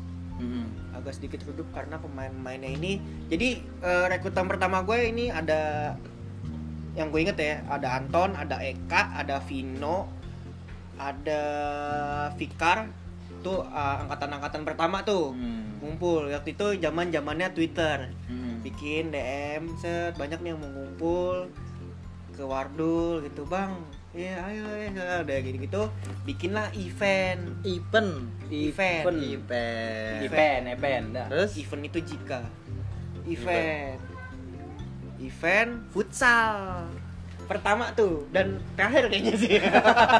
Hmm. 0.41 0.73
agak 0.97 1.21
sedikit 1.21 1.45
redup 1.53 1.69
karena 1.77 2.01
pemain-pemainnya 2.01 2.73
ini 2.73 2.97
jadi 3.29 3.61
eh, 3.61 4.05
rekrutan 4.09 4.49
pertama 4.49 4.81
gue 4.81 4.97
ini 4.97 5.29
ada 5.29 5.93
yang 6.97 7.13
gue 7.13 7.21
inget 7.21 7.37
ya 7.37 7.61
ada 7.69 8.01
Anton 8.01 8.33
ada 8.33 8.57
Eka 8.65 9.21
ada 9.21 9.39
Vino 9.45 10.20
ada 11.01 11.43
Fikar 12.37 12.93
tuh 13.41 13.65
eh, 13.65 13.97
angkatan-angkatan 14.05 14.63
pertama 14.63 15.01
tuh 15.01 15.33
Hmm. 15.33 15.81
ngumpul 15.81 16.29
waktu 16.29 16.53
itu 16.53 16.77
zaman 16.77 17.09
zamannya 17.09 17.49
Twitter 17.51 18.13
Hmm. 18.29 18.61
bikin 18.61 19.09
DM 19.09 19.65
set 19.77 20.13
banyak 20.15 20.37
nih 20.39 20.53
yang 20.53 20.61
mau 20.61 20.69
ngumpul 20.69 21.49
ke 22.31 22.45
Wardul 22.45 23.25
gitu 23.25 23.45
bang 23.45 23.73
ya 24.11 24.43
ayo 24.45 24.67
ya 24.77 25.23
udah 25.23 25.39
gitu 25.39 25.57
gitu 25.57 25.83
bikinlah 26.25 26.69
event 26.75 27.41
Event. 27.65 28.13
Event. 28.51 29.07
Event. 29.07 30.19
Event, 30.21 30.63
event, 30.69 31.05
dah. 31.15 31.27
Terus? 31.31 31.51
event 31.57 31.83
itu 31.87 31.99
jika 32.05 32.41
event 33.25 34.01
event 35.19 35.73
futsal 35.93 36.85
pertama 37.51 37.91
tuh 37.99 38.31
dan 38.31 38.63
terakhir 38.79 39.11
kayaknya 39.11 39.35
sih. 39.35 39.59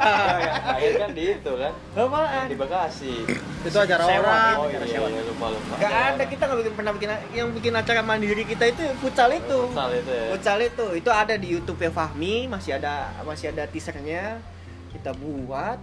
Akhir 0.75 0.93
kan 0.99 1.11
di 1.15 1.23
itu 1.39 1.53
kan. 1.55 1.73
Apaan? 1.95 2.45
Di 2.51 2.57
Bekasi. 2.59 3.15
Itu 3.63 3.79
acara 3.79 4.03
Sewa, 4.03 4.19
orang. 4.19 4.55
Oh 4.59 4.67
iya, 4.67 4.83
iya 4.83 5.23
lupa 5.23 5.47
lupa. 5.55 5.75
Gak 5.79 5.95
ada 5.95 6.25
kita 6.27 6.43
nggak 6.51 6.59
bikin 6.59 6.75
pernah 6.75 6.93
bikin 6.99 7.11
yang 7.31 7.49
bikin 7.55 7.73
acara 7.79 8.03
mandiri 8.03 8.43
kita 8.43 8.75
itu 8.75 8.83
futsal 8.99 9.31
itu. 9.31 9.71
Futsal 9.71 9.91
itu 9.95 10.11
ya. 10.11 10.27
futsal 10.35 10.59
itu. 10.59 10.87
Itu 10.99 11.11
ada 11.15 11.35
di 11.39 11.49
YouTube 11.55 11.79
ya 11.79 11.95
Fahmi 11.95 12.51
masih 12.51 12.83
ada 12.83 13.15
masih 13.23 13.55
ada 13.55 13.63
teasernya. 13.71 14.43
Kita 14.91 15.15
buat 15.15 15.79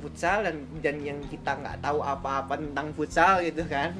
futsal 0.00 0.48
dan 0.48 0.64
dan 0.80 0.96
yang 1.04 1.20
kita 1.28 1.60
nggak 1.60 1.84
tahu 1.84 2.00
apa-apa 2.00 2.56
tentang 2.56 2.88
futsal 2.96 3.44
gitu 3.44 3.68
kan. 3.68 3.92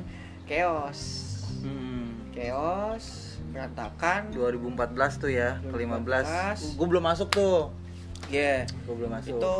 Chaos. 0.48 1.32
Hmm. 1.64 2.28
chaos 2.36 3.23
berantakan 3.54 4.20
2014 4.30 4.74
tuh 5.16 5.30
ya, 5.30 5.62
ke 5.62 5.70
15. 5.70 6.26
2015. 6.26 6.74
Gue 6.74 6.86
belum 6.88 7.04
masuk 7.04 7.28
tuh. 7.30 7.58
ya 8.26 8.64
Gue 8.82 8.94
belum 8.96 9.12
masuk. 9.12 9.36
itu 9.36 9.56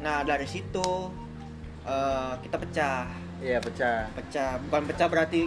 nah 0.00 0.24
dari 0.24 0.44
situ 0.44 0.88
eh, 1.82 2.32
kita 2.40 2.56
pecah 2.56 3.04
Iya, 3.38 3.56
pecah. 3.58 4.08
pecah 4.10 4.56
bukan 4.62 4.82
pecah 4.86 5.06
berarti 5.06 5.42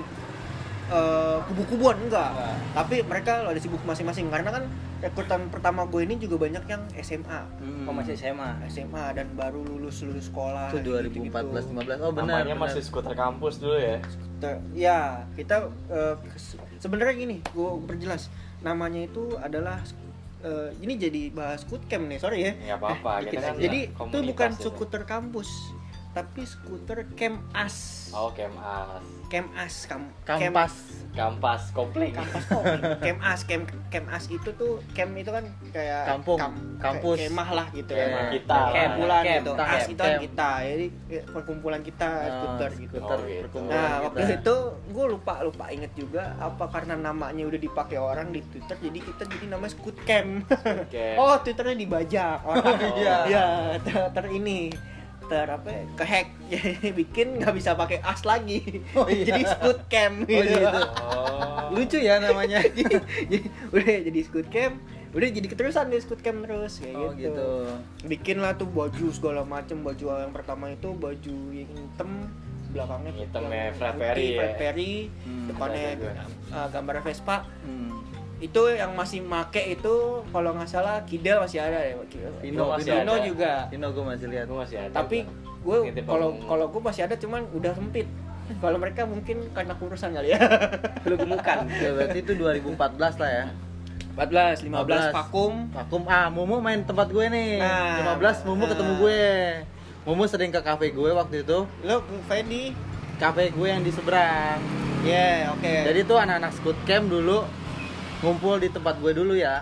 eh, 0.86 1.38
kubu-kubuan 1.44 1.98
enggak 2.00 2.30
Enggak. 2.30 2.56
tapi 2.74 2.96
mereka 3.02 3.32
ada 3.44 3.58
sibuk 3.58 3.82
masing-masing 3.82 4.30
karena 4.30 4.54
kan 4.54 4.64
rekrutan 5.00 5.50
pertama 5.50 5.84
gue 5.84 6.02
ini 6.02 6.16
juga 6.16 6.40
banyak 6.40 6.64
yang 6.64 6.80
SMA 6.96 7.42
Hmm. 7.58 7.84
Oh 7.84 7.92
masih 7.92 8.14
SMA. 8.14 8.50
SMA 8.70 9.06
dan 9.12 9.28
baru 9.34 9.60
lulus 9.60 10.00
lulus 10.00 10.30
sekolah 10.30 10.70
Itu 10.72 10.80
2014 10.86 11.68
15. 11.68 12.00
Oh 12.00 12.14
benar. 12.14 12.40
Namanya 12.40 12.54
benar. 12.54 12.64
masih 12.64 12.80
skuter 12.80 13.12
kampus 13.12 13.58
dulu 13.58 13.76
ya. 13.76 13.98
Ya 14.72 15.00
kita 15.34 15.68
eh, 15.90 16.16
se- 16.36 16.62
sebenarnya 16.84 17.16
gini 17.16 17.38
gue 17.40 17.70
perjelas 17.88 18.28
namanya 18.60 19.08
itu 19.08 19.40
adalah 19.40 19.80
eh, 20.44 20.76
ini 20.84 21.00
jadi 21.00 21.32
bahas 21.32 21.64
camp 21.88 22.12
nih 22.12 22.20
sorry 22.20 22.40
ya 22.44 22.52
Nggak 22.60 22.80
apa-apa. 22.84 23.12
Dikit 23.24 23.32
kita 23.32 23.48
kan 23.48 23.56
jadi 23.56 23.80
itu 23.88 24.18
bukan 24.28 24.50
itu. 24.52 24.62
skuter 24.68 25.04
kampus 25.08 25.50
tapi 26.14 26.42
skuter 26.44 27.10
camp 27.12 27.42
as 27.52 28.00
Oh 28.14 28.30
kemas. 28.30 29.02
camp 29.26 29.50
as 29.56 29.74
kam 29.84 30.06
Kampas. 30.22 30.74
Kampas 31.12 31.64
kopling. 31.70 32.14
kampas 32.14 32.46
camp 33.00 33.20
as 33.20 33.42
camp 33.42 33.64
camp 33.88 34.06
as 34.08 34.26
itu 34.28 34.50
tuh 34.52 34.78
camp 34.92 35.10
itu 35.14 35.28
kan 35.28 35.42
kayak 35.70 36.06
Kampung, 36.08 36.38
kayak 36.38 36.54
kampus. 36.78 37.18
kemah 37.20 37.50
lah 37.52 37.68
gitu 37.72 37.90
Kemah. 37.92 38.06
ya 38.06 38.32
Kita 38.32 38.54
lah. 38.54 38.70
kumpulan 38.72 39.22
Camp, 39.24 39.34
gitu 39.36 39.52
camp, 39.56 39.74
as 39.74 39.86
itu 39.88 39.98
kan 40.00 40.14
kita 40.20 40.50
jadi 40.64 40.86
kayak 41.04 41.26
perkumpulan 41.28 41.82
kita 41.82 42.06
Ah, 42.06 42.30
skuter 42.32 42.72
gitu 42.76 42.94
skuter 42.96 43.18
Oh, 43.18 43.26
gitu. 43.26 43.42
perkumpulan 43.44 43.74
nah 43.74 43.90
kita. 43.90 44.04
waktu 44.06 44.22
itu 44.36 44.56
gue 44.88 45.06
lupa 45.10 45.34
lupa 45.42 45.66
inget 45.70 45.92
juga 45.94 46.24
apa 46.38 46.66
karena 46.70 46.94
namanya 46.96 47.44
udah 47.44 47.60
dipakai 47.60 47.98
orang 47.98 48.28
di 48.30 48.42
twitter 48.44 48.78
jadi 48.80 49.00
kita 49.04 49.24
jadi 49.28 49.46
namanya 49.50 49.72
skut 49.72 49.98
camp 50.00 50.46
Camp. 50.88 51.18
oh 51.22 51.34
twitternya 51.40 51.74
dibajak 51.76 52.38
orang 52.44 52.78
Oh. 52.78 52.98
iya 53.02 53.18
ya 53.26 53.46
ter, 53.80 53.98
ter 54.14 54.26
ini 54.30 54.70
ter 55.34 55.50
apa 55.50 55.66
ya, 55.68 55.84
kehack 55.96 56.28
jadi 56.54 56.90
bikin 56.94 57.42
nggak 57.42 57.54
bisa 57.54 57.74
pakai 57.74 57.98
as 58.00 58.22
lagi 58.22 58.86
Oh, 58.94 59.10
iya. 59.10 59.26
jadi 59.26 59.42
skut 59.50 59.80
camp 59.88 60.18
Oh, 60.22 60.30
gitu, 60.30 60.54
gitu. 60.54 60.82
Oh. 61.02 61.74
Lucu 61.74 61.98
ya 61.98 62.22
namanya. 62.22 62.62
jadi, 62.78 63.02
jadi- 63.26 63.50
udah 63.68 63.86
jadi 64.06 64.20
skut 64.22 64.48
camp 64.48 64.78
udah 65.10 65.28
jadi 65.28 65.46
keterusan 65.48 65.90
di 65.90 65.98
skut 65.98 66.22
camp 66.22 66.42
terus 66.42 66.78
kayak 66.78 66.94
Oh 66.96 67.10
gitu. 67.12 67.34
gitu. 67.34 67.50
bikin 68.08 68.38
lah 68.38 68.54
tuh 68.54 68.66
baju 68.66 69.10
segala 69.10 69.42
macem 69.42 69.82
baju 69.82 70.06
yang 70.20 70.30
pertama 70.30 70.70
itu 70.70 70.90
baju 70.92 71.36
yang 71.52 71.70
hitam 71.72 72.30
belakangnya 72.70 73.12
Hitam 73.16 73.44
yang 73.44 73.54
ya, 73.54 73.70
Fred 73.72 73.94
putih, 73.94 74.02
Perry 74.04 74.26
ya. 74.26 74.38
Fred 74.38 74.54
Perry 74.58 74.92
depannya 75.46 75.86
uh, 76.50 76.68
gambar 76.70 76.96
Vespa 77.02 77.38
Hmm. 77.62 77.90
Itu 78.44 78.62
yang 78.76 78.92
masih 78.92 79.24
make 79.24 79.64
itu 79.72 79.96
kalau 80.36 80.52
nggak 80.52 80.68
salah 80.68 81.00
Kidel 81.08 81.40
masih 81.40 81.64
ada 81.64 81.80
ya 81.80 81.96
Vino, 82.44 82.76
masih 82.76 82.92
Vino 82.92 83.16
ada. 83.16 83.24
juga 83.24 83.54
Vino 83.72 83.88
gue 83.96 84.04
masih 84.04 84.28
lihat. 84.28 84.46
Gue 84.52 84.60
masih 84.60 84.78
ada. 84.84 84.92
tapi 84.92 85.24
gua. 85.64 85.88
gue 85.88 86.04
kalau 86.04 86.36
kalau 86.44 86.66
gue 86.68 86.82
masih 86.84 87.02
ada 87.08 87.16
cuman 87.16 87.48
udah 87.56 87.72
sempit 87.72 88.04
kalau 88.60 88.76
mereka 88.76 89.08
mungkin 89.08 89.48
karena 89.56 89.72
kurusan 89.80 90.12
kali 90.12 90.36
ya 90.36 90.40
Lu 91.08 91.16
gemukan. 91.16 91.64
Ya, 91.72 91.96
berarti 91.96 92.20
itu 92.20 92.36
2014 92.36 93.00
lah 93.24 93.32
ya. 93.32 93.46
14 94.20 94.68
15 94.68 95.16
15. 95.16 95.16
vakum 95.16 95.54
Vakum 95.72 96.04
ah 96.12 96.28
Mumu 96.28 96.60
main 96.60 96.84
tempat 96.84 97.08
gue 97.08 97.24
nih. 97.32 97.64
Nah, 97.64 98.20
15 98.20 98.44
Mumu 98.44 98.68
nah. 98.68 98.70
ketemu 98.76 98.94
gue. 99.00 99.24
Mumu 100.04 100.24
sering 100.28 100.52
ke 100.52 100.60
kafe 100.60 100.92
gue 100.92 101.10
waktu 101.16 101.48
itu. 101.48 101.64
lo 101.88 102.04
Fendi 102.28 102.76
Kafe 103.16 103.56
gue 103.56 103.68
yang 103.72 103.80
di 103.80 103.92
seberang. 103.96 104.60
ya 105.08 105.52
oke 105.56 105.68
Jadi 105.88 106.00
tuh 106.04 106.20
anak-anak 106.20 106.52
scout 106.52 106.80
camp 106.84 107.08
dulu 107.08 107.63
ngumpul 108.24 108.56
di 108.58 108.70
tempat 108.70 108.96
gue 108.98 109.12
dulu 109.12 109.36
ya. 109.36 109.60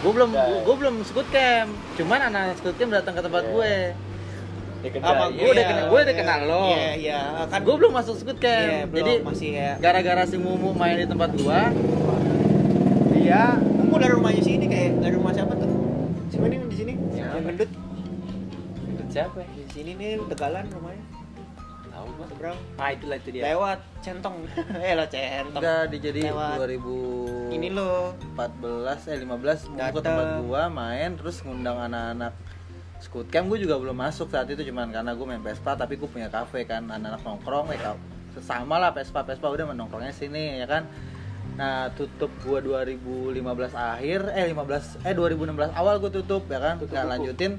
Gue 0.00 0.10
belum 0.10 0.32
Ya, 0.32 0.42
ya. 0.42 0.60
gue 0.64 0.74
belum 0.74 0.94
scout 1.04 1.28
camp. 1.28 1.68
Cuman 1.94 2.20
anak-anak 2.24 2.56
scout 2.56 2.74
camp 2.74 2.90
datang 2.90 3.12
ke 3.12 3.22
tempat 3.22 3.42
Ya. 3.42 3.52
gue. 3.52 3.74
Sama 4.80 5.28
iya. 5.28 5.36
gue 5.36 5.50
udah 5.50 5.64
kenal- 5.66 5.86
gue 5.86 6.00
udah 6.00 6.16
kenal 6.16 6.40
lo. 6.42 6.64
Iya, 6.66 6.88
iya. 6.96 7.20
Kan 7.46 7.60
Gue 7.60 7.74
belum 7.76 7.92
masuk 7.92 8.14
scout 8.16 8.38
camp. 8.38 8.64
Iya, 8.66 8.84
belum, 8.86 8.96
Jadi 8.98 9.12
masih 9.22 9.48
kayak 9.52 9.76
gara-gara 9.78 10.22
si 10.24 10.36
Mumu 10.36 10.72
main 10.72 10.96
di 10.96 11.04
tempat 11.04 11.30
gue, 11.30 11.60
Iya, 13.20 13.42
kamu 13.60 13.94
dari 13.94 14.12
rumahnya 14.12 14.42
sini 14.42 14.64
kayak 14.64 14.90
dari 14.98 15.14
rumah 15.14 15.30
siapa 15.30 15.52
tuh? 15.54 15.68
Siapa 16.32 16.46
nih 16.46 16.58
di 16.64 16.74
sini? 16.74 16.92
Ya. 17.12 17.28
Yang 17.30 17.44
gendut 17.44 17.70
Gendut 18.80 19.08
siapa 19.12 19.38
ya? 19.38 19.48
di 19.52 19.64
sini 19.68 19.90
nih 19.94 20.10
tegalan 20.26 20.64
rumahnya. 20.66 21.04
Gua. 22.40 22.56
Seberang. 22.56 22.58
Nah 22.74 22.88
itulah 22.90 23.16
itu 23.16 23.28
dia. 23.30 23.42
Lewat 23.46 23.78
centong. 24.00 24.36
eh 24.80 24.94
lah 24.96 25.06
centong. 25.06 25.60
enggak 25.60 25.84
dijadi 25.92 26.20
Lewat. 26.24 26.56
2000 26.56 27.52
Ini 27.52 27.68
lo 27.68 28.16
14 28.32 29.12
eh 29.12 29.18
15 29.20 29.68
Mumu 29.68 29.90
ke 29.92 30.00
tempat 30.00 30.26
gua 30.40 30.62
main 30.66 31.10
terus 31.14 31.42
ngundang 31.42 31.76
anak-anak 31.78 32.32
Scout 32.98 33.26
camp 33.26 33.48
gue 33.48 33.58
juga 33.58 33.74
belum 33.74 33.96
masuk 33.98 34.28
saat 34.28 34.44
itu 34.46 34.60
cuman 34.62 34.88
karena 34.88 35.12
gue 35.12 35.24
main 35.24 35.40
Vespa 35.40 35.72
tapi 35.72 35.96
gue 35.96 36.04
punya 36.04 36.28
kafe 36.28 36.62
kan 36.62 36.84
anak-anak 36.84 37.20
nongkrong 37.22 37.72
eh 37.72 37.80
kau- 37.80 37.96
sesama 38.30 38.76
lah 38.76 38.92
Vespa 38.92 39.24
Vespa 39.24 39.48
udah 39.48 39.66
menongkrongnya 39.66 40.12
sini 40.12 40.60
ya 40.60 40.68
kan 40.68 40.84
nah 41.56 41.88
tutup 41.90 42.28
gue 42.38 42.60
2015 42.60 43.40
akhir 43.72 44.20
eh 44.30 44.44
15 44.46 45.00
eh 45.02 45.12
2016 45.12 45.72
awal 45.72 45.96
gue 45.98 46.12
tutup 46.12 46.44
ya 46.46 46.60
kan 46.60 46.76
Tutup 46.76 46.92
buku. 46.94 47.08
lanjutin 47.08 47.52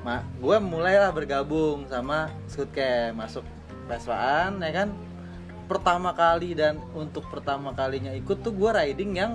ma 0.00 0.22
gue 0.32 0.56
mulailah 0.56 1.10
bergabung 1.10 1.84
sama 1.86 2.30
Scout 2.46 2.70
camp 2.70 3.18
masuk 3.18 3.42
Vespaan 3.84 4.58
ya 4.58 4.72
kan 4.74 4.88
pertama 5.64 6.12
kali 6.12 6.52
dan 6.52 6.76
untuk 6.92 7.24
pertama 7.26 7.72
kalinya 7.72 8.12
ikut 8.12 8.38
tuh 8.38 8.52
gue 8.52 8.70
riding 8.70 9.12
yang 9.14 9.32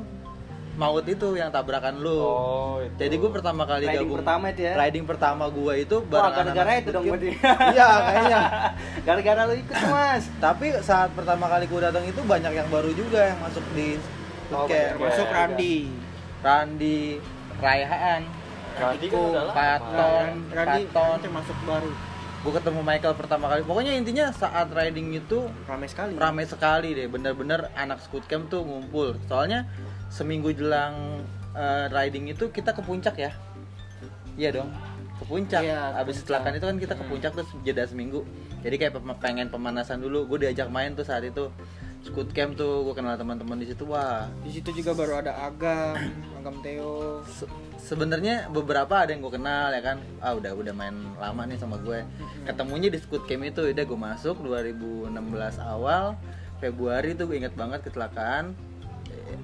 maut 0.77 1.01
itu 1.03 1.33
yang 1.33 1.49
tabrakan 1.49 1.97
lu 1.97 2.13
Oh, 2.13 2.77
itu. 2.77 2.93
jadi 2.95 3.15
gue 3.17 3.31
pertama 3.33 3.65
kali 3.65 3.89
Riding 3.89 3.97
gabung 4.05 4.17
pertama 4.21 4.45
itu 4.47 4.61
ya? 4.61 4.73
Riding 4.77 5.05
pertama 5.05 5.43
gue 5.49 5.73
itu 5.79 5.95
Wah 5.97 6.05
bareng 6.05 6.29
gara-gara 6.29 6.45
anak-anak 6.53 6.77
itu 6.77 6.89
dong 6.93 7.03
berarti. 7.07 7.29
Iya 7.73 7.89
kayaknya. 7.99 8.41
Gara-gara 9.07 9.41
lu 9.43 9.53
ikut 9.57 9.77
mas. 9.87 10.23
Tapi 10.37 10.65
saat 10.79 11.09
pertama 11.11 11.45
kali 11.47 11.65
gue 11.65 11.79
datang 11.81 12.05
itu 12.05 12.21
banyak 12.21 12.53
yang 12.53 12.69
baru 12.69 12.91
juga 12.93 13.19
yang 13.25 13.39
masuk 13.41 13.65
di 13.73 13.97
Oh, 14.47 14.63
camp. 14.63 14.69
banyak. 14.69 14.93
termasuk 14.95 15.25
Iya, 15.25 15.35
Randi. 15.35 15.75
Randi, 16.37 16.99
Raihan, 17.57 18.21
Randi 18.77 19.07
kan. 19.09 19.49
Paton, 19.51 20.27
Randi 20.53 20.81
Paton. 20.85 21.17
termasuk 21.19 21.57
baru. 21.65 21.91
Gue 22.37 22.53
ketemu 22.53 22.79
Michael 22.79 23.15
pertama 23.17 23.49
kali. 23.49 23.61
Pokoknya 23.65 23.93
intinya 23.97 24.31
saat 24.31 24.69
riding 24.71 25.11
itu 25.11 25.49
Ramai 25.67 25.89
sekali. 25.89 26.13
ramai 26.15 26.45
sekali 26.45 26.95
deh. 26.95 27.09
Bener-bener 27.09 27.67
anak 27.73 27.99
Scout 27.99 28.23
camp 28.25 28.47
tuh 28.47 28.63
ngumpul. 28.63 29.17
Soalnya 29.27 29.67
seminggu 30.07 30.53
jelang 30.53 31.25
eh, 31.51 31.85
riding 31.89 32.29
itu 32.29 32.47
kita 32.47 32.71
ke 32.71 32.79
puncak 32.79 33.17
ya. 33.17 33.31
Iya 34.37 34.61
dong. 34.61 34.69
Ke 35.17 35.25
puncak. 35.25 35.65
Iya, 35.65 35.97
Abis 35.97 36.21
kecelakaan 36.21 36.55
itu 36.55 36.65
kan 36.65 36.77
kita 36.77 36.93
ke 36.93 37.03
Hmm. 37.03 37.11
puncak 37.11 37.31
terus 37.33 37.49
jeda 37.65 37.83
seminggu. 37.83 38.21
Jadi 38.61 38.75
kayak 38.77 38.93
pengen 39.17 39.49
pemanasan 39.49 39.99
dulu. 39.99 40.29
Gue 40.29 40.45
diajak 40.45 40.69
main 40.69 40.93
tuh 40.93 41.03
saat 41.03 41.25
itu. 41.25 41.49
Scoot 42.07 42.31
camp 42.31 42.55
tuh 42.55 42.81
gue 42.81 42.93
kenal 42.93 43.13
teman-teman 43.13 43.59
di 43.59 43.67
situ. 43.67 43.83
Wah, 43.83 44.31
Di 44.41 44.51
situ 44.51 44.71
juga 44.73 44.95
baru 44.95 45.19
ada 45.19 45.35
Agam, 45.43 45.93
Agam 46.33 46.55
Theo. 46.59 47.21
se- 47.27 47.49
sebenarnya 47.77 48.47
beberapa 48.47 48.97
ada 48.97 49.11
yang 49.11 49.19
gue 49.19 49.33
kenal 49.33 49.69
ya 49.69 49.81
kan? 49.81 49.97
Ah 50.17 50.31
udah 50.31 50.51
udah 50.51 50.71
main 50.71 50.95
lama 51.15 51.43
nih 51.43 51.55
sama 51.55 51.75
gue. 51.77 52.01
Ketemunya 52.43 52.87
di 52.87 52.97
Scoot 52.97 53.25
Camp 53.25 53.43
itu 53.43 53.61
udah 53.61 53.83
gue 53.83 53.99
masuk 54.01 54.39
2016 54.39 55.11
awal 55.59 56.15
Februari 56.57 57.13
tuh 57.13 57.27
gue 57.27 57.37
inget 57.37 57.53
banget 57.53 57.83
kecelakaan. 57.83 58.55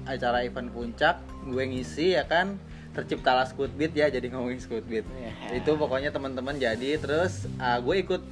Acara 0.04 0.42
event 0.42 0.68
puncak 0.68 1.20
gue 1.44 1.64
ngisi 1.64 2.16
ya 2.16 2.24
kan? 2.24 2.56
Terciptalah 2.90 3.44
Scoot 3.44 3.74
Beat 3.74 3.92
ya 3.92 4.06
jadi 4.06 4.30
ngomongin 4.30 4.58
Scoot 4.58 4.84
Beat. 4.84 5.04
Itu 5.50 5.74
pokoknya 5.74 6.08
teman-teman 6.08 6.56
jadi 6.56 6.96
terus 6.96 7.44
ah, 7.56 7.76
gue 7.76 7.96
ikut 7.98 8.22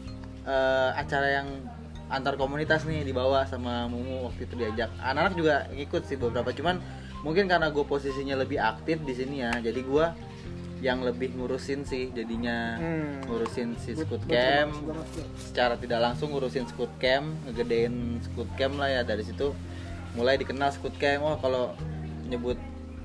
eh, 0.43 0.91
acara 0.95 1.29
yang 1.37 1.49
antar 2.13 2.37
komunitas 2.37 2.85
nih 2.85 3.09
dibawa 3.09 3.49
sama 3.49 3.89
Mumu 3.89 4.29
waktu 4.29 4.45
itu 4.45 4.55
diajak. 4.61 4.93
Anak-anak 5.01 5.35
juga 5.35 5.55
ikut 5.73 6.05
sih 6.05 6.21
beberapa 6.21 6.53
cuman 6.53 6.79
mungkin 7.25 7.49
karena 7.49 7.73
gue 7.73 7.85
posisinya 7.89 8.37
lebih 8.37 8.61
aktif 8.61 9.01
di 9.01 9.15
sini 9.17 9.47
ya 9.47 9.55
jadi 9.63 9.81
gue 9.81 10.07
yang 10.83 11.01
lebih 11.07 11.33
ngurusin 11.39 11.87
sih 11.87 12.11
jadinya. 12.11 12.77
Hmm. 12.77 13.23
ngurusin 13.25 13.79
si 13.79 13.95
Scoot 13.97 14.27
Camp. 14.27 14.75
secara 15.39 15.79
tidak 15.79 16.03
langsung 16.03 16.35
ngurusin 16.35 16.69
Scoot 16.69 16.91
Camp 16.99 17.33
ngegedein 17.49 18.21
Scoot 18.29 18.51
Camp 18.59 18.77
lah 18.77 18.91
ya. 18.91 19.03
Dari 19.07 19.23
situ 19.25 19.55
mulai 20.19 20.37
dikenal 20.37 20.75
Scoot 20.75 20.99
Camp. 20.99 21.23
Oh 21.25 21.39
kalau 21.39 21.73
nyebut 22.27 22.59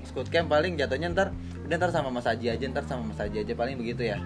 Scoot 0.10 0.28
Camp 0.34 0.50
paling 0.50 0.76
jatuhnya 0.76 1.14
ntar 1.14 1.30
udah 1.68 1.76
ntar 1.76 1.92
sama 1.92 2.08
Mas 2.08 2.24
Haji 2.24 2.48
aja 2.48 2.64
ntar 2.72 2.88
sama 2.88 3.04
Mas 3.12 3.20
Haji 3.20 3.44
aja 3.44 3.54
paling 3.60 3.76
begitu 3.76 4.08
ya. 4.08 4.18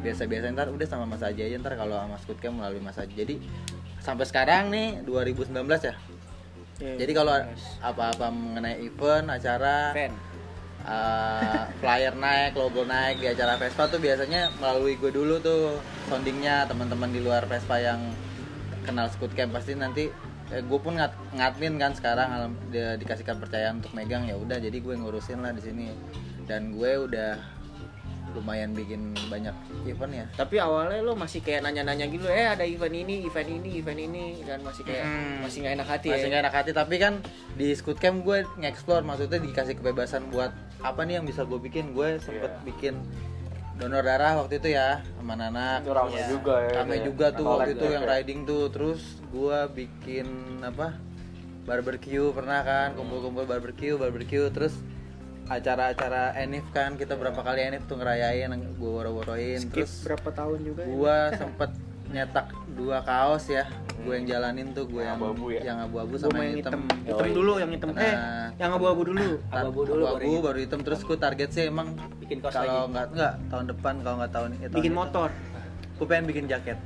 Biasa-biasa 0.00 0.48
ntar 0.56 0.72
udah 0.72 0.88
sama 0.88 1.04
Mas 1.04 1.20
Haji 1.20 1.44
aja 1.44 1.56
ntar 1.60 1.76
kalau 1.76 2.00
sama 2.00 2.16
Scoot 2.16 2.40
Camp 2.40 2.56
melalui 2.56 2.80
Mas 2.80 2.96
Haji. 2.96 3.12
Jadi 3.12 3.34
sampai 4.00 4.24
sekarang 4.24 4.72
nih 4.72 5.04
2019 5.04 5.52
ya? 5.84 5.94
Iya, 6.76 6.94
jadi 7.04 7.12
kalau 7.16 7.32
apa-apa 7.80 8.28
mengenai 8.32 8.84
event 8.84 9.32
acara 9.32 9.96
fan. 9.96 10.12
uh, 10.84 11.64
flyer 11.80 12.12
naik, 12.16 12.52
logo 12.52 12.84
naik 12.84 13.20
di 13.20 13.28
acara 13.32 13.56
Vespa 13.56 13.88
tuh 13.88 14.00
biasanya 14.00 14.52
melalui 14.60 14.96
gue 15.00 15.08
dulu 15.08 15.40
tuh 15.40 15.80
soundingnya 16.08 16.68
teman-teman 16.68 17.12
di 17.12 17.20
luar 17.24 17.48
Vespa 17.48 17.80
yang 17.80 18.12
kenal 18.84 19.08
Scoot 19.08 19.32
Camp 19.32 19.56
pasti 19.56 19.72
nanti 19.72 20.12
eh, 20.52 20.62
gue 20.62 20.78
pun 20.78 21.00
ngat, 21.00 21.16
ngadmin 21.32 21.80
kan 21.80 21.96
sekarang 21.96 22.52
dia 22.68 22.94
dikasihkan 23.00 23.40
percayaan 23.40 23.80
untuk 23.80 23.96
megang 23.96 24.28
ya 24.28 24.36
udah 24.36 24.60
jadi 24.60 24.76
gue 24.76 24.94
ngurusin 25.00 25.40
lah 25.40 25.56
di 25.56 25.64
sini 25.64 25.88
dan 26.46 26.72
gue 26.72 26.92
udah 27.00 27.36
lumayan 28.32 28.70
bikin 28.70 29.00
banyak 29.26 29.54
event 29.84 30.12
ya 30.14 30.26
Tapi 30.36 30.56
awalnya 30.58 31.00
lo 31.00 31.16
masih 31.16 31.40
kayak 31.40 31.62
nanya-nanya 31.62 32.04
gitu, 32.04 32.28
eh 32.28 32.44
ada 32.44 32.62
event 32.62 32.92
ini, 32.92 33.24
event 33.24 33.48
ini, 33.48 33.80
event 33.80 33.96
ini, 33.98 34.24
dan 34.42 34.60
masih 34.60 34.82
kayak 34.82 35.02
Hmm. 35.02 35.40
masih 35.40 35.58
nggak 35.58 35.74
enak 35.74 35.88
hati 35.88 36.08
masih 36.10 36.20
ya. 36.20 36.28
nggak 36.28 36.42
enak 36.44 36.54
hati 36.54 36.70
tapi 36.70 36.94
kan 36.96 37.14
di 37.54 37.72
Scoot 37.72 37.96
Camp 37.96 38.20
gue 38.20 38.44
nge-explore 38.56 39.00
maksudnya 39.02 39.38
dikasih 39.38 39.74
kebebasan 39.74 40.28
buat 40.28 40.52
apa 40.78 41.00
nih 41.02 41.16
yang 41.16 41.24
bisa 41.24 41.42
gue 41.42 41.56
bikin 41.58 41.90
gue 41.90 42.20
sempet 42.20 42.52
Iya. 42.52 42.64
bikin 42.66 42.94
donor 43.74 44.00
darah 44.02 44.36
waktu 44.38 44.56
itu 44.58 44.68
ya 44.70 45.00
sama 45.14 45.32
anak 45.34 45.80
Itu 45.80 45.92
rame 45.92 46.20
juga 46.26 46.54
ya, 46.58 46.70
rame 46.76 46.92
kayak 46.92 47.04
juga 47.06 47.26
tuh 47.30 47.44
waktu 47.46 47.70
itu 47.72 47.84
ya, 47.84 47.90
yang 47.90 48.04
kayak. 48.04 48.16
riding 48.20 48.40
tuh 48.44 48.62
terus 48.68 49.00
gue 49.26 49.58
bikin 49.70 50.26
apa 50.60 50.96
barbecue 51.62 52.26
pernah 52.30 52.60
kan 52.60 52.88
kumpul-kumpul 52.92 53.42
barbecue 53.42 53.94
barbecue 53.94 54.44
terus 54.50 54.76
acara-acara 55.46 56.34
enif 56.36 56.66
kan 56.70 56.94
kita 56.94 57.14
berapa 57.14 57.38
kali 57.38 57.60
enif 57.64 57.86
tuh 57.86 57.96
ngerayain 57.96 58.50
gue 58.50 58.90
woro-woroin 58.90 59.62
Skip 59.62 59.72
terus 59.72 59.92
berapa 60.02 60.28
tahun 60.30 60.58
juga 60.64 60.80
ya? 60.82 60.90
gua 60.90 61.16
sempet 61.32 61.70
nyetak 62.06 62.46
dua 62.72 63.02
kaos 63.02 63.46
ya 63.46 63.66
gue 63.96 64.12
yang 64.12 64.26
jalanin 64.28 64.70
tuh 64.70 64.86
gue 64.86 65.02
yang 65.02 65.16
Abu-abu 65.16 65.46
ya? 65.50 65.60
yang 65.64 65.78
abu-abu 65.80 66.14
Gua 66.14 66.20
sama 66.20 66.36
yang 66.36 66.44
yang 66.44 66.56
hitam 66.56 66.72
hitam. 66.78 67.02
Hitam 67.02 67.28
dulu, 67.32 67.52
yang 67.56 67.70
hitam. 67.72 67.88
Eh, 67.90 67.98
Nah. 68.06 68.46
yang 68.54 68.70
abu-abu 68.72 69.02
dulu. 69.04 69.28
Tar- 69.44 69.62
Abu-abu 69.64 69.80
dulu, 69.84 70.02
baru 70.04 70.06
abu-abu 70.08 70.26
hitam. 70.28 70.44
baru 70.44 70.58
hitam 70.60 70.80
terus 70.82 71.00
gue 71.02 71.18
target 71.18 71.48
sih 71.50 71.64
emang 71.64 71.88
Bikin 72.20 72.38
kaos 72.38 72.54
kalau 72.54 72.86
nggak 72.88 73.06
nggak 73.10 73.32
tahun 73.48 73.64
depan 73.68 73.94
kalau 74.00 74.16
nggak 74.18 74.32
tahun 74.32 74.48
eh, 74.52 74.58
tahun 74.64 74.76
Bikin 74.76 74.92
itu. 74.92 74.98
motor. 74.98 75.28
gue 75.96 76.06
pengen 76.06 76.24
bikin 76.26 76.44
jaket 76.46 76.78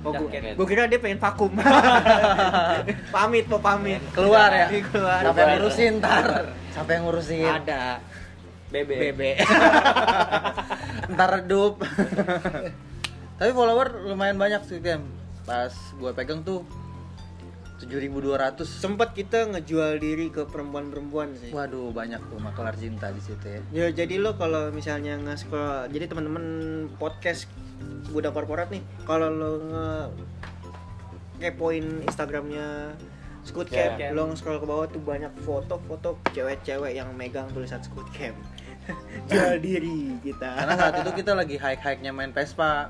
Oh, 0.00 0.14
Jaket. 0.14 0.54
gua 0.54 0.62
kira 0.64 0.86
dia 0.86 0.96
pengen 0.96 1.18
vakum. 1.18 1.50
pamit, 3.14 3.44
mau 3.44 3.58
pamit. 3.58 3.98
keluar 4.10 4.46
ya 4.48 4.70
keluar. 4.84 5.20
sampai 5.24 5.44
ngurusin 5.52 5.92
ntar 5.98 6.24
sampai 6.76 6.94
ngurusin 7.02 7.50
Ada 7.58 7.98
Bebe. 8.68 8.94
bebek. 9.10 9.36
ntar 11.12 11.28
redup 11.34 11.80
tapi 13.34 13.50
follower 13.50 14.04
lumayan 14.04 14.36
banyak 14.36 14.60
sih 14.62 14.78
Kem 14.78 15.02
pas 15.42 15.70
gue 15.72 16.10
pegang 16.12 16.42
tuh 16.42 16.62
7200 17.78 18.18
Sempet 18.60 19.14
kita 19.14 19.46
ngejual 19.48 19.96
diri 19.96 20.28
ke 20.28 20.42
perempuan-perempuan 20.44 21.30
sih. 21.32 21.50
waduh 21.50 21.88
banyak 21.88 22.18
tuh 22.20 22.36
maklar 22.36 22.74
cinta 22.74 23.08
di 23.08 23.22
situ 23.22 23.46
ya 23.46 23.60
Ya 23.70 23.86
jadi 23.96 24.18
lo 24.18 24.34
kalau 24.34 24.68
misalnya 24.68 25.14
nge-scroll 25.16 25.86
jadi 25.88 26.06
teman-teman 26.06 26.44
podcast 26.98 27.46
budak 28.08 28.32
korporat 28.32 28.68
nih, 28.68 28.82
kalau 29.04 29.28
lo 29.28 29.50
nge 29.60 29.88
kepoin 31.38 32.02
Instagramnya 32.02 32.92
Scoot 33.46 33.70
Camp, 33.70 33.96
Yeah. 33.96 34.12
lo 34.12 34.28
nge-scroll 34.28 34.58
ke 34.58 34.66
bawah 34.66 34.86
tuh 34.86 35.00
banyak 35.00 35.30
foto-foto 35.40 36.18
cewek-cewek 36.32 36.92
yang 36.92 37.08
megang 37.14 37.48
tulisan 37.54 37.80
Scoot 37.80 38.08
Camp. 38.12 38.36
Jual 39.28 39.60
diri 39.60 40.16
kita. 40.24 40.48
karena 40.56 40.74
saat 40.74 40.94
itu 40.98 41.10
kita 41.12 41.36
lagi 41.36 41.56
high 41.62 41.76
high 41.76 42.00
nya 42.00 42.08
main 42.08 42.32
Vespa 42.32 42.88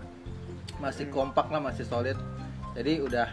masih 0.79 1.11
kompak 1.11 1.51
lah 1.51 1.59
masih 1.59 1.83
solid 1.83 2.15
jadi 2.79 3.03
udah 3.03 3.27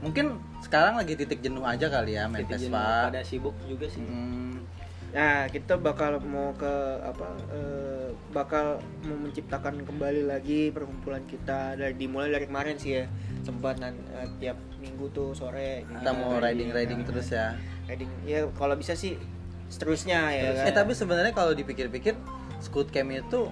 mungkin 0.00 0.40
sekarang 0.64 0.96
lagi 0.96 1.12
titik 1.12 1.44
jenuh 1.44 1.60
aja 1.60 1.92
kali 1.92 2.16
ya 2.16 2.24
main 2.24 2.48
Titik 2.48 2.56
jenuh, 2.56 2.72
Vespa 2.72 3.12
Pada 3.12 3.20
sibuk 3.20 3.52
juga 3.68 3.84
sih. 3.84 4.00
Hmm, 4.00 4.64
Nah, 5.10 5.50
kita 5.50 5.74
bakal 5.74 6.22
mau 6.22 6.54
ke 6.54 6.74
apa? 7.02 7.26
eh, 7.50 8.08
bakal 8.30 8.78
mau 9.02 9.18
menciptakan 9.18 9.82
kembali 9.82 10.22
lagi 10.22 10.70
perkumpulan 10.70 11.26
kita 11.26 11.74
dari 11.74 11.98
dimulai 11.98 12.30
dari 12.30 12.46
kemarin 12.46 12.78
sih 12.78 13.02
ya. 13.02 13.04
Sempat 13.42 13.82
nan, 13.82 13.98
eh, 14.14 14.28
tiap 14.38 14.54
minggu 14.78 15.10
tuh 15.10 15.34
sore 15.34 15.82
kita 15.84 16.10
mau 16.14 16.38
riding 16.38 16.70
riding 16.70 17.02
terus 17.02 17.28
ya 17.28 17.58
riding. 17.84 18.06
Ya 18.22 18.46
kalau 18.54 18.78
bisa 18.78 18.94
sih 18.94 19.18
seterusnya 19.66 20.30
ya 20.30 20.50
kan. 20.56 20.66
eh 20.66 20.74
tapi 20.74 20.92
sebenarnya 20.94 21.30
kalau 21.30 21.52
dipikir-pikir 21.52 22.14
Scoot 22.58 22.90
Camp 22.90 23.10
itu 23.10 23.50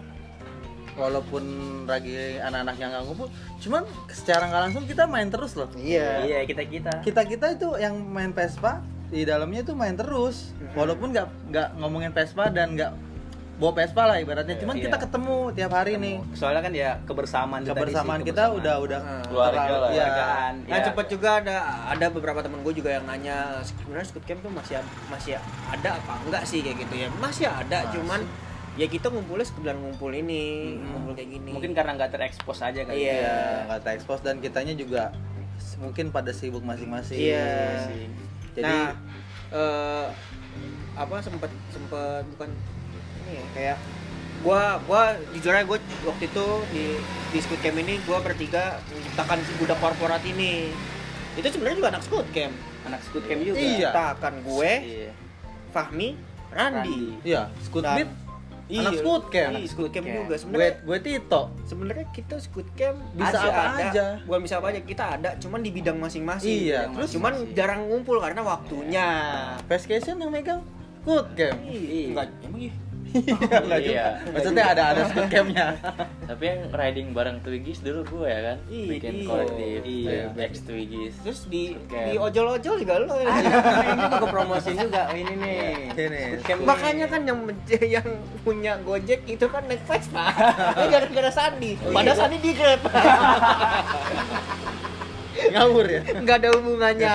walaupun 0.95 1.43
lagi 1.87 2.43
anak-anaknya 2.43 2.91
nggak 2.91 3.03
ngumpul 3.07 3.31
cuman 3.63 3.87
secara 4.11 4.51
nggak 4.51 4.63
langsung 4.67 4.83
kita 4.83 5.07
main 5.07 5.31
terus 5.31 5.55
loh 5.55 5.71
Iya. 5.79 6.27
Iya, 6.27 6.39
kita-kita. 6.43 7.07
kita 7.07 7.23
kita 7.23 7.47
itu 7.55 7.69
yang 7.79 7.95
main 8.03 8.35
Vespa 8.35 8.83
di 9.09 9.23
dalamnya 9.23 9.61
itu 9.61 9.73
main 9.73 9.93
terus 9.93 10.53
walaupun 10.73 11.11
nggak 11.11 11.27
nggak 11.49 11.69
ngomongin 11.77 12.11
Vespa 12.11 12.49
dan 12.49 12.73
nggak 12.73 12.93
bawa 13.57 13.73
Vespa 13.75 14.05
lah 14.05 14.17
ibaratnya 14.17 14.55
cuman 14.55 14.77
Iya. 14.77 14.85
kita 14.85 14.97
ketemu 15.01 15.37
tiap 15.51 15.73
hari 15.73 15.93
nih 15.97 16.17
Soalnya 16.31 16.61
kan 16.61 16.73
ya 16.73 16.91
kebersamaan 17.03 17.61
kebersamaan 17.65 18.21
kita 18.21 18.53
udah 18.53 18.75
udah 18.79 19.01
Ah. 19.01 19.23
Keluarga 19.25 19.59
terlalu- 19.59 19.75
lah 19.75 19.89
ya. 19.89 19.95
iya. 19.95 20.05
Keluargaan, 20.05 20.55
Nah 20.63 20.79
ya. 20.79 20.85
cepet 20.85 21.07
juga 21.09 21.29
ada 21.37 21.57
ada 21.89 22.07
beberapa 22.09 22.39
temen 22.39 22.61
gue 22.61 22.75
juga 22.75 22.91
yang 22.93 23.05
nanya 23.05 23.37
sebenarnya 23.61 24.07
Squid 24.07 24.25
Camp 24.25 24.41
tuh 24.41 24.53
masih 24.53 24.79
masih 25.09 25.35
ada 25.67 25.91
apa 25.97 26.13
enggak 26.23 26.43
sih 26.45 26.61
kayak 26.61 26.77
gitu 26.81 26.95
ya 26.97 27.09
masih 27.17 27.47
ada 27.47 27.79
Masih. 27.83 27.93
cuman 27.97 28.21
ya 28.77 28.87
kita 28.87 29.07
ngumpulnya 29.09 29.43
sekedar 29.43 29.75
ngumpul 29.75 30.13
ini 30.13 30.45
Mm-mm. 30.71 30.95
ngumpul 30.95 31.13
kayak 31.13 31.31
gini 31.33 31.51
Mungkin 31.51 31.73
karena 31.73 31.91
nggak 31.95 32.11
terekspos 32.13 32.61
aja 32.61 32.81
kali. 32.81 32.95
Iya. 33.01 33.15
Iya, 33.17 33.37
nggak 33.67 33.81
terekspos 33.83 34.21
dan 34.21 34.39
kitanya 34.39 34.71
juga 34.73 35.11
mungkin 35.77 36.11
pada 36.11 36.31
sibuk 36.31 36.63
masing-masing 36.63 37.19
Iya. 37.19 37.91
Jadi 38.59 38.65
nah 38.65 38.87
eh, 39.51 40.07
apa 40.95 41.15
sempet 41.21 41.51
sempet 41.71 42.23
bukan 42.35 42.51
ini 43.21 43.33
ya 43.33 43.45
kayak 43.55 43.77
gua 44.39 44.63
gua 44.85 45.03
jujur 45.31 45.51
aja 45.51 45.63
gua 45.65 45.79
waktu 46.05 46.25
itu 46.27 46.47
di 46.69 46.85
di 47.31 47.39
Squid 47.39 47.61
Camp 47.61 47.79
ini 47.79 48.03
gua 48.03 48.19
bertiga 48.19 48.83
menciptakan 48.89 49.39
si 49.41 49.53
budak 49.57 49.79
korporat 49.79 50.23
ini 50.23 50.75
itu 51.35 51.47
sebenarnya 51.49 51.77
juga 51.77 51.89
anak 51.93 52.03
Squid 52.03 52.29
Camp 52.31 52.55
Anak 52.81 53.01
Squid 53.03 53.25
Camp 53.27 53.43
juga. 53.43 53.59
Iya. 53.59 53.79
ciptakan 53.85 54.35
gue 54.43 54.73
Iya. 54.81 55.11
Fahmi 55.71 56.09
Randi 56.49 57.01
iya 57.23 57.43
Scoot 57.61 57.85
Dan- 57.85 58.11
Beat 58.69 58.79
anak 58.79 58.93
Squid 58.95 59.25
Camp. 59.29 59.51
Iya, 59.51 59.67
Squid 59.67 59.91
Camp 59.91 60.07
juga 60.07 60.35
sebenarnya. 60.37 60.73
gue 60.79 60.99
Tito 61.01 61.43
Sebenarnya 61.65 62.07
kita 62.11 62.35
Squid 62.37 62.69
Camp 62.75 62.99
Bisa 63.13 63.39
apa 63.41 63.63
ada. 63.71 63.89
aja. 63.89 64.07
Bukan 64.23 64.41
bisa 64.41 64.55
apa 64.57 64.67
aja, 64.69 64.81
kita 64.81 65.05
ada 65.11 65.31
cuman 65.37 65.59
di 65.59 65.71
bidang 65.71 65.97
masing-masing. 65.97 66.53
Iya, 66.69 66.85
Bidang 66.85 66.93
terus- 66.95 67.13
cuman 67.13 67.33
jarang 67.53 67.81
ngumpul 67.87 68.17
karena 68.19 68.41
waktunya. 68.41 69.09
Fastcation 69.65 70.17
yang 70.17 70.29
megang 70.29 70.61
Squid 71.01 71.27
Camp 71.35 71.57
Iya. 71.65 72.07
Enggak, 72.13 72.27
emang 72.43 72.61
iya. 72.61 72.73
Enggak 73.65 73.81
juga. 73.83 73.95
Iya. 73.95 74.07
Maksudnya 74.35 74.65
ada 74.75 74.83
ada 74.95 75.01
scoot 75.09 75.29
campnya. 75.33 75.67
Tapi 76.29 76.45
yang 76.45 76.61
riding 76.71 77.09
bareng 77.17 77.39
Twiggies 77.41 77.81
dulu 77.81 78.01
gue 78.05 78.29
ya 78.29 78.41
kan, 78.53 78.59
Iya, 78.69 78.87
bikin 78.93 79.13
iya. 79.15 79.27
kolektif 79.27 79.79
Iya. 79.85 80.23
X 80.37 80.55
Twiggies. 80.69 81.15
Terus 81.25 81.41
di 81.49 81.63
di 81.89 82.15
ojol-ojol 82.17 82.75
juga 82.81 82.95
lo. 83.01 83.17
ini 83.19 84.03
mau 84.09 84.17
gue 84.21 84.31
promosiin 84.31 84.77
juga 84.77 85.09
oh, 85.09 85.17
ini 85.17 85.35
nih 85.35 85.61
Ini. 85.97 86.23
Makanya 86.65 87.07
kan 87.09 87.21
yang 87.25 87.41
yang 87.95 88.09
punya 88.45 88.73
Gojek 88.85 89.25
itu 89.27 89.47
kan 89.49 89.65
naik 89.67 89.83
Vespa. 89.89 90.33
Ini 90.77 90.87
gara-gara 90.93 91.31
Sandi. 91.33 91.73
Padahal 91.81 92.17
Sandi 92.17 92.37
di 92.41 92.51
Grab. 92.55 92.83
Ngawur 95.55 95.87
ya. 95.87 96.01
Enggak 96.19 96.37
ada 96.45 96.49
hubungannya. 96.59 97.13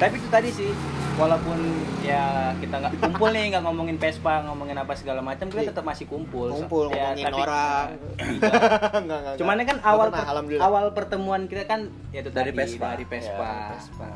tapi 0.00 0.16
itu 0.16 0.28
tadi 0.32 0.48
sih 0.48 0.72
walaupun 1.20 1.58
ya 2.00 2.24
kita 2.56 2.80
nggak 2.80 2.92
kumpul 2.96 3.28
nih 3.28 3.52
nggak 3.52 3.62
ngomongin 3.62 3.96
Vespa 3.96 4.40
ngomongin 4.42 4.72
apa 4.74 4.92
segala 4.94 5.20
macam 5.20 5.46
kita 5.46 5.68
tetap 5.68 5.84
masih 5.84 6.08
kumpul 6.08 6.48
Kumpul 6.50 6.88
Ya, 6.88 7.12
ngomongin 7.12 7.24
tapi- 7.26 7.42
orang. 7.42 7.86
Iya. 8.20 8.50
Enggak, 8.96 9.18
enggak. 9.20 9.34
cuman 9.36 9.56
kan 9.62 9.76
awal 9.82 10.06
pernah, 10.08 10.24
per- 10.40 10.62
awal 10.62 10.84
pertemuan 10.90 11.42
kita 11.44 11.64
kan 11.64 11.80
ya 12.08 12.20
itu 12.20 12.30
Dari 12.30 12.50
Vespa. 12.50 12.86
dari 12.90 13.04
Vespa. 13.04 13.44
Ya, 13.44 13.68
Vespa. 13.74 14.08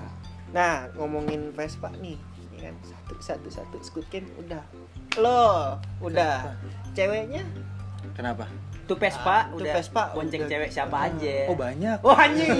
Nah, 0.50 0.74
ngomongin 0.94 1.50
Vespa 1.50 1.88
nih, 1.94 2.16
ya 2.52 2.60
kan 2.64 2.74
satu 2.80 3.14
satu 3.18 3.48
satu 3.50 3.76
camp 4.06 4.26
udah. 4.38 4.62
Lo 5.16 5.76
udah. 6.00 6.56
Ceweknya 6.90 7.42
Itu 8.00 8.12
Kenapa? 8.14 8.46
Vespa 8.86 9.24
Ah, 9.26 9.42
itu 9.48 9.56
udah 9.58 9.74
Vespa 9.74 10.02
bonceng 10.12 10.40
udah. 10.40 10.50
cewek 10.50 10.68
siapa 10.68 10.96
aja 11.08 11.36
Oh 11.48 11.56
banyak. 11.56 11.96
Wah 12.00 12.18
anjing 12.20 12.52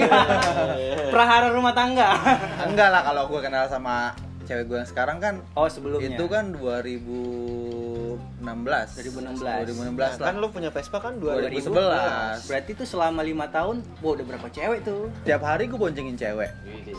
Prahara 1.12 1.52
rumah 1.52 1.70
tangga 1.70 2.16
Enggak 2.64 2.88
lah 2.88 3.04
kalau 3.04 3.28
gue 3.28 3.40
kenal 3.40 3.68
sama 3.68 4.08
cewek 4.44 4.64
gue 4.64 4.76
yang 4.76 4.86
sekarang 4.86 5.16
kan 5.18 5.34
Oh 5.52 5.66
sebelumnya. 5.66 6.12
itu 6.12 6.24
kan 6.24 6.52
2016 6.52 8.14
2016. 8.44 9.40
2016 9.40 9.96
lah 9.96 10.10
kan 10.22 10.34
lo 10.36 10.48
punya 10.48 10.68
Vespa 10.68 10.98
kan 10.98 11.16
2011. 11.16 11.72
2011. 11.72 12.46
Berarti 12.46 12.70
tuh 12.74 12.86
selama 12.86 13.20
lima 13.20 13.46
tahun 13.48 13.80
Wah 13.98 14.12
udah 14.12 14.24
berapa 14.24 14.46
cewek 14.48 14.80
tuh? 14.82 15.08
Tiap 15.24 15.40
hari 15.40 15.66
gue 15.66 15.74
boncengin 15.74 16.14
cewek. 16.14 16.50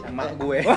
Emak 0.03 0.29
gue. 0.35 0.59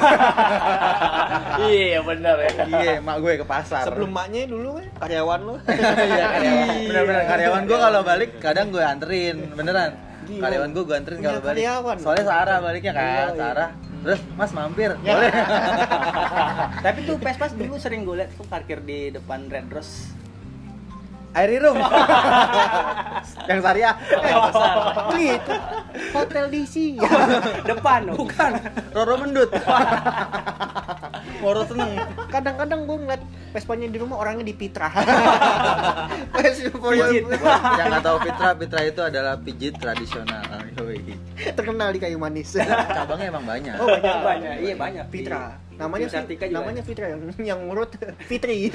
Iya 1.58 2.00
benar 2.00 2.36
ya. 2.38 2.50
iya 2.66 2.92
emak 2.98 3.16
gue 3.18 3.32
ke 3.36 3.46
pasar. 3.46 3.82
Sebelum 3.84 4.08
maknya 4.08 4.46
dulu 4.46 4.78
kan 4.78 4.86
karyawan 5.00 5.40
lo. 5.42 5.54
iya 6.08 6.26
karyawan. 6.30 6.68
Bener-bener 6.86 7.22
karyawan 7.26 7.62
gue 7.64 7.78
kalau 7.78 8.00
balik 8.02 8.30
kadang 8.38 8.66
gue 8.70 8.80
anterin. 8.80 9.36
Beneran. 9.52 9.90
Karyawan 10.28 10.70
gue 10.70 10.82
gue 10.84 10.96
anterin 10.96 11.20
kalau 11.20 11.40
balik. 11.40 11.64
soalnya 11.98 12.24
Sarah 12.24 12.58
baliknya 12.60 12.92
kan 12.92 13.02
Iya, 13.02 13.24
iya. 13.26 13.34
Sarah 13.34 13.70
terus 14.04 14.20
mas 14.38 14.52
mampir. 14.54 14.94
Ya. 15.02 15.14
boleh. 15.14 15.32
Tapi 16.86 16.98
tuh 17.06 17.16
Vespa 17.18 17.46
dulu 17.50 17.74
sering 17.80 18.02
gue 18.06 18.16
liat 18.22 18.30
tuh 18.36 18.46
parkir 18.46 18.78
di 18.82 19.10
depan 19.10 19.50
Red 19.50 19.68
Rose 19.72 20.18
air 21.36 21.60
room 21.60 21.78
yang 23.50 23.58
syariah 23.60 23.94
Gitu. 25.18 25.54
Hotel 26.14 26.44
DC. 26.52 26.74
Depan. 27.70 28.00
Dong 28.08 28.16
bukan. 28.22 28.50
Roro 28.94 29.14
mendut. 29.20 29.50
Moro 31.42 31.62
seneng. 31.66 31.98
Kadang-kadang 32.30 32.86
gue 32.86 32.98
ngeliat 32.98 33.22
Vespanya 33.48 33.88
di 33.88 33.96
rumah 33.96 34.20
orangnya 34.20 34.44
di 34.44 34.52
Pitra. 34.52 34.92
Vespa 36.36 36.76
Pijit. 36.76 37.24
yang 37.80 37.88
nggak 37.88 38.04
tahu 38.04 38.16
Fitra 38.20 38.50
Fitra 38.60 38.80
itu 38.84 39.00
adalah 39.00 39.34
pijit 39.40 39.74
tradisional. 39.80 40.44
Terkenal 41.56 41.88
di 41.96 41.98
kayu 41.98 42.20
manis. 42.20 42.52
cabangnya 42.92 43.32
emang 43.32 43.44
banyak. 43.48 43.74
Oh 43.80 43.88
banyak. 43.88 44.16
Banyak. 44.20 44.54
Iya 44.68 44.74
banyak. 44.76 45.04
Fitra. 45.08 45.67
Namanya 45.78 46.06
Sartika 46.10 46.44
juga 46.50 46.58
namanya 46.58 46.82
ada. 46.82 46.88
Fitra 46.90 47.06
yang 47.14 47.20
yang 47.38 47.60
ngurut 47.70 47.90
Fitri. 48.26 48.66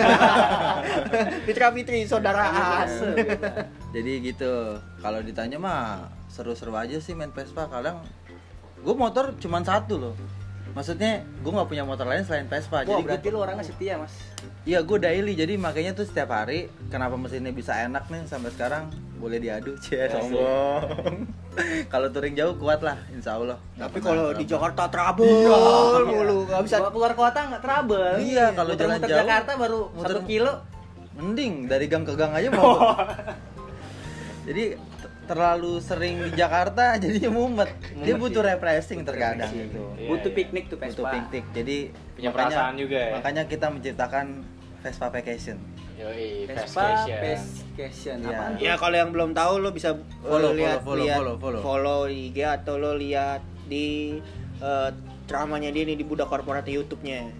Fitra 1.48 1.68
Fitri 1.76 2.08
saudaraan. 2.08 2.88
jadi 3.92 4.12
gitu 4.24 4.80
kalau 5.04 5.20
ditanya 5.20 5.60
mah 5.60 6.08
seru-seru 6.32 6.72
aja 6.80 6.98
sih 7.04 7.12
main 7.12 7.36
Vespa. 7.36 7.68
Kadang 7.68 8.00
gue 8.80 8.96
motor 8.96 9.36
cuman 9.36 9.68
satu 9.68 10.00
loh. 10.00 10.16
Maksudnya 10.74 11.22
gue 11.44 11.52
nggak 11.54 11.70
punya 11.70 11.84
motor 11.84 12.08
lain 12.08 12.24
selain 12.24 12.48
Vespa. 12.48 12.82
Wah 12.82 12.88
jadi 12.88 13.04
berarti 13.04 13.28
gue 13.28 13.36
lu 13.36 13.40
orangnya 13.44 13.68
setia 13.68 14.00
mas. 14.00 14.16
Iya 14.64 14.80
gue 14.80 14.98
daily. 14.98 15.36
Jadi 15.36 15.60
makanya 15.60 15.92
tuh 15.92 16.08
setiap 16.08 16.32
hari 16.32 16.72
kenapa 16.88 17.20
mesinnya 17.20 17.52
bisa 17.52 17.76
enak 17.76 18.08
nih 18.08 18.24
sampai 18.32 18.50
sekarang? 18.56 18.88
Boleh 19.20 19.44
diadu 19.44 19.76
cie. 19.84 20.08
Sombong 20.08 21.43
kalau 21.94 22.08
touring 22.10 22.34
jauh 22.34 22.56
kuat 22.56 22.80
lah 22.80 22.98
insya 23.10 23.36
Allah. 23.36 23.58
Tapi 23.76 23.98
kalau 23.98 24.32
di. 24.32 24.44
Jakarta 24.44 24.90
trouble 24.94 25.28
mulu, 26.04 26.38
nggak 26.46 26.62
bisa. 26.64 26.76
Kalau 26.78 26.92
keluar 26.92 27.14
kota 27.14 27.40
nggak 27.46 27.62
trouble. 27.62 28.04
Iya, 28.18 28.46
kalau 28.52 28.72
jalan 28.74 28.98
jauh, 29.00 29.12
Jakarta 29.16 29.52
baru 29.56 29.80
muter- 29.92 30.10
satu 30.12 30.22
kilo. 30.24 30.54
Mending 31.14 31.68
dari 31.68 31.86
gang 31.86 32.02
ke 32.02 32.14
gang 32.14 32.32
aja 32.32 32.50
mau. 32.50 32.74
Jadi 34.44 34.76
t- 34.76 35.12
terlalu 35.24 35.80
sering 35.80 36.20
di 36.22 36.32
Jakarta 36.34 36.98
jadinya 36.98 37.30
mumet. 37.30 37.70
Dia 37.98 38.16
butuh 38.16 38.42
refreshing 38.42 39.02
terkadang 39.02 39.48
itu 39.50 39.80
Iya, 39.96 40.10
butuh 40.10 40.28
iya. 40.28 40.38
piknik 40.38 40.64
tuh 40.68 40.78
butuh 40.78 40.90
Vespa 41.00 41.14
piknik. 41.16 41.46
Jadi 41.54 41.78
Punya 42.14 42.30
perasaan 42.30 42.74
juga 42.76 42.98
ya. 43.00 43.12
makanya 43.14 43.44
kita 43.46 43.68
menciptakan 43.70 44.44
Vespa 44.82 45.08
Vacation 45.08 45.58
Yoi, 46.04 46.52
Vespa 46.52 47.08
cash 47.74 48.00
ya. 48.06 48.16
Iya. 48.20 48.40
Ya 48.60 48.74
kalau 48.76 48.96
yang 49.00 49.10
belum 49.16 49.32
tahu 49.32 49.64
lo 49.64 49.72
bisa 49.72 49.96
uh, 49.96 50.00
Follow, 50.22 50.52
lihat 50.54 50.84
follow, 50.84 51.04
lihat 51.08 51.20
follow, 51.24 51.62
follow. 51.64 52.00
di 52.12 52.30
IG 52.30 52.38
atau 52.44 52.76
lo 52.78 52.92
lihat 53.00 53.42
di 53.66 54.20
uh, 54.60 54.92
ceramahnya 55.26 55.72
dia 55.72 55.84
nih 55.88 55.98
di 55.98 56.06
budak 56.06 56.28
korporat 56.28 56.68
YouTube-nya. 56.68 57.32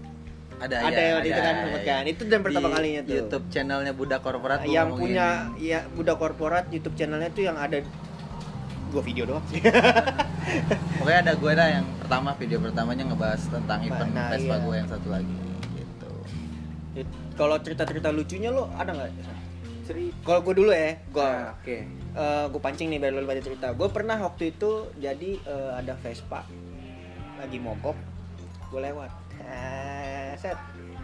ada 0.54 0.86
Ada 0.86 0.96
ya, 0.96 1.06
yang 1.12 1.20
itu 1.26 1.40
kan, 1.42 1.54
sempet 1.60 1.82
kan. 1.84 2.02
Itu 2.08 2.22
dan 2.30 2.40
pertama 2.40 2.68
Di 2.70 2.74
kalinya 2.78 3.00
tuh. 3.04 3.14
YouTube 3.20 3.46
channelnya 3.50 3.92
Budak 3.92 4.20
Korporat 4.22 4.60
yang 4.64 4.94
punya 4.94 5.50
ya 5.58 5.82
budak 5.98 6.16
korporat 6.22 6.70
YouTube 6.70 6.94
channelnya 6.94 7.28
tuh 7.34 7.42
yang 7.42 7.58
ada 7.58 7.82
dua 8.94 9.02
video 9.02 9.26
doang 9.26 9.44
sih. 9.50 9.58
pokoknya 11.02 11.18
ada 11.26 11.32
gue 11.34 11.52
dah 11.52 11.68
yang 11.68 11.86
pertama 11.98 12.30
video 12.38 12.58
pertamanya 12.62 13.04
ngebahas 13.10 13.42
tentang 13.50 13.80
event 13.82 14.12
Nah, 14.14 14.28
Vespa 14.30 14.54
iya. 14.54 14.64
gue 14.64 14.74
yang 14.78 14.88
satu 14.88 15.08
lagi 15.10 15.34
gitu 15.74 16.10
kalau 17.34 17.56
cerita-cerita 17.58 18.08
lucunya 18.08 18.50
lo 18.50 18.70
ada 18.74 18.90
nggak? 18.90 19.10
Cerita. 19.84 20.16
Kalau 20.24 20.40
gue 20.40 20.54
dulu 20.56 20.70
ya, 20.72 20.96
gue 20.96 21.20
Nah, 21.20 21.52
oke 21.52 21.76
gue 22.48 22.60
pancing 22.62 22.88
nih 22.88 22.98
biar 22.98 23.12
lo 23.12 23.22
pada 23.22 23.42
cerita. 23.42 23.66
Gue 23.72 23.88
pernah 23.90 24.16
waktu 24.16 24.50
itu 24.50 24.88
jadi 24.96 25.30
eh, 25.36 25.70
ada 25.76 25.92
Vespa 25.98 26.46
lagi 27.36 27.58
mogok, 27.58 27.98
gue 28.70 28.80
lewat. 28.80 29.10
Eh, 29.44 30.32
set, 30.38 30.56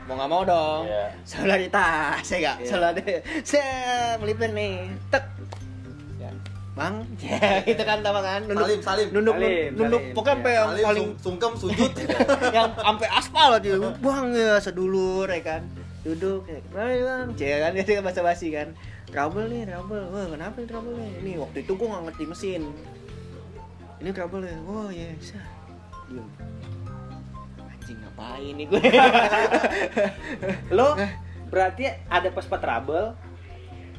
mau 0.06 0.14
nggak 0.14 0.30
mau 0.30 0.42
dong. 0.42 0.86
Iya. 0.86 1.04
Solidaritas, 1.26 2.24
ya 2.24 2.38
gak? 2.40 2.56
Iya. 2.56 2.68
Solidaritas. 2.70 3.22
Set, 3.42 4.14
melipir 4.16 4.54
nih, 4.54 4.88
tek. 5.10 5.24
Ya. 6.16 6.30
Bang, 6.72 7.04
ya, 7.18 7.60
itu 7.74 7.82
kan 7.82 8.00
sama 8.00 8.22
kan 8.22 8.40
nunduk, 8.46 8.64
Salim, 8.64 8.80
salim. 8.80 9.08
nunduk, 9.12 9.34
Salim, 9.36 9.70
nunduk, 9.74 10.00
salim. 10.00 10.14
pokoknya 10.14 10.32
sampai 10.38 10.52
Iya. 10.54 10.62
yang 10.62 10.86
paling 10.86 11.06
sungkem 11.18 11.52
sujud 11.58 11.92
yang 12.56 12.68
sampai 12.72 13.08
aspal 13.10 13.48
aja 13.58 13.70
bang 13.98 14.26
ya 14.32 14.52
sedulur 14.56 15.26
ya 15.26 15.42
kan 15.42 15.62
duduk 16.00 16.48
ya 16.48 16.58
"Hai, 16.72 17.04
bang. 17.04 17.28
Cek 17.36 17.56
kan 17.60 17.70
dia 17.76 17.84
kan 17.84 18.04
basa 18.04 18.20
basi 18.24 18.48
kan. 18.48 18.72
Trouble 19.10 19.46
nih 19.50 19.68
trouble. 19.68 20.06
Wah 20.08 20.26
kenapa 20.32 20.56
nih 20.62 20.68
trouble 20.70 20.94
nih? 20.96 21.10
Ini 21.20 21.32
waktu 21.42 21.58
itu 21.66 21.72
gue 21.76 21.86
nggak 21.88 22.04
ngerti 22.08 22.24
mesin. 22.24 22.62
Ini 24.00 24.10
trouble 24.16 24.44
ya 24.48 24.56
oh 24.64 24.88
ya 24.88 25.12
sah 25.20 25.44
diem 26.08 26.26
anjing 27.60 27.98
ngapain 28.00 28.54
nih 28.56 28.66
gue 28.66 28.82
lo 30.76 30.96
berarti 31.52 31.84
ada 32.08 32.28
Vespa 32.32 32.56
trouble? 32.56 33.12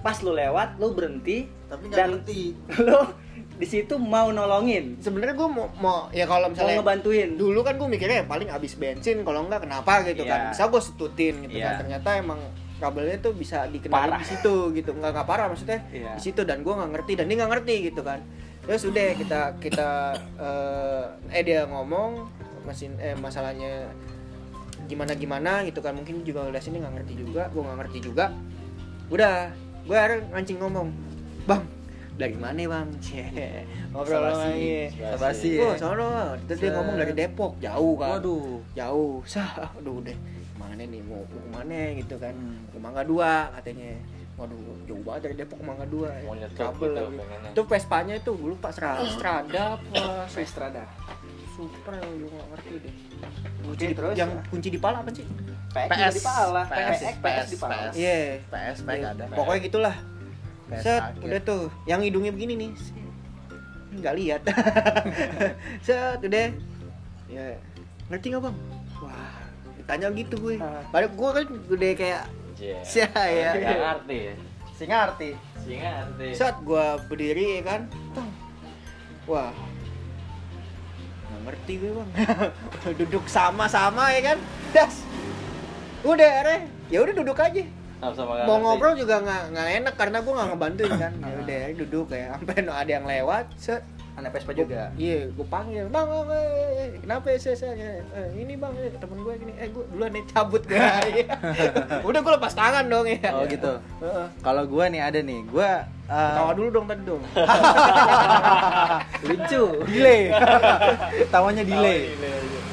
Pas 0.02 0.18
lo 0.26 0.34
lewat 0.34 0.82
lo 0.82 0.98
berhenti 0.98 1.46
tapi 1.70 1.84
nggak 1.86 1.98
dan 1.98 2.10
ngerti. 2.18 2.42
lo 2.90 3.14
di 3.62 3.70
situ 3.70 3.94
mau 3.96 4.34
nolongin 4.34 4.98
sebenarnya 4.98 5.38
gue 5.38 5.46
mau 5.46 5.70
mau 5.78 6.10
ya 6.10 6.26
kalau 6.26 6.50
mau 6.50 6.58
misalnya 6.58 6.82
ngebantuin 6.82 7.30
dulu 7.38 7.62
kan 7.62 7.78
gue 7.78 7.86
mikirnya 7.86 8.26
paling 8.26 8.50
habis 8.50 8.74
bensin 8.74 9.22
kalau 9.22 9.46
enggak 9.46 9.62
kenapa 9.62 10.02
gitu 10.02 10.26
Iya. 10.26 10.32
kan 10.34 10.40
bisa 10.50 10.64
gue 10.66 10.82
setutin 10.82 11.34
gitu 11.46 11.56
Iya. 11.56 11.66
kan 11.70 11.74
ternyata 11.86 12.10
emang 12.18 12.42
trouble-nya 12.82 13.22
tuh 13.22 13.38
bisa 13.38 13.70
dikenali 13.70 13.94
Parah. 14.10 14.18
di 14.18 14.26
situ 14.26 14.56
gitu 14.74 14.90
nggak 14.92 15.14
nggak 15.14 15.28
parah 15.30 15.46
maksudnya 15.46 15.86
Iya. 15.94 16.18
di 16.18 16.22
situ 16.26 16.42
dan 16.42 16.66
gue 16.66 16.74
nggak 16.74 16.90
ngerti 16.90 17.12
dan 17.14 17.30
dia 17.30 17.36
nggak 17.38 17.52
ngerti 17.54 17.76
gitu 17.88 18.02
kan 18.02 18.20
terus 18.62 18.82
udah 18.84 19.06
kita 19.14 19.40
kita 19.62 19.90
eh, 20.42 21.06
eh 21.38 21.44
dia 21.46 21.70
ngomong 21.70 22.26
mesin 22.66 22.98
eh 22.98 23.14
masalahnya 23.14 23.94
gimana 24.86 25.14
gimana 25.14 25.62
gitu 25.64 25.80
kan 25.80 25.94
mungkin 25.94 26.26
juga 26.26 26.50
udah 26.50 26.58
sini 26.58 26.82
nggak 26.82 26.94
ngerti 26.98 27.14
juga 27.16 27.46
gue 27.48 27.62
nggak 27.62 27.78
ngerti 27.78 28.00
juga 28.02 28.34
udah 29.08 29.54
gue 29.86 29.94
akhirnya 29.96 30.26
ngancing 30.32 30.58
ngomong 30.58 30.88
bang 31.46 31.62
dari 32.22 32.36
mana 32.36 32.62
bang 32.64 32.88
Cie, 33.04 33.26
ngobrol 33.90 34.22
Sabasi. 34.22 34.38
lagi 34.40 34.70
Sabasi 34.94 35.50
Oh, 35.58 35.66
ya. 35.66 35.76
sono. 35.76 36.10
Terus 36.46 36.60
dia 36.60 36.72
ngomong 36.72 36.96
dari 36.96 37.14
Depok, 37.14 37.52
jauh 37.58 37.94
kan. 37.96 38.10
waduh 38.16 38.62
Jauh. 38.72 39.26
Sah, 39.32 39.50
aduh 39.74 39.98
deh. 40.00 40.14
Mana 40.54 40.78
nih 40.80 41.02
mau 41.02 41.20
mau 41.20 41.40
ke 41.42 41.50
mana 41.50 41.80
gitu 41.96 42.16
kan. 42.16 42.32
Hmm. 42.32 42.62
Ke 42.68 42.78
Mangga 42.78 43.02
2 43.02 43.18
katanya. 43.56 43.92
Waduh, 44.34 44.58
jauh 44.84 45.04
banget 45.04 45.22
dari 45.24 45.36
Depok 45.38 45.58
ke 45.58 45.66
Mangga 45.66 45.86
2. 45.86 46.24
Mau 46.24 46.34
nyetok 46.34 46.56
Trouble 46.56 46.86
gitu 46.88 47.02
lagi. 47.02 47.18
pengennya. 47.18 47.50
Itu 47.52 47.62
Vespanya 47.64 48.14
itu 48.16 48.32
gue 48.32 48.50
lupa 48.52 48.70
Strada, 48.70 49.02
Strada 49.08 49.64
apa 49.76 50.04
Vestrada 50.36 50.84
Super 51.52 51.94
gue 52.00 52.26
gak 52.28 52.48
ngerti 52.50 52.70
deh. 52.80 52.96
Kunci 53.62 53.84
di- 53.84 53.94
terus? 53.94 54.16
yang 54.16 54.32
kunci 54.48 54.70
di 54.70 54.80
pala 54.80 55.02
apa 55.02 55.12
sih? 55.12 55.26
PS, 55.72 55.88
PS, 55.88 56.14
di 56.14 56.22
pala 56.22 56.62
PS, 56.66 56.76
PS, 57.00 57.16
PS, 57.18 57.46
di 57.46 57.58
pala 57.58 57.74
PS. 57.78 57.94
Iya. 57.94 58.18
PS 58.44 58.78
pack 58.82 58.98
Iya. 58.98 59.10
ada 59.10 59.24
Pokoknya 59.32 59.60
gitulah. 59.62 59.96
Set, 60.80 61.02
akhir. 61.04 61.24
udah 61.28 61.42
tuh. 61.44 61.64
Yang 61.84 62.02
hidungnya 62.08 62.32
begini 62.32 62.54
nih. 62.56 62.72
Nggak 63.92 64.14
lihat. 64.16 64.42
Set, 65.86 66.20
udah. 66.24 66.48
Ya. 67.28 67.60
Ngerti 68.08 68.26
nggak 68.32 68.44
bang? 68.48 68.56
Wah, 69.04 69.36
ditanya 69.76 70.08
gitu 70.16 70.36
gue. 70.40 70.56
Ah. 70.64 70.80
Padahal 70.88 71.12
gue 71.12 71.30
kan 71.36 71.46
udah 71.68 71.92
kayak 71.96 72.24
Iya. 72.62 72.78
Sia, 72.90 73.10
ya. 73.10 73.52
Nggak 73.58 73.80
ngerti 73.82 74.18
ya. 74.22 74.36
si 74.78 74.84
ngerti 74.90 75.30
Si 75.62 75.72
ngerti. 75.78 76.28
saat 76.34 76.58
gue 76.62 76.86
berdiri 77.10 77.58
ya 77.58 77.62
kan. 77.66 77.82
Wah. 79.26 79.54
Nggak 81.28 81.42
ngerti 81.50 81.74
gue 81.82 81.92
bang. 81.92 82.10
duduk 83.02 83.26
sama-sama 83.26 84.14
ya 84.14 84.34
kan. 84.34 84.38
Das. 84.72 85.02
Udah, 86.02 86.32
re. 86.46 86.58
Ya 86.90 87.02
udah 87.02 87.14
duduk 87.14 87.38
aja. 87.38 87.64
Sama-sama 88.02 88.32
nggak 88.34 88.44
mau 88.44 88.52
ngerti. 88.52 88.66
ngobrol 88.66 88.94
juga 88.98 89.16
nggak 89.22 89.42
nggak 89.54 89.68
enak 89.78 89.94
karena 89.96 90.18
gue 90.20 90.34
nggak 90.34 90.50
ngebantuin 90.50 90.94
kan. 90.98 91.12
Ya 91.16 91.36
udah 91.38 91.62
duduk 91.78 92.08
ya 92.10 92.26
sampai 92.34 92.56
no 92.60 92.74
ada 92.74 92.92
yang 92.92 93.06
lewat 93.06 93.46
set. 93.56 93.86
Anak 94.12 94.36
Vespa 94.36 94.52
juga? 94.52 94.92
Iya 95.00 95.32
gue 95.32 95.48
panggil 95.48 95.88
bang 95.88 96.04
bang 96.04 96.28
eh, 96.36 96.44
eh, 96.76 96.90
kenapa 97.00 97.32
ya 97.32 97.38
saya 97.40 97.56
saya 97.56 97.72
eh, 98.12 98.30
ini 98.36 98.60
bang 98.60 98.76
eh, 98.76 98.92
temen 99.00 99.24
gue 99.24 99.34
gini 99.40 99.56
eh 99.56 99.72
gue 99.72 99.88
duluan 99.88 100.12
nih 100.12 100.28
cabut 100.28 100.60
gue 100.68 100.76
Iya. 100.76 101.32
udah 102.12 102.20
gue 102.20 102.34
lepas 102.36 102.52
tangan 102.52 102.92
dong 102.92 103.08
ya. 103.08 103.32
Oh 103.32 103.48
gitu. 103.48 103.80
Heeh. 104.04 104.28
kalau 104.44 104.68
gue 104.68 104.84
nih 104.92 105.00
ada 105.00 105.24
nih 105.24 105.48
gue 105.48 105.70
uh, 106.12 106.36
tawa 106.36 106.52
dulu 106.52 106.70
dong 106.76 106.92
tadi 106.92 107.08
dong. 107.08 107.24
Lucu. 109.32 109.64
Delay. 109.90 110.22
Tawanya 111.32 111.64
delay. 111.64 112.12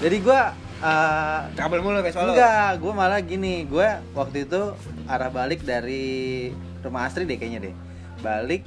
Jadi 0.02 0.16
gue 0.18 0.40
uh, 0.82 1.40
kabel 1.54 1.80
mulu 1.82 1.98
soalnya 2.10 2.34
enggak 2.34 2.70
gue 2.82 2.92
malah 2.94 3.20
gini 3.22 3.66
gue 3.66 3.88
waktu 4.14 4.46
itu 4.46 4.74
arah 5.10 5.30
balik 5.32 5.64
dari 5.66 6.50
rumah 6.82 7.10
Astri 7.10 7.26
deh 7.26 7.36
kayaknya 7.38 7.70
deh. 7.70 7.74
Balik 8.22 8.62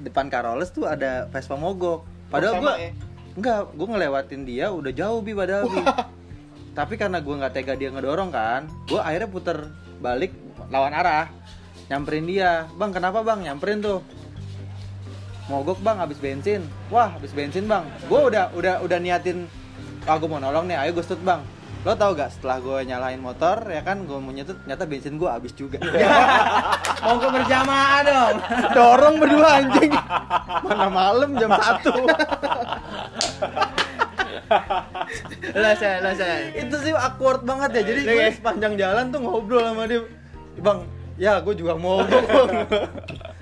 depan 0.00 0.28
Karoles 0.28 0.72
tuh 0.72 0.88
ada 0.88 1.28
Vespa 1.32 1.56
mogok. 1.56 2.04
Padahal 2.28 2.60
gue 2.60 2.74
ya? 2.76 2.90
enggak 3.36 3.58
gue 3.76 3.86
ngelewatin 3.86 4.42
dia 4.48 4.66
udah 4.72 4.92
jauh 4.92 5.20
bi 5.20 5.32
padahal 5.36 5.68
bi. 5.68 5.80
Tapi 6.76 6.94
karena 7.00 7.24
gue 7.24 7.34
nggak 7.34 7.52
tega 7.56 7.72
dia 7.72 7.88
ngedorong 7.88 8.30
kan 8.32 8.68
gue 8.88 9.00
akhirnya 9.00 9.28
puter 9.32 9.58
balik 10.00 10.32
lawan 10.68 10.92
arah 10.92 11.28
nyamperin 11.88 12.26
dia. 12.26 12.66
Bang 12.76 12.90
kenapa 12.90 13.22
bang? 13.22 13.46
Nyamperin 13.46 13.78
tuh. 13.80 14.00
Mogok 15.46 15.78
bang 15.78 16.02
habis 16.02 16.18
bensin. 16.18 16.66
Wah 16.90 17.14
habis 17.14 17.30
bensin 17.30 17.70
bang. 17.70 17.86
Gue 18.10 18.18
udah 18.18 18.50
udah 18.52 18.82
udah 18.82 18.98
niatin 18.98 19.46
ah 20.06 20.16
gue 20.16 20.28
mau 20.30 20.38
nolong 20.38 20.70
nih. 20.70 20.78
Ayo 20.78 20.90
gue 20.94 21.04
stut 21.04 21.20
bang. 21.26 21.42
Lo 21.86 21.94
tau 21.94 22.18
gak 22.18 22.34
setelah 22.34 22.58
gue 22.58 22.82
nyalain 22.82 23.22
motor 23.22 23.62
ya 23.70 23.78
kan 23.86 24.02
gue 24.02 24.18
mau 24.18 24.34
nyetut 24.34 24.58
ternyata 24.66 24.90
bensin 24.90 25.18
gue 25.22 25.30
habis 25.30 25.54
juga. 25.54 25.78
Mau 27.06 27.14
ke 27.22 27.28
berjamaah 27.30 28.00
dong? 28.02 28.36
Dorong 28.76 29.22
berdua 29.22 29.62
anjing. 29.62 29.94
Mana 30.66 30.90
malam 30.90 31.38
jam 31.38 31.54
satu. 31.54 31.94
Lah 35.54 35.74
saya 35.78 36.02
saya 36.14 36.50
itu 36.58 36.74
sih 36.82 36.90
awkward 36.90 37.46
banget 37.46 37.70
ya. 37.78 37.82
Jadi 37.94 38.00
gue 38.02 38.18
Oke. 38.18 38.34
sepanjang 38.34 38.74
jalan 38.74 39.14
tuh 39.14 39.22
ngobrol 39.22 39.62
sama 39.62 39.86
dia. 39.86 40.02
Bang 40.58 40.90
ya 41.14 41.38
gue 41.38 41.54
juga 41.54 41.78
mau 41.78 42.02
bang. 42.02 42.26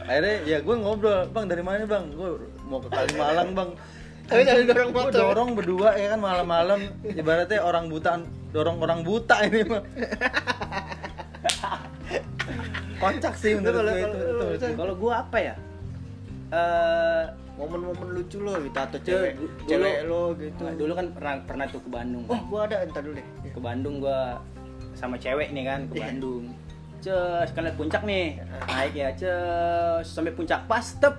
Akhirnya 0.04 0.36
ya 0.44 0.58
gue 0.60 0.76
ngobrol. 0.76 1.32
Bang 1.32 1.48
dari 1.48 1.64
mana 1.64 1.88
bang? 1.88 2.12
Gue 2.12 2.44
mau 2.68 2.76
ke 2.76 2.92
Kalimalang 2.92 3.56
bang 3.56 3.72
Tapi 4.24 4.40
sambil 4.42 4.64
dorong 4.66 4.90
Gua 4.90 5.02
motor. 5.04 5.20
dorong 5.20 5.50
berdua 5.52 5.88
ya 5.94 6.06
kan 6.12 6.20
malam-malam. 6.20 6.80
Ibaratnya 7.04 7.60
orang 7.60 7.84
buta 7.86 8.12
dorong 8.50 8.76
orang 8.78 9.00
buta 9.02 9.36
ini 9.44 9.60
mah. 9.62 9.82
Kocak 12.94 13.34
sih 13.36 13.52
menurut 13.54 13.84
Kalau- 13.84 13.92
gue 13.92 14.54
itu, 14.54 14.66
kalau- 14.74 14.96
gua 14.96 15.12
apa 15.20 15.38
ya? 15.38 15.54
Eh 16.50 17.22
momen-momen 17.54 18.08
lucu 18.12 18.40
lo 18.40 18.58
ditato 18.58 18.96
Dulu- 18.96 19.04
cewek 19.04 19.32
dulu- 19.36 19.68
cewek 19.68 19.96
lo 20.06 20.22
gitu. 20.34 20.62
Dulu 20.74 20.92
kan 20.94 21.06
pernah 21.12 21.34
pernah 21.44 21.66
tuh 21.68 21.80
ke 21.80 21.90
Bandung. 21.90 22.24
Oh 22.26 22.40
gue 22.40 22.60
ada 22.62 22.76
entar 22.82 23.02
dulu 23.02 23.14
deh. 23.14 23.26
Ke 23.46 23.60
Bandung 23.60 23.94
gua 24.00 24.40
sama 24.94 25.16
cewek 25.16 25.52
nih 25.52 25.64
kan 25.64 25.80
ke 25.86 25.94
Bandung. 25.96 26.44
Cus, 26.98 27.48
kan 27.52 27.68
puncak 27.76 28.02
nih. 28.02 28.40
Naik 28.64 28.94
ya 28.94 29.08
cus 29.12 30.06
sampai 30.08 30.32
puncak 30.32 30.64
pas 30.64 30.86
tep 30.96 31.14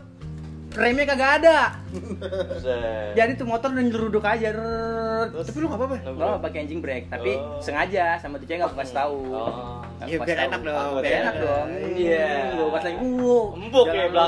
remnya 0.76 1.06
kagak 1.06 1.32
ada 1.40 1.60
Buset. 1.90 3.16
jadi 3.16 3.32
tuh 3.34 3.48
motor 3.48 3.72
udah 3.72 3.82
nyeruduk 3.82 4.20
aja. 4.22 4.52
Terus? 4.52 5.48
tapi 5.48 5.58
lu 5.58 5.68
nggak 5.68 5.80
apa-apa 5.80 5.96
Nggak 5.98 6.14
Lo 6.14 6.28
apa. 6.30 6.38
pakai 6.44 6.60
anjing 6.62 6.80
brake, 6.80 7.08
tapi 7.08 7.32
Oh. 7.34 7.58
sengaja 7.58 8.20
sama 8.20 8.36
tuh 8.36 8.46
cewek 8.46 8.60
nggak 8.62 8.76
kasih 8.78 8.96
tahu. 8.98 9.20
Oh. 9.32 9.80
Nggak 9.96 10.08
Iya, 10.08 10.18
biar 10.20 10.40
enak 10.46 10.62
dong, 10.62 10.92
Biar 10.92 11.02
biar 11.02 11.16
enak 11.18 11.36
dong. 11.40 11.68
Iya. 11.96 12.30
Gue 12.52 12.68
pas 12.70 12.84
lagi, 12.84 12.98
uh, 13.00 13.48
Empuk 13.56 13.88
ya 13.90 14.06
gua 14.06 14.26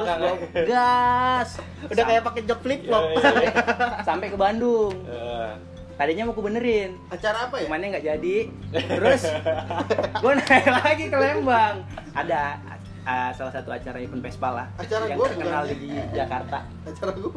gas. 0.64 1.50
udah 1.92 2.04
kayak 2.08 2.24
pakai 2.24 2.42
jok 2.44 2.60
flip 2.64 2.82
flop 2.84 3.04
Iya, 3.12 3.52
Sampai 4.08 4.28
ke 4.32 4.38
Bandung. 4.40 4.96
Tadinya 5.98 6.24
mau 6.24 6.38
ku 6.38 6.46
benerin, 6.46 6.94
acara 7.10 7.50
apa 7.50 7.58
ya 7.58 7.66
cuman 7.66 7.82
nggak 7.82 8.06
jadi. 8.06 8.38
Terus 8.72 9.22
gue 10.22 10.32
naik 10.40 10.68
lagi 10.70 11.06
ke 11.10 11.18
Lembang. 11.18 11.76
Ada 12.14 12.62
uh, 13.08 13.32
salah 13.32 13.52
satu 13.56 13.70
acara 13.72 13.98
event 13.98 14.20
Vespa 14.20 14.50
lah 14.52 14.68
Acara 14.76 15.08
yang 15.08 15.18
gua 15.18 15.28
terkenal 15.32 15.64
bukan. 15.64 15.80
di 15.80 15.90
Jakarta. 16.12 16.58
acara 16.84 17.12
gue 17.16 17.32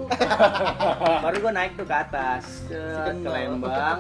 Baru 1.24 1.36
gue 1.38 1.52
naik 1.54 1.72
tuh 1.78 1.86
ke 1.86 1.94
atas 1.94 2.44
ke 2.66 2.80
kenal. 3.06 3.32
Lembang, 3.54 3.98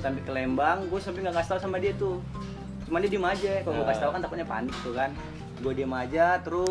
sampai 0.00 0.20
ke 0.24 0.32
Lembang, 0.32 0.78
gue 0.88 1.00
sampai 1.00 1.20
nggak 1.28 1.34
ngasih 1.36 1.50
tahu 1.52 1.60
sama 1.60 1.76
dia 1.76 1.92
tuh. 1.94 2.16
Cuman 2.88 3.04
dia 3.04 3.10
diem 3.12 3.26
aja, 3.26 3.52
kalau 3.62 3.74
gue 3.76 3.86
kasih 3.92 4.02
tahu 4.02 4.12
kan 4.16 4.20
takutnya 4.24 4.46
panik 4.48 4.76
tuh 4.80 4.94
kan. 4.96 5.10
Gue 5.60 5.76
diem 5.76 5.92
aja, 5.92 6.40
terus 6.40 6.66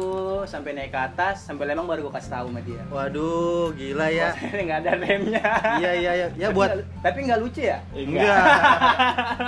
sampai 0.45 0.73
naik 0.73 0.89
ke 0.89 0.97
atas, 0.99 1.45
sampai 1.45 1.61
Lembang 1.63 1.85
baru 1.85 2.01
gue 2.03 2.13
kasih 2.15 2.31
tahu 2.31 2.47
sama 2.49 2.57
dia. 2.59 2.81
waduh 2.89 3.69
gila 3.71 4.09
ya 4.09 4.33
Bahwasanya 4.33 4.63
nggak 4.65 4.79
ada 4.79 4.91
remnya. 4.95 5.43
iya 5.77 5.91
iya 5.93 6.11
iya 6.15 6.27
ya 6.35 6.47
buat 6.49 6.73
tapi 6.99 7.17
nggak 7.23 7.37
lucu 7.37 7.61
ya? 7.63 7.77
Enggak. 7.91 8.41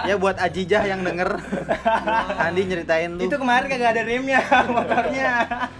ya 0.05 0.15
buat 0.15 0.37
Ajijah 0.37 0.83
yang 0.85 1.01
denger 1.01 1.41
Andi 2.39 2.61
nyeritain 2.63 3.09
lu. 3.11 3.21
Itu 3.23 3.35
kemarin 3.35 3.65
kagak 3.67 3.89
ada 3.91 4.03
remnya 4.03 4.39
motornya. 4.71 5.31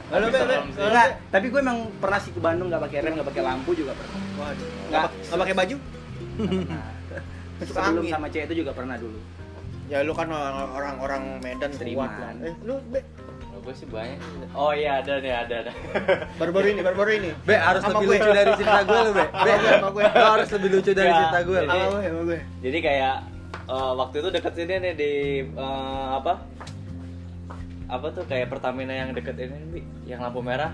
Be. 0.10 0.58
Enggak, 0.76 1.06
tapi 1.30 1.46
gue 1.48 1.60
emang 1.60 1.80
pernah 1.96 2.18
sih 2.18 2.32
ke 2.32 2.40
Bandung 2.40 2.68
nggak 2.68 2.82
pakai 2.82 2.98
rem, 3.00 3.14
nggak 3.14 3.30
pakai 3.30 3.44
lampu 3.44 3.72
juga 3.74 3.94
pernah. 3.94 4.18
waduh 4.36 4.70
Nggak. 4.90 5.08
pakai 5.38 5.56
baju 5.56 5.76
Masuk 7.62 7.76
Sebelum 7.78 8.04
sama 8.10 8.26
cewek 8.26 8.46
itu 8.50 8.56
juga 8.60 8.74
pernah 8.74 8.98
dulu. 8.98 9.22
ya 9.86 10.02
lu 10.02 10.12
kan 10.12 10.26
orang- 10.26 10.72
orang-orang 10.72 11.24
Medan 11.40 11.68
Terima. 11.72 12.08
kuat 12.08 12.12
lah 12.16 12.32
eh 12.42 12.56
lu 12.64 12.80
be 12.88 13.04
gue 13.62 13.74
sih 13.74 13.86
banyak. 13.86 14.18
Oh 14.52 14.72
iya 14.72 15.00
ada 15.00 15.18
nih 15.18 15.30
ada 15.32 15.56
ada. 15.62 15.72
baru-baru 16.40 16.74
ini 16.74 16.82
baru-baru 16.82 17.12
ini 17.16 17.30
Be 17.42 17.54
harus 17.54 17.82
Sama 17.82 17.94
lebih 17.96 18.08
gue. 18.08 18.18
lucu 18.18 18.30
dari 18.32 18.52
cerita 18.56 18.80
gue 18.82 19.00
lu, 19.00 19.12
Be. 19.12 19.22
Be, 19.22 19.30
Sama 19.30 19.54
gue, 19.54 19.72
sama 19.72 19.90
gue. 19.92 20.04
lo 20.12 20.28
harus 20.32 20.50
lebih 20.52 20.70
lucu 20.72 20.92
dari 20.92 21.08
Ya, 21.08 21.18
cerita 21.22 21.40
gue 21.42 21.58
lu. 21.58 21.62
jadi- 21.64 21.78
sama 21.80 21.88
gue 21.92 22.02
sama 22.04 22.22
gue 22.26 22.40
Jadi 22.60 22.78
kayak 22.80 23.16
eh, 23.64 23.92
waktu 23.96 24.16
itu 24.18 24.30
deket 24.32 24.54
sini 24.56 24.74
nih 24.80 24.94
di 24.94 25.12
eh, 25.46 26.08
apa? 26.12 26.34
Apa 27.88 28.08
tuh 28.10 28.24
kayak 28.24 28.48
Pertamina 28.48 28.94
yang 28.94 29.12
deket 29.12 29.36
ini 29.38 29.58
Bi, 29.70 29.80
yang 30.06 30.20
lampu 30.20 30.40
merah. 30.40 30.72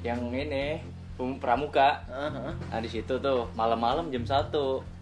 Yang 0.00 0.20
ini 0.30 0.66
Pramuka. 1.14 2.02
Aha. 2.06 2.50
Nah 2.50 2.78
di 2.78 2.88
situ 2.88 3.14
tuh 3.16 3.46
malam-malam 3.54 4.10
jam 4.10 4.22
1 4.22 4.50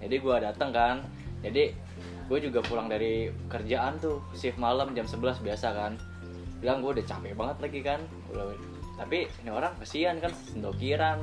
Jadi 0.01 0.15
gua 0.19 0.37
datang 0.39 0.69
kan. 0.69 0.97
Jadi 1.41 1.73
gue 2.23 2.39
juga 2.41 2.61
pulang 2.61 2.87
dari 2.87 3.29
kerjaan 3.47 3.97
tuh 3.97 4.21
shift 4.33 4.57
malam 4.57 4.93
jam 4.93 5.05
11 5.05 5.41
biasa 5.41 5.69
kan. 5.71 5.93
Bilang 6.63 6.79
gue 6.79 7.03
udah 7.03 7.07
capek 7.11 7.35
banget 7.35 7.57
lagi 7.59 7.81
kan. 7.83 8.01
Tapi 8.95 9.27
ini 9.43 9.51
orang 9.51 9.75
kasihan 9.83 10.17
kan 10.23 10.31
sendokiran 10.47 11.19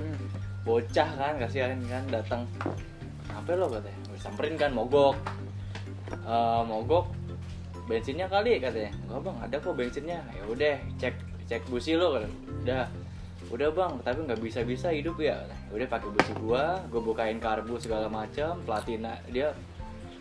bocah 0.68 1.10
kan 1.16 1.34
kasihan 1.40 1.80
kan 1.88 2.04
datang. 2.12 2.44
Sampai 3.32 3.56
lo 3.56 3.72
katanya 3.72 4.00
gue 4.12 4.20
samperin 4.20 4.56
kan 4.60 4.76
mogok. 4.76 5.16
Eh, 6.12 6.62
mogok 6.68 7.08
bensinnya 7.88 8.28
kali 8.28 8.60
katanya. 8.60 8.92
Enggak 9.08 9.20
bang 9.24 9.38
ada 9.48 9.56
kok 9.64 9.76
bensinnya. 9.80 10.20
Ya 10.36 10.44
udah 10.44 10.76
cek 11.00 11.16
cek 11.48 11.64
busi 11.72 11.96
lo 11.96 12.20
kan 12.20 12.28
udah 12.62 12.84
udah 13.50 13.70
bang 13.74 13.94
tapi 14.06 14.20
nggak 14.30 14.42
bisa 14.46 14.62
bisa 14.62 14.94
hidup 14.94 15.18
ya 15.18 15.42
udah 15.74 15.88
pakai 15.90 16.12
busi 16.14 16.32
gua 16.38 16.78
gua 16.94 17.02
bukain 17.02 17.42
karbu 17.42 17.82
segala 17.82 18.06
macam 18.06 18.62
platina 18.62 19.18
dia 19.34 19.50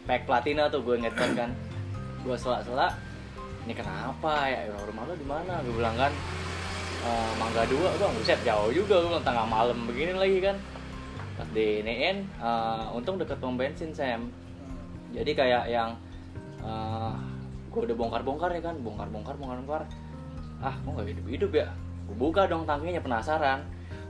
pack 0.09 0.25
platina 0.25 0.71
tuh 0.73 0.81
gue 0.81 0.97
banget 0.97 1.35
kan. 1.37 1.51
Gua 2.23 2.39
sela-sela 2.39 2.95
ini 3.69 3.77
kenapa 3.77 4.49
ya? 4.49 4.65
Rumah 4.73 5.05
lo 5.05 5.13
di 5.13 5.29
mana? 5.29 5.61
Gue 5.61 5.77
bilang 5.77 5.93
kan 6.01 6.09
"Eh, 7.05 7.33
mangga 7.37 7.69
dua. 7.69 8.01
Bang 8.01 8.17
buset 8.17 8.41
jauh 8.41 8.73
juga. 8.73 9.05
Gue 9.05 9.13
bilang 9.13 9.27
tengah 9.29 9.45
malam 9.45 9.85
begini 9.85 10.17
lagi 10.17 10.41
kan. 10.41 10.57
Pas 11.37 11.49
di 11.53 11.85
eh, 11.85 12.97
untung 12.97 13.21
deket 13.21 13.37
pom 13.37 13.61
bensin 13.61 13.93
Sam. 13.93 14.33
Jadi 15.13 15.37
kayak 15.37 15.69
yang 15.69 15.93
eh 16.65 17.15
gue 17.69 17.81
udah 17.85 17.97
bongkar-bongkar 18.01 18.57
ya 18.57 18.63
kan. 18.65 18.81
Bongkar-bongkar 18.81 19.37
bongkar-bongkar. 19.37 19.85
Ah 20.65 20.73
kok 20.73 20.89
nggak 20.89 21.13
hidup-hidup 21.13 21.53
ya. 21.53 21.69
Gue 22.09 22.17
buka 22.17 22.49
dong 22.49 22.65
tangkinya 22.65 23.05
penasaran 23.05 23.69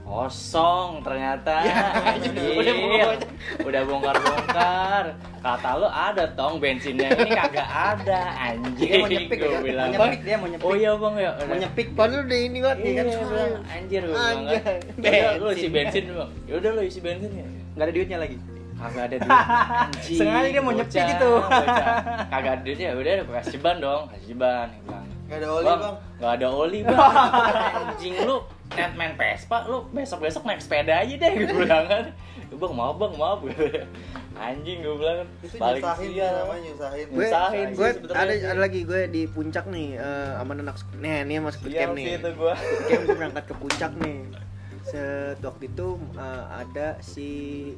kosong 0.09 1.05
ternyata 1.05 1.53
Anjir. 2.09 2.33
udah 2.33 2.73
bongkar. 2.75 3.17
udah 3.61 3.81
bongkar-bongkar 3.85 5.03
kata 5.39 5.69
lu 5.75 5.85
ada 5.87 6.25
tong 6.33 6.57
bensinnya 6.57 7.13
ini 7.13 7.29
kagak 7.31 7.69
ada 7.69 8.21
anjing 8.35 8.73
Dia 8.81 8.97
mau 8.97 9.07
nyepik 9.07 9.37
Gua 9.37 9.47
ya? 9.47 9.59
bilang, 9.61 9.87
Mau 9.91 10.01
nyepik 10.03 10.21
dia, 10.25 10.35
mau 10.35 10.47
nyepik. 10.49 10.65
oh 10.65 10.73
iya 10.73 10.91
bang 10.93 11.15
ya 11.15 11.31
Mau 11.39 11.55
nyepik. 11.55 11.87
Padahal 11.93 12.25
udah 12.25 12.39
ini 12.41 12.57
banget 12.59 12.77
nih 12.79 12.89
Iya, 12.89 13.03
kan 13.05 13.49
anjir 13.69 14.01
gue 14.01 14.17
bilang 14.17 14.43
kan. 14.49 15.37
Lu 15.37 15.47
isi 15.53 15.67
bensin 15.69 16.03
bang 16.09 16.29
ya 16.43 16.53
udah 16.57 16.69
lu 16.73 16.81
isi 16.81 16.99
bensin 16.99 17.29
ya 17.31 17.45
Nggak 17.69 17.85
ada 17.85 17.93
duitnya 17.93 18.17
lagi. 18.17 18.37
kagak 18.75 19.03
ada 19.05 19.15
duit 19.19 19.29
anjing 19.29 20.17
Sengaja 20.17 20.47
dia 20.49 20.61
mau 20.63 20.73
nyepik 20.73 20.89
bocah, 20.89 21.07
gitu. 21.07 21.31
bocah. 21.37 21.95
kagak 22.27 22.51
ada 22.51 22.61
duitnya 22.63 22.87
udah 22.91 23.11
gue 23.21 23.35
kasih 23.37 23.59
ban 23.59 23.77
dong 23.77 24.01
kasih 24.09 24.33
ban 24.33 24.67
bilang 24.81 25.05
Nggak 25.29 25.37
ada 25.37 25.47
oli, 25.53 25.65
Bang. 25.69 25.95
Gak 26.17 26.31
ada 26.33 26.47
oli 26.49 26.79
bang 26.81 26.97
Anjing 27.77 28.15
lu 28.25 28.37
net 28.71 28.93
main 28.93 29.13
Vespa 29.13 29.65
lu 29.65 29.81
besok-besok 29.89 30.43
naik 30.43 30.61
sepeda 30.61 30.93
aja 30.97 31.09
deh 31.11 31.31
gue 31.35 31.49
bilang 31.49 31.85
kan. 31.85 32.13
Bang 32.51 32.73
maaf 32.73 32.95
bang 32.95 33.13
maaf. 33.15 33.39
Anjing 34.39 34.79
gue 34.79 34.95
bilang 34.95 35.17
kan. 35.19 35.27
Itu 35.41 35.55
Balik 35.57 35.81
nyusahin 35.81 36.11
ya 36.13 36.27
namanya 36.33 36.61
nyusahin. 36.63 37.05
gue 37.05 37.17
Nyusahin 37.19 37.67
sih 37.67 37.75
gue 37.75 37.89
ada 38.09 38.31
sih. 38.31 38.45
ada 38.45 38.59
lagi 38.59 38.79
gue 38.83 39.01
di 39.07 39.21
puncak 39.25 39.65
nih 39.67 39.89
eh, 39.95 40.29
sama 40.33 40.53
anak 40.53 40.77
nih 40.95 41.13
ini 41.23 41.33
mas 41.37 41.55
Iya 41.59 41.79
Camp 41.83 41.93
nih. 41.93 42.05
itu 42.15 42.29
gua. 42.33 42.53
Squid 42.53 42.83
Camp 42.85 43.01
gue 43.03 43.15
berangkat 43.15 43.43
ke 43.43 43.55
puncak 43.55 43.91
nih. 43.97 44.17
Set 44.81 45.37
waktu 45.39 45.63
itu 45.67 45.87
eh, 46.15 46.43
ada 46.55 46.87
si 46.99 47.29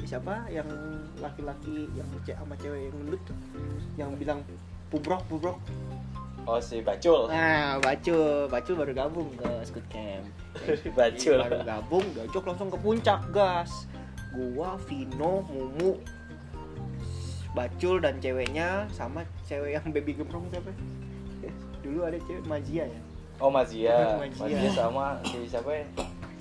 siapa 0.01 0.45
yang 0.47 0.67
laki-laki 1.17 1.87
yang 1.91 2.07
ce- 2.21 2.35
sama 2.35 2.55
cewek 2.55 2.81
yang 2.83 2.95
gendut 2.97 3.23
yang 3.95 4.09
bilang 4.15 4.39
pubrok 4.87 5.23
pubrok 5.25 5.55
Oh 6.49 6.57
si 6.57 6.81
Bacul. 6.81 7.29
Nah 7.29 7.77
bacul. 7.77 8.49
Bacul 8.49 8.73
baru 8.73 8.91
gabung 8.97 9.29
ke 9.37 9.49
Squid 9.61 9.87
Camp. 9.93 10.25
Bacul. 10.97 11.37
Baru 11.37 11.59
gabung 11.61 12.05
gajok 12.17 12.43
langsung 12.49 12.69
ke 12.73 12.77
puncak 12.81 13.21
gas. 13.29 13.85
Gua 14.33 14.79
Vino 14.87 15.43
Mumu 15.45 16.01
Bacul 17.51 17.99
dan 17.99 18.17
ceweknya 18.23 18.87
sama 18.95 19.27
cewek 19.43 19.75
yang 19.75 19.85
baby 19.91 20.15
gembrong 20.17 20.47
siapa? 20.49 20.71
Dulu 21.83 21.99
ada 22.07 22.17
cewek 22.23 22.43
Mazia 22.47 22.87
ya? 22.87 23.01
Oh 23.37 23.51
Mazia. 23.53 23.95
Mazia. 24.23 24.41
Mazia 24.41 24.69
sama 24.73 25.05
si 25.27 25.45
siapa 25.45 25.69
ya? 25.69 25.85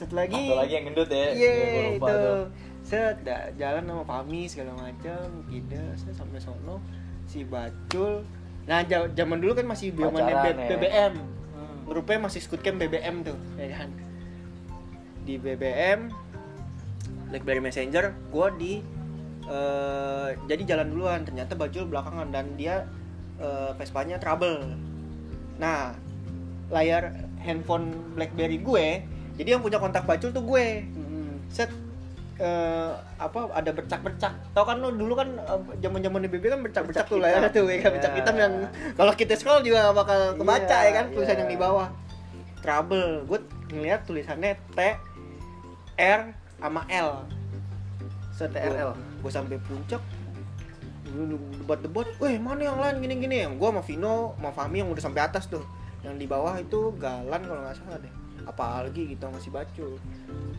Satu 0.01 0.15
lagi. 0.17 0.49
Satu 0.49 0.57
lagi 0.65 0.73
yang 0.81 0.85
gendut 0.89 1.11
ya? 1.13 1.29
Iya 1.37 1.53
lupa 1.93 2.09
itu. 2.09 2.17
tuh. 2.17 2.43
set 2.81 3.21
jalan 3.61 3.85
sama 3.85 4.03
Fami 4.09 4.49
segala 4.49 4.73
macam 4.73 5.45
kita 5.51 5.83
set 6.01 6.17
sampai 6.17 6.41
sono. 6.41 6.81
Si 7.29 7.45
Bacul 7.45 8.25
nah 8.71 8.87
zaman 8.87 9.43
dulu 9.43 9.59
kan 9.59 9.67
masih 9.67 9.91
zamannya 9.91 10.31
Pacaran 10.31 10.55
B- 10.55 10.63
ya. 10.63 10.69
BBM 10.71 11.15
Hmm. 11.19 11.83
rupanya 11.91 12.31
masih 12.31 12.39
Squid 12.39 12.63
Camp 12.63 12.79
BBM 12.79 13.27
tuh. 13.27 13.35
Ya 13.59 13.83
kan? 13.83 13.91
Di 15.27 15.35
BBM 15.37 16.07
BlackBerry 17.29 17.59
Messenger 17.59 18.15
gue 18.15 18.47
di 18.55 18.73
eh, 19.45 20.29
jadi 20.47 20.63
jalan 20.63 20.95
duluan. 20.95 21.27
Ternyata 21.27 21.59
Bacul 21.59 21.91
belakangan 21.91 22.31
dan 22.31 22.55
dia 22.55 22.87
eh, 23.43 23.75
Vespanya 23.75 24.23
trouble. 24.23 24.63
Nah 25.59 25.99
layar 26.71 27.11
handphone 27.43 28.15
BlackBerry 28.15 28.63
gue 28.63 28.87
jadi 29.35 29.59
yang 29.59 29.63
punya 29.67 29.83
kontak 29.83 30.07
Bacul 30.07 30.31
tuh 30.31 30.47
gue. 30.47 30.87
Set 31.51 31.75
eh, 32.41 32.91
apa 33.21 33.53
ada 33.53 33.71
bercak-bercak. 33.71 34.33
Tau 34.57 34.65
kan 34.65 34.81
lo 34.81 34.89
dulu 34.91 35.13
kan 35.13 35.29
zaman 35.79 36.01
zaman 36.01 36.21
di 36.25 36.29
BB 36.33 36.45
kan 36.49 36.61
bercak-bercak 36.65 37.05
tuh 37.05 37.21
layar 37.21 37.45
hitam. 37.47 37.53
tuh 37.53 37.65
ya 37.69 37.79
kan 37.79 37.91
bercak 37.93 38.13
Ya. 38.13 38.19
hitam 38.19 38.35
yang 38.35 38.53
kalau 38.97 39.13
kita 39.13 39.37
scroll 39.37 39.61
juga 39.61 39.93
bakal 39.93 40.35
kebaca 40.35 40.77
Iya, 40.81 40.89
ya 40.89 40.93
kan? 40.97 41.05
tulisan 41.13 41.37
iya. 41.37 41.43
yang 41.45 41.51
di 41.53 41.59
bawah. 41.61 41.89
Trouble. 42.61 43.29
Gue 43.29 43.39
ngeliat 43.69 44.01
tulisannya 44.05 44.57
T 44.73 44.79
R 45.95 46.21
sama 46.57 46.89
L. 46.89 47.29
Set 48.33 48.51
TRL 48.51 48.97
gue 49.21 49.29
sampai 49.29 49.61
puncak. 49.61 50.01
Debat-debat, 51.11 52.07
weh 52.23 52.39
mana 52.39 52.63
yang 52.63 52.79
lain? 52.79 53.03
Gini-gini. 53.03 53.45
Yang 53.45 53.59
gue 53.59 53.69
sama 53.69 53.83
Vino, 53.83 54.15
sama 54.39 54.51
Fami 54.55 54.81
yang 54.81 54.89
udah 54.89 55.03
sampai 55.03 55.27
atas 55.27 55.45
tuh, 55.45 55.61
yang 56.01 56.15
di 56.15 56.25
bawah 56.25 56.55
itu 56.57 56.95
Galan 56.97 57.43
kalau 57.43 57.61
nggak 57.61 57.77
salah 57.77 57.99
deh, 57.99 58.13
apa 58.47 58.87
lagi 58.87 59.11
gitu 59.11 59.27
ngasih 59.27 59.51
Bacul. 59.51 59.99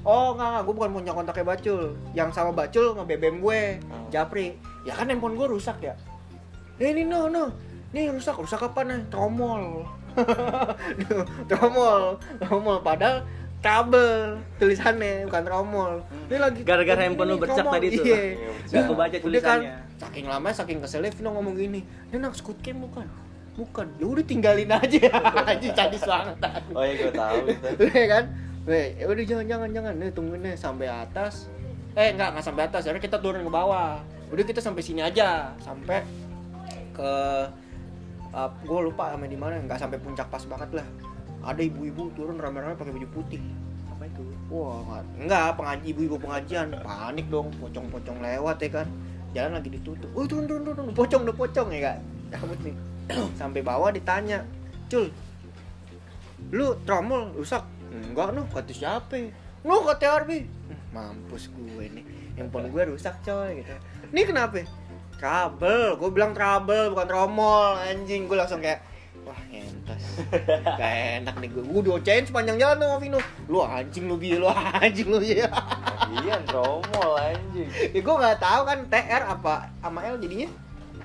Oh 0.02 0.34
nggak, 0.34 0.48
nggak 0.50 0.64
gue 0.66 0.74
bukan 0.82 0.92
punya 0.98 1.14
kontaknya 1.14 1.46
Bacul, 1.46 1.82
yang 2.18 2.30
sama 2.34 2.50
Bacul 2.50 2.98
nge 2.98 3.06
BBM 3.06 3.38
gue, 3.38 3.62
Japri, 4.10 4.58
ya 4.82 4.98
kan 4.98 5.06
handphone 5.10 5.38
gue 5.38 5.46
rusak 5.46 5.78
ya. 5.86 5.94
Eh 6.82 6.90
ini 6.90 7.06
no 7.06 7.30
no, 7.30 7.54
nih 7.94 8.10
rusak, 8.10 8.34
rusak 8.42 8.66
apa 8.66 8.82
nih? 8.82 9.06
Tromol, 9.14 9.86
tromol, 11.50 12.18
tromol, 12.42 12.82
padahal 12.82 13.22
kabel 13.62 14.42
tulisannya 14.58 15.30
bukan 15.30 15.44
tromol. 15.46 15.92
Ini 16.34 16.38
lagi 16.42 16.60
Gara-gara 16.66 16.98
ini 16.98 17.14
handphone 17.14 17.30
lu 17.30 17.38
bercak 17.38 17.62
tromol. 17.62 17.74
tadi 17.78 17.88
tuh. 17.94 18.06
Iya. 18.10 18.22
Nggak 18.74 18.84
kebaca 18.90 19.06
Udah 19.14 19.22
tulisannya. 19.22 19.70
Kan, 19.70 19.92
saking 20.02 20.26
lama 20.26 20.50
saking 20.50 20.80
keselnya 20.82 21.14
Vino 21.14 21.30
ngomong 21.38 21.54
gini 21.54 21.86
ini 21.86 22.16
anak 22.18 22.34
Squid 22.34 22.58
Game 22.66 22.82
bukan 22.82 23.06
bukan 23.54 23.86
ya 24.02 24.06
udah 24.10 24.26
tinggalin 24.26 24.72
aja 24.74 25.14
aja 25.54 25.70
sadis 25.78 26.02
banget 26.02 26.42
Oh 26.74 26.82
iya 26.82 26.94
gue 26.98 27.14
tahu 27.14 27.38
itu 27.46 27.68
Iya 27.94 28.06
kan 28.10 28.24
Weh, 28.62 28.94
ya 28.94 29.10
udah 29.10 29.26
jangan 29.26 29.46
jangan 29.50 29.70
jangan 29.74 29.94
nih 29.98 30.10
tungguin 30.14 30.42
nih 30.46 30.54
sampai 30.54 30.86
atas 30.86 31.50
eh 31.92 32.14
enggak 32.14 32.32
enggak 32.32 32.46
sampai 32.46 32.64
atas 32.70 32.82
akhirnya 32.88 33.04
kita 33.04 33.18
turun 33.20 33.44
ke 33.44 33.52
bawah 33.52 34.00
udah 34.32 34.44
kita 34.48 34.64
sampai 34.64 34.80
sini 34.80 35.04
aja 35.04 35.52
sampai 35.60 36.06
ke 36.96 37.12
uh, 38.32 38.50
gue 38.64 38.80
lupa 38.80 39.12
sampai 39.12 39.28
di 39.28 39.36
mana 39.36 39.60
nggak 39.60 39.76
sampai 39.76 40.00
puncak 40.00 40.30
pas 40.32 40.40
banget 40.48 40.80
lah 40.80 40.88
ada 41.42 41.60
ibu-ibu 41.60 42.14
turun 42.16 42.38
rame-rame 42.40 42.78
pakai 42.78 42.94
baju 42.96 43.10
putih 43.12 43.42
Apa 43.92 44.06
itu? 44.08 44.24
Wah, 44.50 44.78
nggak- 44.88 45.10
enggak 45.26 45.48
pengaji 45.58 45.86
ibu-ibu 45.94 46.16
pengajian 46.18 46.68
panik 46.82 47.26
dong, 47.30 47.54
pocong-pocong 47.62 48.18
lewat 48.18 48.58
ya 48.58 48.70
kan. 48.82 48.88
Jalan 49.30 49.52
lagi 49.62 49.70
ditutup. 49.70 50.10
Oh, 50.18 50.26
turun 50.26 50.50
turun 50.50 50.66
turun, 50.66 50.90
pocong 50.90 51.22
udah 51.22 51.36
pocong 51.38 51.70
ya 51.70 51.82
kan. 51.86 51.98
Cabut 52.34 52.58
nih. 52.66 52.74
Sampai 53.40 53.62
bawah 53.62 53.94
ditanya, 53.94 54.42
"Cul, 54.90 55.14
lu 56.50 56.74
tromol 56.82 57.30
rusak?" 57.38 57.62
Enggak, 57.92 58.32
noh, 58.32 58.48
kata 58.48 58.72
siapa? 58.72 59.20
Noh, 59.68 59.84
kata 59.84 60.06
Arbi. 60.08 60.48
"Hmm, 60.48 60.80
Mampus 60.96 61.52
gue 61.52 61.86
nih. 61.92 62.06
Handphone 62.40 62.72
gue 62.72 62.84
rusak, 62.96 63.20
coy 63.22 63.60
gitu. 63.60 63.76
Ini 64.16 64.22
kenapa? 64.24 64.64
Trouble, 65.20 66.00
gue 66.02 66.10
bilang 66.10 66.34
trouble 66.34 66.96
bukan 66.96 67.06
tromol 67.06 67.78
anjing. 67.78 68.26
Gue 68.26 68.40
langsung 68.40 68.64
kayak 68.64 68.82
wah 69.22 69.38
entas 69.54 70.02
gak 70.82 70.94
enak 71.22 71.36
nih 71.38 71.50
gue. 71.52 71.62
Gue 71.62 71.82
diocain 71.86 72.26
sepanjang 72.26 72.58
jalan 72.58 72.82
sama 72.82 72.98
Vino 72.98 73.20
lu 73.46 73.60
anjing 73.62 74.10
lu 74.10 74.16
bi 74.18 74.34
lu 74.34 74.50
anjing 74.50 75.08
lu 75.12 75.22
bi 75.22 75.38
Iya 76.12 76.36
tromol 76.50 77.12
anjing. 77.22 77.70
Ya 77.94 78.00
gue 78.02 78.16
nggak 78.18 78.40
tahu 78.42 78.62
kan 78.66 78.80
TR 78.90 79.24
apa 79.30 79.70
sama 79.84 80.00
L 80.10 80.18
jadinya. 80.18 80.50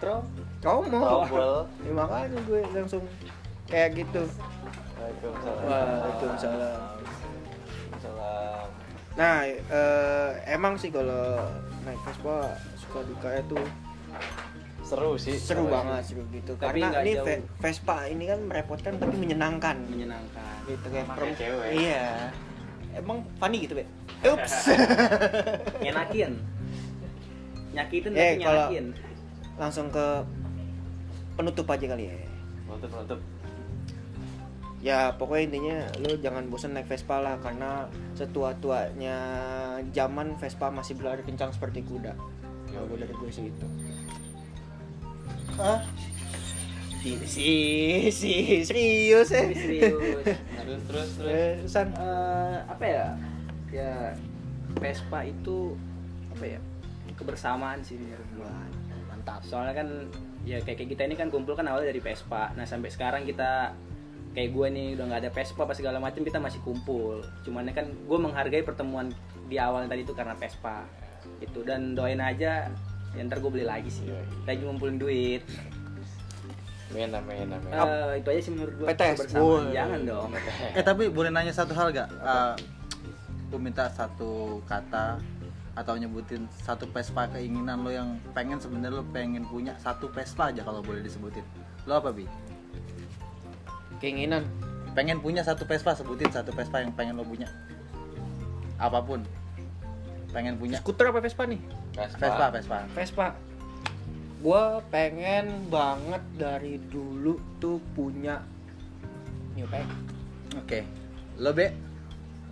Trom 0.01 0.25
tromol. 0.65 1.29
Tromol 1.29 1.55
ya, 1.85 1.93
makanya 1.93 2.39
gue 2.49 2.61
langsung 2.73 3.03
kayak 3.69 4.01
gitu 4.01 4.23
Waalaikumsalam 4.97 5.63
Waalaikumsalam. 5.63 6.81
Waalaikumsalam 7.87 8.67
nah 9.15 9.41
eh, 9.49 10.31
emang 10.47 10.77
sih 10.77 10.91
kalau 10.91 11.41
naik 11.83 11.97
Vespa 12.03 12.53
suka 12.77 13.01
dukanya 13.03 13.41
tuh 13.47 13.65
Seru 14.83 15.17
sih 15.17 15.35
seru 15.35 15.67
banget 15.67 16.05
seru 16.07 16.23
gitu 16.31 16.53
Tapi 16.55 16.79
karena 16.79 17.03
ini 17.03 17.17
jauh. 17.17 17.25
Ve- 17.25 17.43
Vespa 17.59 18.07
ini 18.07 18.25
kan 18.25 18.39
merepotkan 18.41 18.93
tapi 18.95 19.17
menyenangkan 19.17 19.77
Menyenangkan. 19.83 20.57
gitu 20.65 20.87
kayak 20.87 21.05
Sama 21.05 21.15
perem- 21.17 21.33
kayak 21.33 21.41
cewek. 21.51 21.71
iya 21.75 22.05
emang 22.95 23.19
funny 23.35 23.59
gitu 23.59 23.75
be 23.75 23.85
ups 24.23 24.69
Nyenakin. 25.83 26.33
Nyakitin 27.73 28.11
Eh, 28.11 28.21
tapi 28.33 28.45
kalau- 28.45 28.69
nyenakin. 28.69 28.87
langsung 29.57 29.87
ke 29.89 30.07
penutup 31.35 31.67
aja 31.67 31.87
kali 31.89 32.05
ya 32.07 32.15
Menutup 32.63 32.91
menutup 32.93 33.19
ya 34.85 35.17
pokoknya 35.17 35.43
intinya 35.49 35.77
lu 36.05 36.21
jangan 36.21 36.45
bosan 36.53 36.77
naik 36.77 36.87
Vespa 36.87 37.17
lah 37.19 37.41
karena 37.41 37.89
setua-tuanya 38.13 39.19
zaman 39.91 40.37
Vespa 40.37 40.69
masih 40.69 40.95
berlari 41.01 41.25
kencang 41.25 41.51
seperti 41.51 41.81
kuda 41.85 42.13
kalau 42.71 42.87
gue 42.93 42.99
dari 43.01 43.15
gue 43.17 43.31
sih 43.33 43.49
itu 43.49 43.69
Hah? 45.57 45.81
si 47.01 47.17
si 47.25 47.49
si 48.11 48.33
serius 48.67 49.31
ya 49.31 49.47
Serius. 49.55 50.27
Terus 50.67 50.81
terus 50.91 51.09
terus 51.15 51.31
Eh, 51.31 51.55
San 51.71 51.95
Eh, 51.95 52.57
apa 52.67 52.85
ya? 52.85 53.07
Ya 53.71 53.93
Vespa 54.83 55.23
itu 55.23 55.79
apa 56.35 56.45
ya? 56.45 56.61
Kebersamaan 57.17 57.81
sih 57.81 57.97
mantap 59.09 59.41
Soalnya 59.47 59.73
kan 59.73 59.89
ya 60.43 60.59
kayak 60.63 60.87
kita 60.87 61.07
ini 61.07 61.15
kan 61.15 61.31
kumpul 61.31 61.55
kan 61.55 61.67
awalnya 61.71 61.95
dari 61.95 62.03
Vespa. 62.03 62.53
Nah, 62.55 62.67
sampai 62.67 62.91
sekarang 62.91 63.23
kita 63.27 63.75
kayak 64.37 64.53
gue 64.53 64.67
nih 64.69 64.87
udah 65.01 65.05
nggak 65.09 65.21
ada 65.25 65.31
Vespa 65.33 65.65
apa 65.65 65.73
segala 65.73 65.97
macam 65.97 66.21
kita 66.21 66.37
masih 66.37 66.61
kumpul. 66.61 67.25
Cuman 67.41 67.73
kan 67.73 67.89
gue 67.89 68.19
menghargai 68.21 68.61
pertemuan 68.61 69.09
di 69.49 69.57
awal 69.57 69.89
tadi 69.89 70.05
itu 70.05 70.13
karena 70.13 70.37
Vespa. 70.37 70.85
Itu 71.41 71.65
dan 71.65 71.97
doain 71.97 72.21
aja 72.21 72.69
ya 73.17 73.21
ntar 73.25 73.41
gue 73.41 73.49
beli 73.49 73.65
lagi 73.65 73.89
sih. 73.89 74.05
Lagi 74.45 74.61
ngumpulin 74.61 75.01
duit. 75.01 75.41
Main 76.93 77.11
main 77.11 77.49
main 77.49 77.49
Eh, 77.73 78.21
itu 78.21 78.29
aja 78.29 78.41
sih 78.45 78.53
menurut 78.53 78.75
gue 78.77 78.87
PTS. 78.93 79.25
kebersamaan. 79.25 79.43
Woi. 79.43 79.73
Jangan 79.73 80.01
dong. 80.05 80.31
Eh 80.77 80.85
tapi 80.85 81.03
boleh 81.09 81.31
nanya 81.33 81.57
satu 81.57 81.73
hal 81.73 81.89
gak? 81.91 82.09
Eh, 82.13 82.55
lu 83.49 83.57
minta 83.57 83.89
satu 83.89 84.61
kata 84.69 85.17
atau 85.77 85.93
nyebutin 85.97 86.45
satu 86.53 86.85
Vespa 86.93 87.25
keinginan 87.33 87.85
lo 87.85 87.93
yang 87.93 88.17
pengen 88.33 88.57
sebenarnya 88.57 89.01
lo 89.01 89.05
pengen 89.13 89.45
punya 89.49 89.77
satu 89.81 90.09
Vespa 90.09 90.49
aja 90.49 90.65
kalau 90.65 90.81
boleh 90.81 91.05
disebutin 91.05 91.45
lo 91.85 92.01
apa 92.01 92.17
bi 92.17 92.25
keinginan. 93.99 94.47
Pengen 94.97 95.21
punya 95.21 95.45
satu 95.45 95.69
Vespa 95.69 95.93
sebutin 95.93 96.33
satu 96.33 96.53
Vespa 96.57 96.81
yang 96.81 96.93
pengen 96.97 97.21
lo 97.21 97.25
punya. 97.25 97.49
Apa 98.81 99.05
pun. 99.05 99.25
Pengen 100.33 100.57
punya. 100.57 100.81
Skuter 100.81 101.13
apa 101.13 101.21
Vespa 101.21 101.45
nih? 101.45 101.61
Vespa. 101.97 102.49
Vespa 102.53 102.79
Vespa. 102.93 103.27
Gue 104.41 104.65
pengen 104.93 105.69
banget 105.73 106.23
dari 106.37 106.77
dulu 106.93 107.41
tuh 107.61 107.81
punya 107.97 108.41
new 109.57 109.69
pack. 109.69 109.89
Oke. 110.61 110.81
Lo 111.37 111.53
be? 111.53 111.73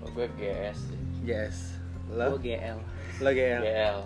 Oh, 0.05 0.13
gue 0.13 0.29
GS 0.37 0.93
sih. 0.93 1.01
yes 1.25 1.81
gue 2.13 2.21
lo? 2.21 2.37
GL 2.37 2.79
lo 3.23 3.31
GL 3.31 3.63
GL. 3.63 3.99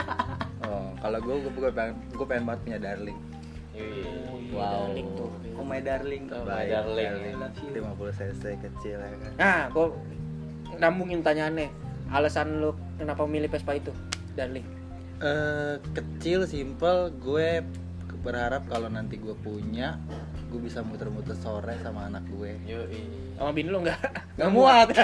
oh 0.68 0.93
kalau 1.01 1.18
gue 1.18 1.34
gue 1.43 1.70
pengen 1.74 1.97
gue 2.14 2.26
pengen 2.28 2.45
banget 2.47 2.61
punya 2.62 2.78
darling. 2.78 3.18
Wow. 4.48 4.90
darling 4.90 5.08
tuh. 5.14 5.30
oh 5.54 5.62
my 5.62 5.78
darling 5.78 6.24
Oh, 6.26 6.40
my 6.40 6.50
Baik, 6.50 6.68
darling. 6.72 7.08
darling. 7.14 7.34
I 7.36 7.38
love 7.38 7.54
you. 7.54 7.82
50 8.10 8.18
cc 8.18 8.42
kecil 8.58 8.96
ya 8.98 9.08
kan 9.12 9.32
nah 9.36 9.58
gue 9.68 9.86
nambungin 10.76 11.20
pertanyaannya 11.20 11.68
alasan 12.08 12.58
lu 12.58 12.70
kenapa 12.96 13.22
milih 13.24 13.46
Vespa 13.46 13.74
itu 13.74 13.92
darling 14.34 14.64
Eh, 15.18 15.74
kecil 15.92 16.46
simple 16.46 17.10
gue 17.12 17.66
berharap 18.18 18.62
kalau 18.66 18.86
nanti 18.86 19.18
gue 19.18 19.34
punya 19.34 19.98
gue 20.46 20.58
bisa 20.58 20.78
muter-muter 20.80 21.34
sore 21.34 21.74
sama 21.82 22.06
anak 22.06 22.22
gue 22.28 22.54
Yoi. 22.64 23.02
sama 23.34 23.50
bini 23.50 23.68
lu 23.68 23.82
nggak 23.82 23.98
nggak 24.38 24.50
muat 24.50 24.88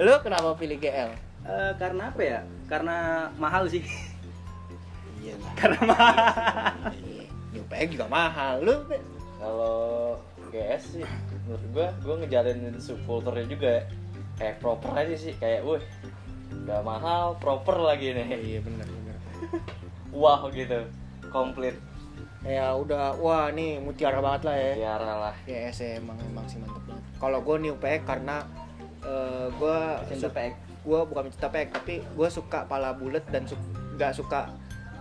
lu 0.00 0.14
kenapa 0.20 0.54
pilih 0.54 0.78
GL 0.78 1.10
Eh, 1.44 1.72
karena 1.76 2.08
apa 2.08 2.22
ya 2.24 2.40
karena 2.64 2.96
mahal 3.36 3.68
sih 3.68 3.84
iya. 5.24 5.34
Karena 5.56 5.80
mahal 5.88 6.92
new 7.54 7.64
pack 7.70 7.86
juga 7.94 8.06
mahal. 8.10 8.54
Lu? 8.60 8.76
Kalau 9.38 10.18
GS 10.50 10.82
sih 10.98 11.04
menurut 11.46 11.64
gua 11.70 11.88
gua 12.02 12.14
ngejalanin 12.24 12.76
subkulturnya 12.78 13.46
juga 13.46 13.72
kayak 14.36 14.58
proper 14.60 14.90
aja 14.98 15.14
sih. 15.14 15.32
Kayak 15.38 15.62
wih 15.64 15.84
udah 16.66 16.80
mahal 16.82 17.24
proper 17.38 17.78
lagi 17.80 18.12
nih. 18.12 18.26
Iya 18.34 18.60
benar 18.62 18.86
benar 18.86 19.16
wah 20.20 20.42
gitu. 20.50 20.84
Komplit. 21.30 21.78
Ya 22.44 22.76
udah. 22.76 23.16
Wah 23.18 23.48
nih 23.50 23.80
mutiara 23.80 24.20
banget 24.20 24.42
lah 24.50 24.56
ya. 24.56 24.72
Tiara 24.76 25.14
lah. 25.30 25.34
Ya 25.48 25.70
sih 25.72 25.98
emang 25.98 26.18
emang 26.20 26.44
sih 26.46 26.60
mantep 26.60 26.82
banget. 26.84 27.04
Kalau 27.18 27.38
gue 27.40 27.56
new 27.62 27.76
pack 27.78 28.04
karena 28.04 28.44
eh 29.04 29.46
gue 29.52 29.78
gue 30.84 31.00
bukan 31.08 31.22
mencinta 31.28 31.48
pack 31.48 31.68
tapi 31.80 32.04
gue 32.04 32.28
suka 32.28 32.68
pala 32.68 32.92
bulat 32.92 33.24
dan 33.32 33.48
su 33.48 33.56
gak 33.96 34.12
suka 34.12 34.52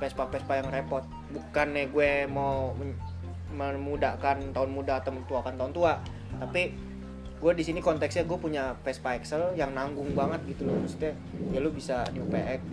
Vespa 0.04 0.54
yang 0.60 0.68
repot. 0.68 1.04
Bukannya 1.32 1.88
gue 1.88 2.28
mau 2.28 2.76
memudahkan 3.54 4.52
tahun 4.52 4.70
muda 4.74 5.00
atau 5.00 5.14
mentuakan 5.14 5.54
tahun 5.56 5.72
tua 5.72 5.94
tapi 6.42 6.74
gue 7.38 7.52
di 7.54 7.64
sini 7.64 7.80
konteksnya 7.84 8.24
gue 8.24 8.40
punya 8.40 8.74
Vespa 8.82 9.14
Excel 9.20 9.54
yang 9.54 9.76
nanggung 9.76 10.16
banget 10.16 10.42
gitu 10.48 10.68
loh. 10.68 10.80
Maksudnya 10.80 11.14
ya 11.52 11.60
lu 11.60 11.70
bisa 11.72 12.08
new 12.16 12.26
pack 12.28 12.64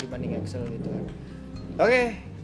dibanding 0.00 0.36
Excel 0.40 0.64
gitu 0.68 0.88
kan. 0.88 1.04
Oke 1.80 2.35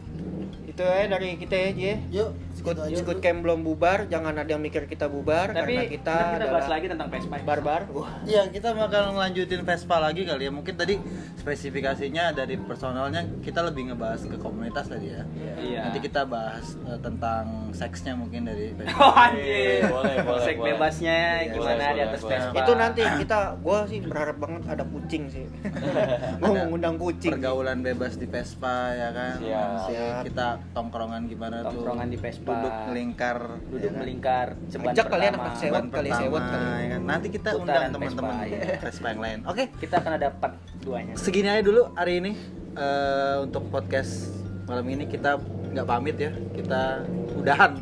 itu 0.63 0.81
ya 0.81 1.05
dari 1.05 1.37
kita 1.37 1.53
ya 1.53 1.69
Ji 1.71 1.91
yuk 2.11 2.29
Squid, 2.53 2.79
Squid 2.95 3.19
Camp 3.19 3.43
belum 3.43 3.59
bubar, 3.61 4.07
jangan 4.07 4.31
ada 4.33 4.47
yang 4.47 4.61
mikir 4.61 4.87
kita 4.87 5.05
bubar 5.05 5.51
tapi 5.51 5.75
karena 5.75 5.89
kita, 5.89 6.15
kita, 6.15 6.33
kita 6.39 6.47
bahas 6.47 6.67
lagi 6.71 6.85
tentang 6.87 7.09
Vespa 7.11 7.35
barbar. 7.43 7.81
Wah, 7.91 8.23
ya 8.23 8.47
kita 8.47 8.71
bakal 8.71 9.11
ngelanjutin 9.11 9.61
Vespa 9.61 9.97
lagi 9.99 10.23
kali 10.23 10.47
ya 10.47 10.51
mungkin 10.53 10.73
tadi 10.73 10.95
spesifikasinya 11.37 12.31
dari 12.31 12.55
personalnya 12.55 13.21
kita 13.43 13.61
lebih 13.61 13.91
ngebahas 13.91 14.23
ke 14.23 14.37
komunitas 14.37 14.87
tadi 14.87 15.11
ya 15.11 15.21
Iya. 15.53 15.79
nanti 15.85 15.99
kita 16.01 16.23
bahas 16.23 16.79
eh, 16.81 16.95
tentang 16.97 17.43
seksnya 17.71 18.15
mungkin 18.15 18.47
dari 18.47 18.71
Vespa 18.71 18.95
oh 19.03 19.11
anjir 19.11 19.83
Boleh, 19.85 20.15
boleh, 20.23 20.41
seks 20.41 20.57
boleh. 20.57 20.67
bebasnya 20.71 21.17
Iya, 21.43 21.51
gimana 21.51 21.73
boleh, 21.75 21.91
di 21.91 22.01
atas 22.01 22.21
boleh, 22.21 22.31
Vespa 22.33 22.55
itu 22.55 22.71
nanti 22.73 23.01
kita, 23.19 23.39
gue 23.59 23.79
sih 23.85 23.99
berharap 23.99 24.37
banget 24.39 24.61
ada 24.67 24.83
kucing 24.85 25.23
sih. 25.27 25.45
gue 26.39 26.47
mau 26.47 26.65
ngundang 26.65 26.95
kucing. 26.95 27.31
pergaulan 27.33 27.79
bebas 27.81 28.15
di 28.15 28.25
Vespa 28.25 28.77
ya 28.93 29.09
kan 29.11 29.35
Siap. 29.37 29.67
Nanti 29.75 29.93
Siap. 30.05 30.23
kita 30.23 30.47
tongkrongan 30.71 31.21
gimana 31.25 31.55
Tongkrongan 31.61 32.05
tuh 32.05 32.11
di 32.11 32.17
Vespa. 32.17 32.51
duduk 32.53 32.73
melingkar 32.87 33.37
duduk 33.65 33.79
ya 33.79 33.89
kan? 33.89 33.99
melingkar 33.99 34.47
ceban 34.67 34.91
Ajak 34.91 35.05
kalian 35.07 35.33
anak 35.33 35.55
sewot 35.55 35.83
kali, 35.87 36.09
sewot 36.11 36.43
kali. 36.43 36.65
ya 36.65 36.87
kan? 36.89 37.01
nanti 37.03 37.27
kita 37.29 37.49
Putaran 37.51 37.63
undang 37.63 37.93
teman-teman 37.93 38.35
Vespa, 38.35 38.45
ya. 38.45 38.79
Vespa 38.81 39.07
yang 39.07 39.21
lain 39.21 39.39
oke 39.43 39.63
kita 39.77 39.95
akan 39.97 40.11
ada 40.13 40.27
part 40.31 40.53
duanya 40.79 41.13
segini 41.15 41.47
aja 41.47 41.61
dulu 41.61 41.81
hari 41.93 42.15
ini 42.19 42.33
Eh, 42.73 43.37
untuk 43.39 43.69
podcast 43.69 44.33
malam 44.65 44.81
ini 44.87 45.05
kita 45.05 45.37
nggak 45.69 45.85
pamit 45.85 46.17
ya 46.17 46.33
kita 46.57 47.05
udahan 47.35 47.77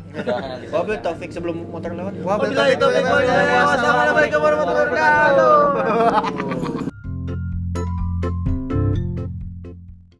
Wabil 0.68 1.00
Taufik 1.00 1.28
sebelum 1.28 1.64
motor 1.66 1.92
lewat. 1.92 2.20
Wabillahi 2.20 2.76
taufiq 2.76 3.00
wal 3.02 3.20
hidayah. 3.20 3.64
Wassalamualaikum 3.66 4.36
warahmatullahi 4.38 4.84
wabarakatuh. 4.86 6.80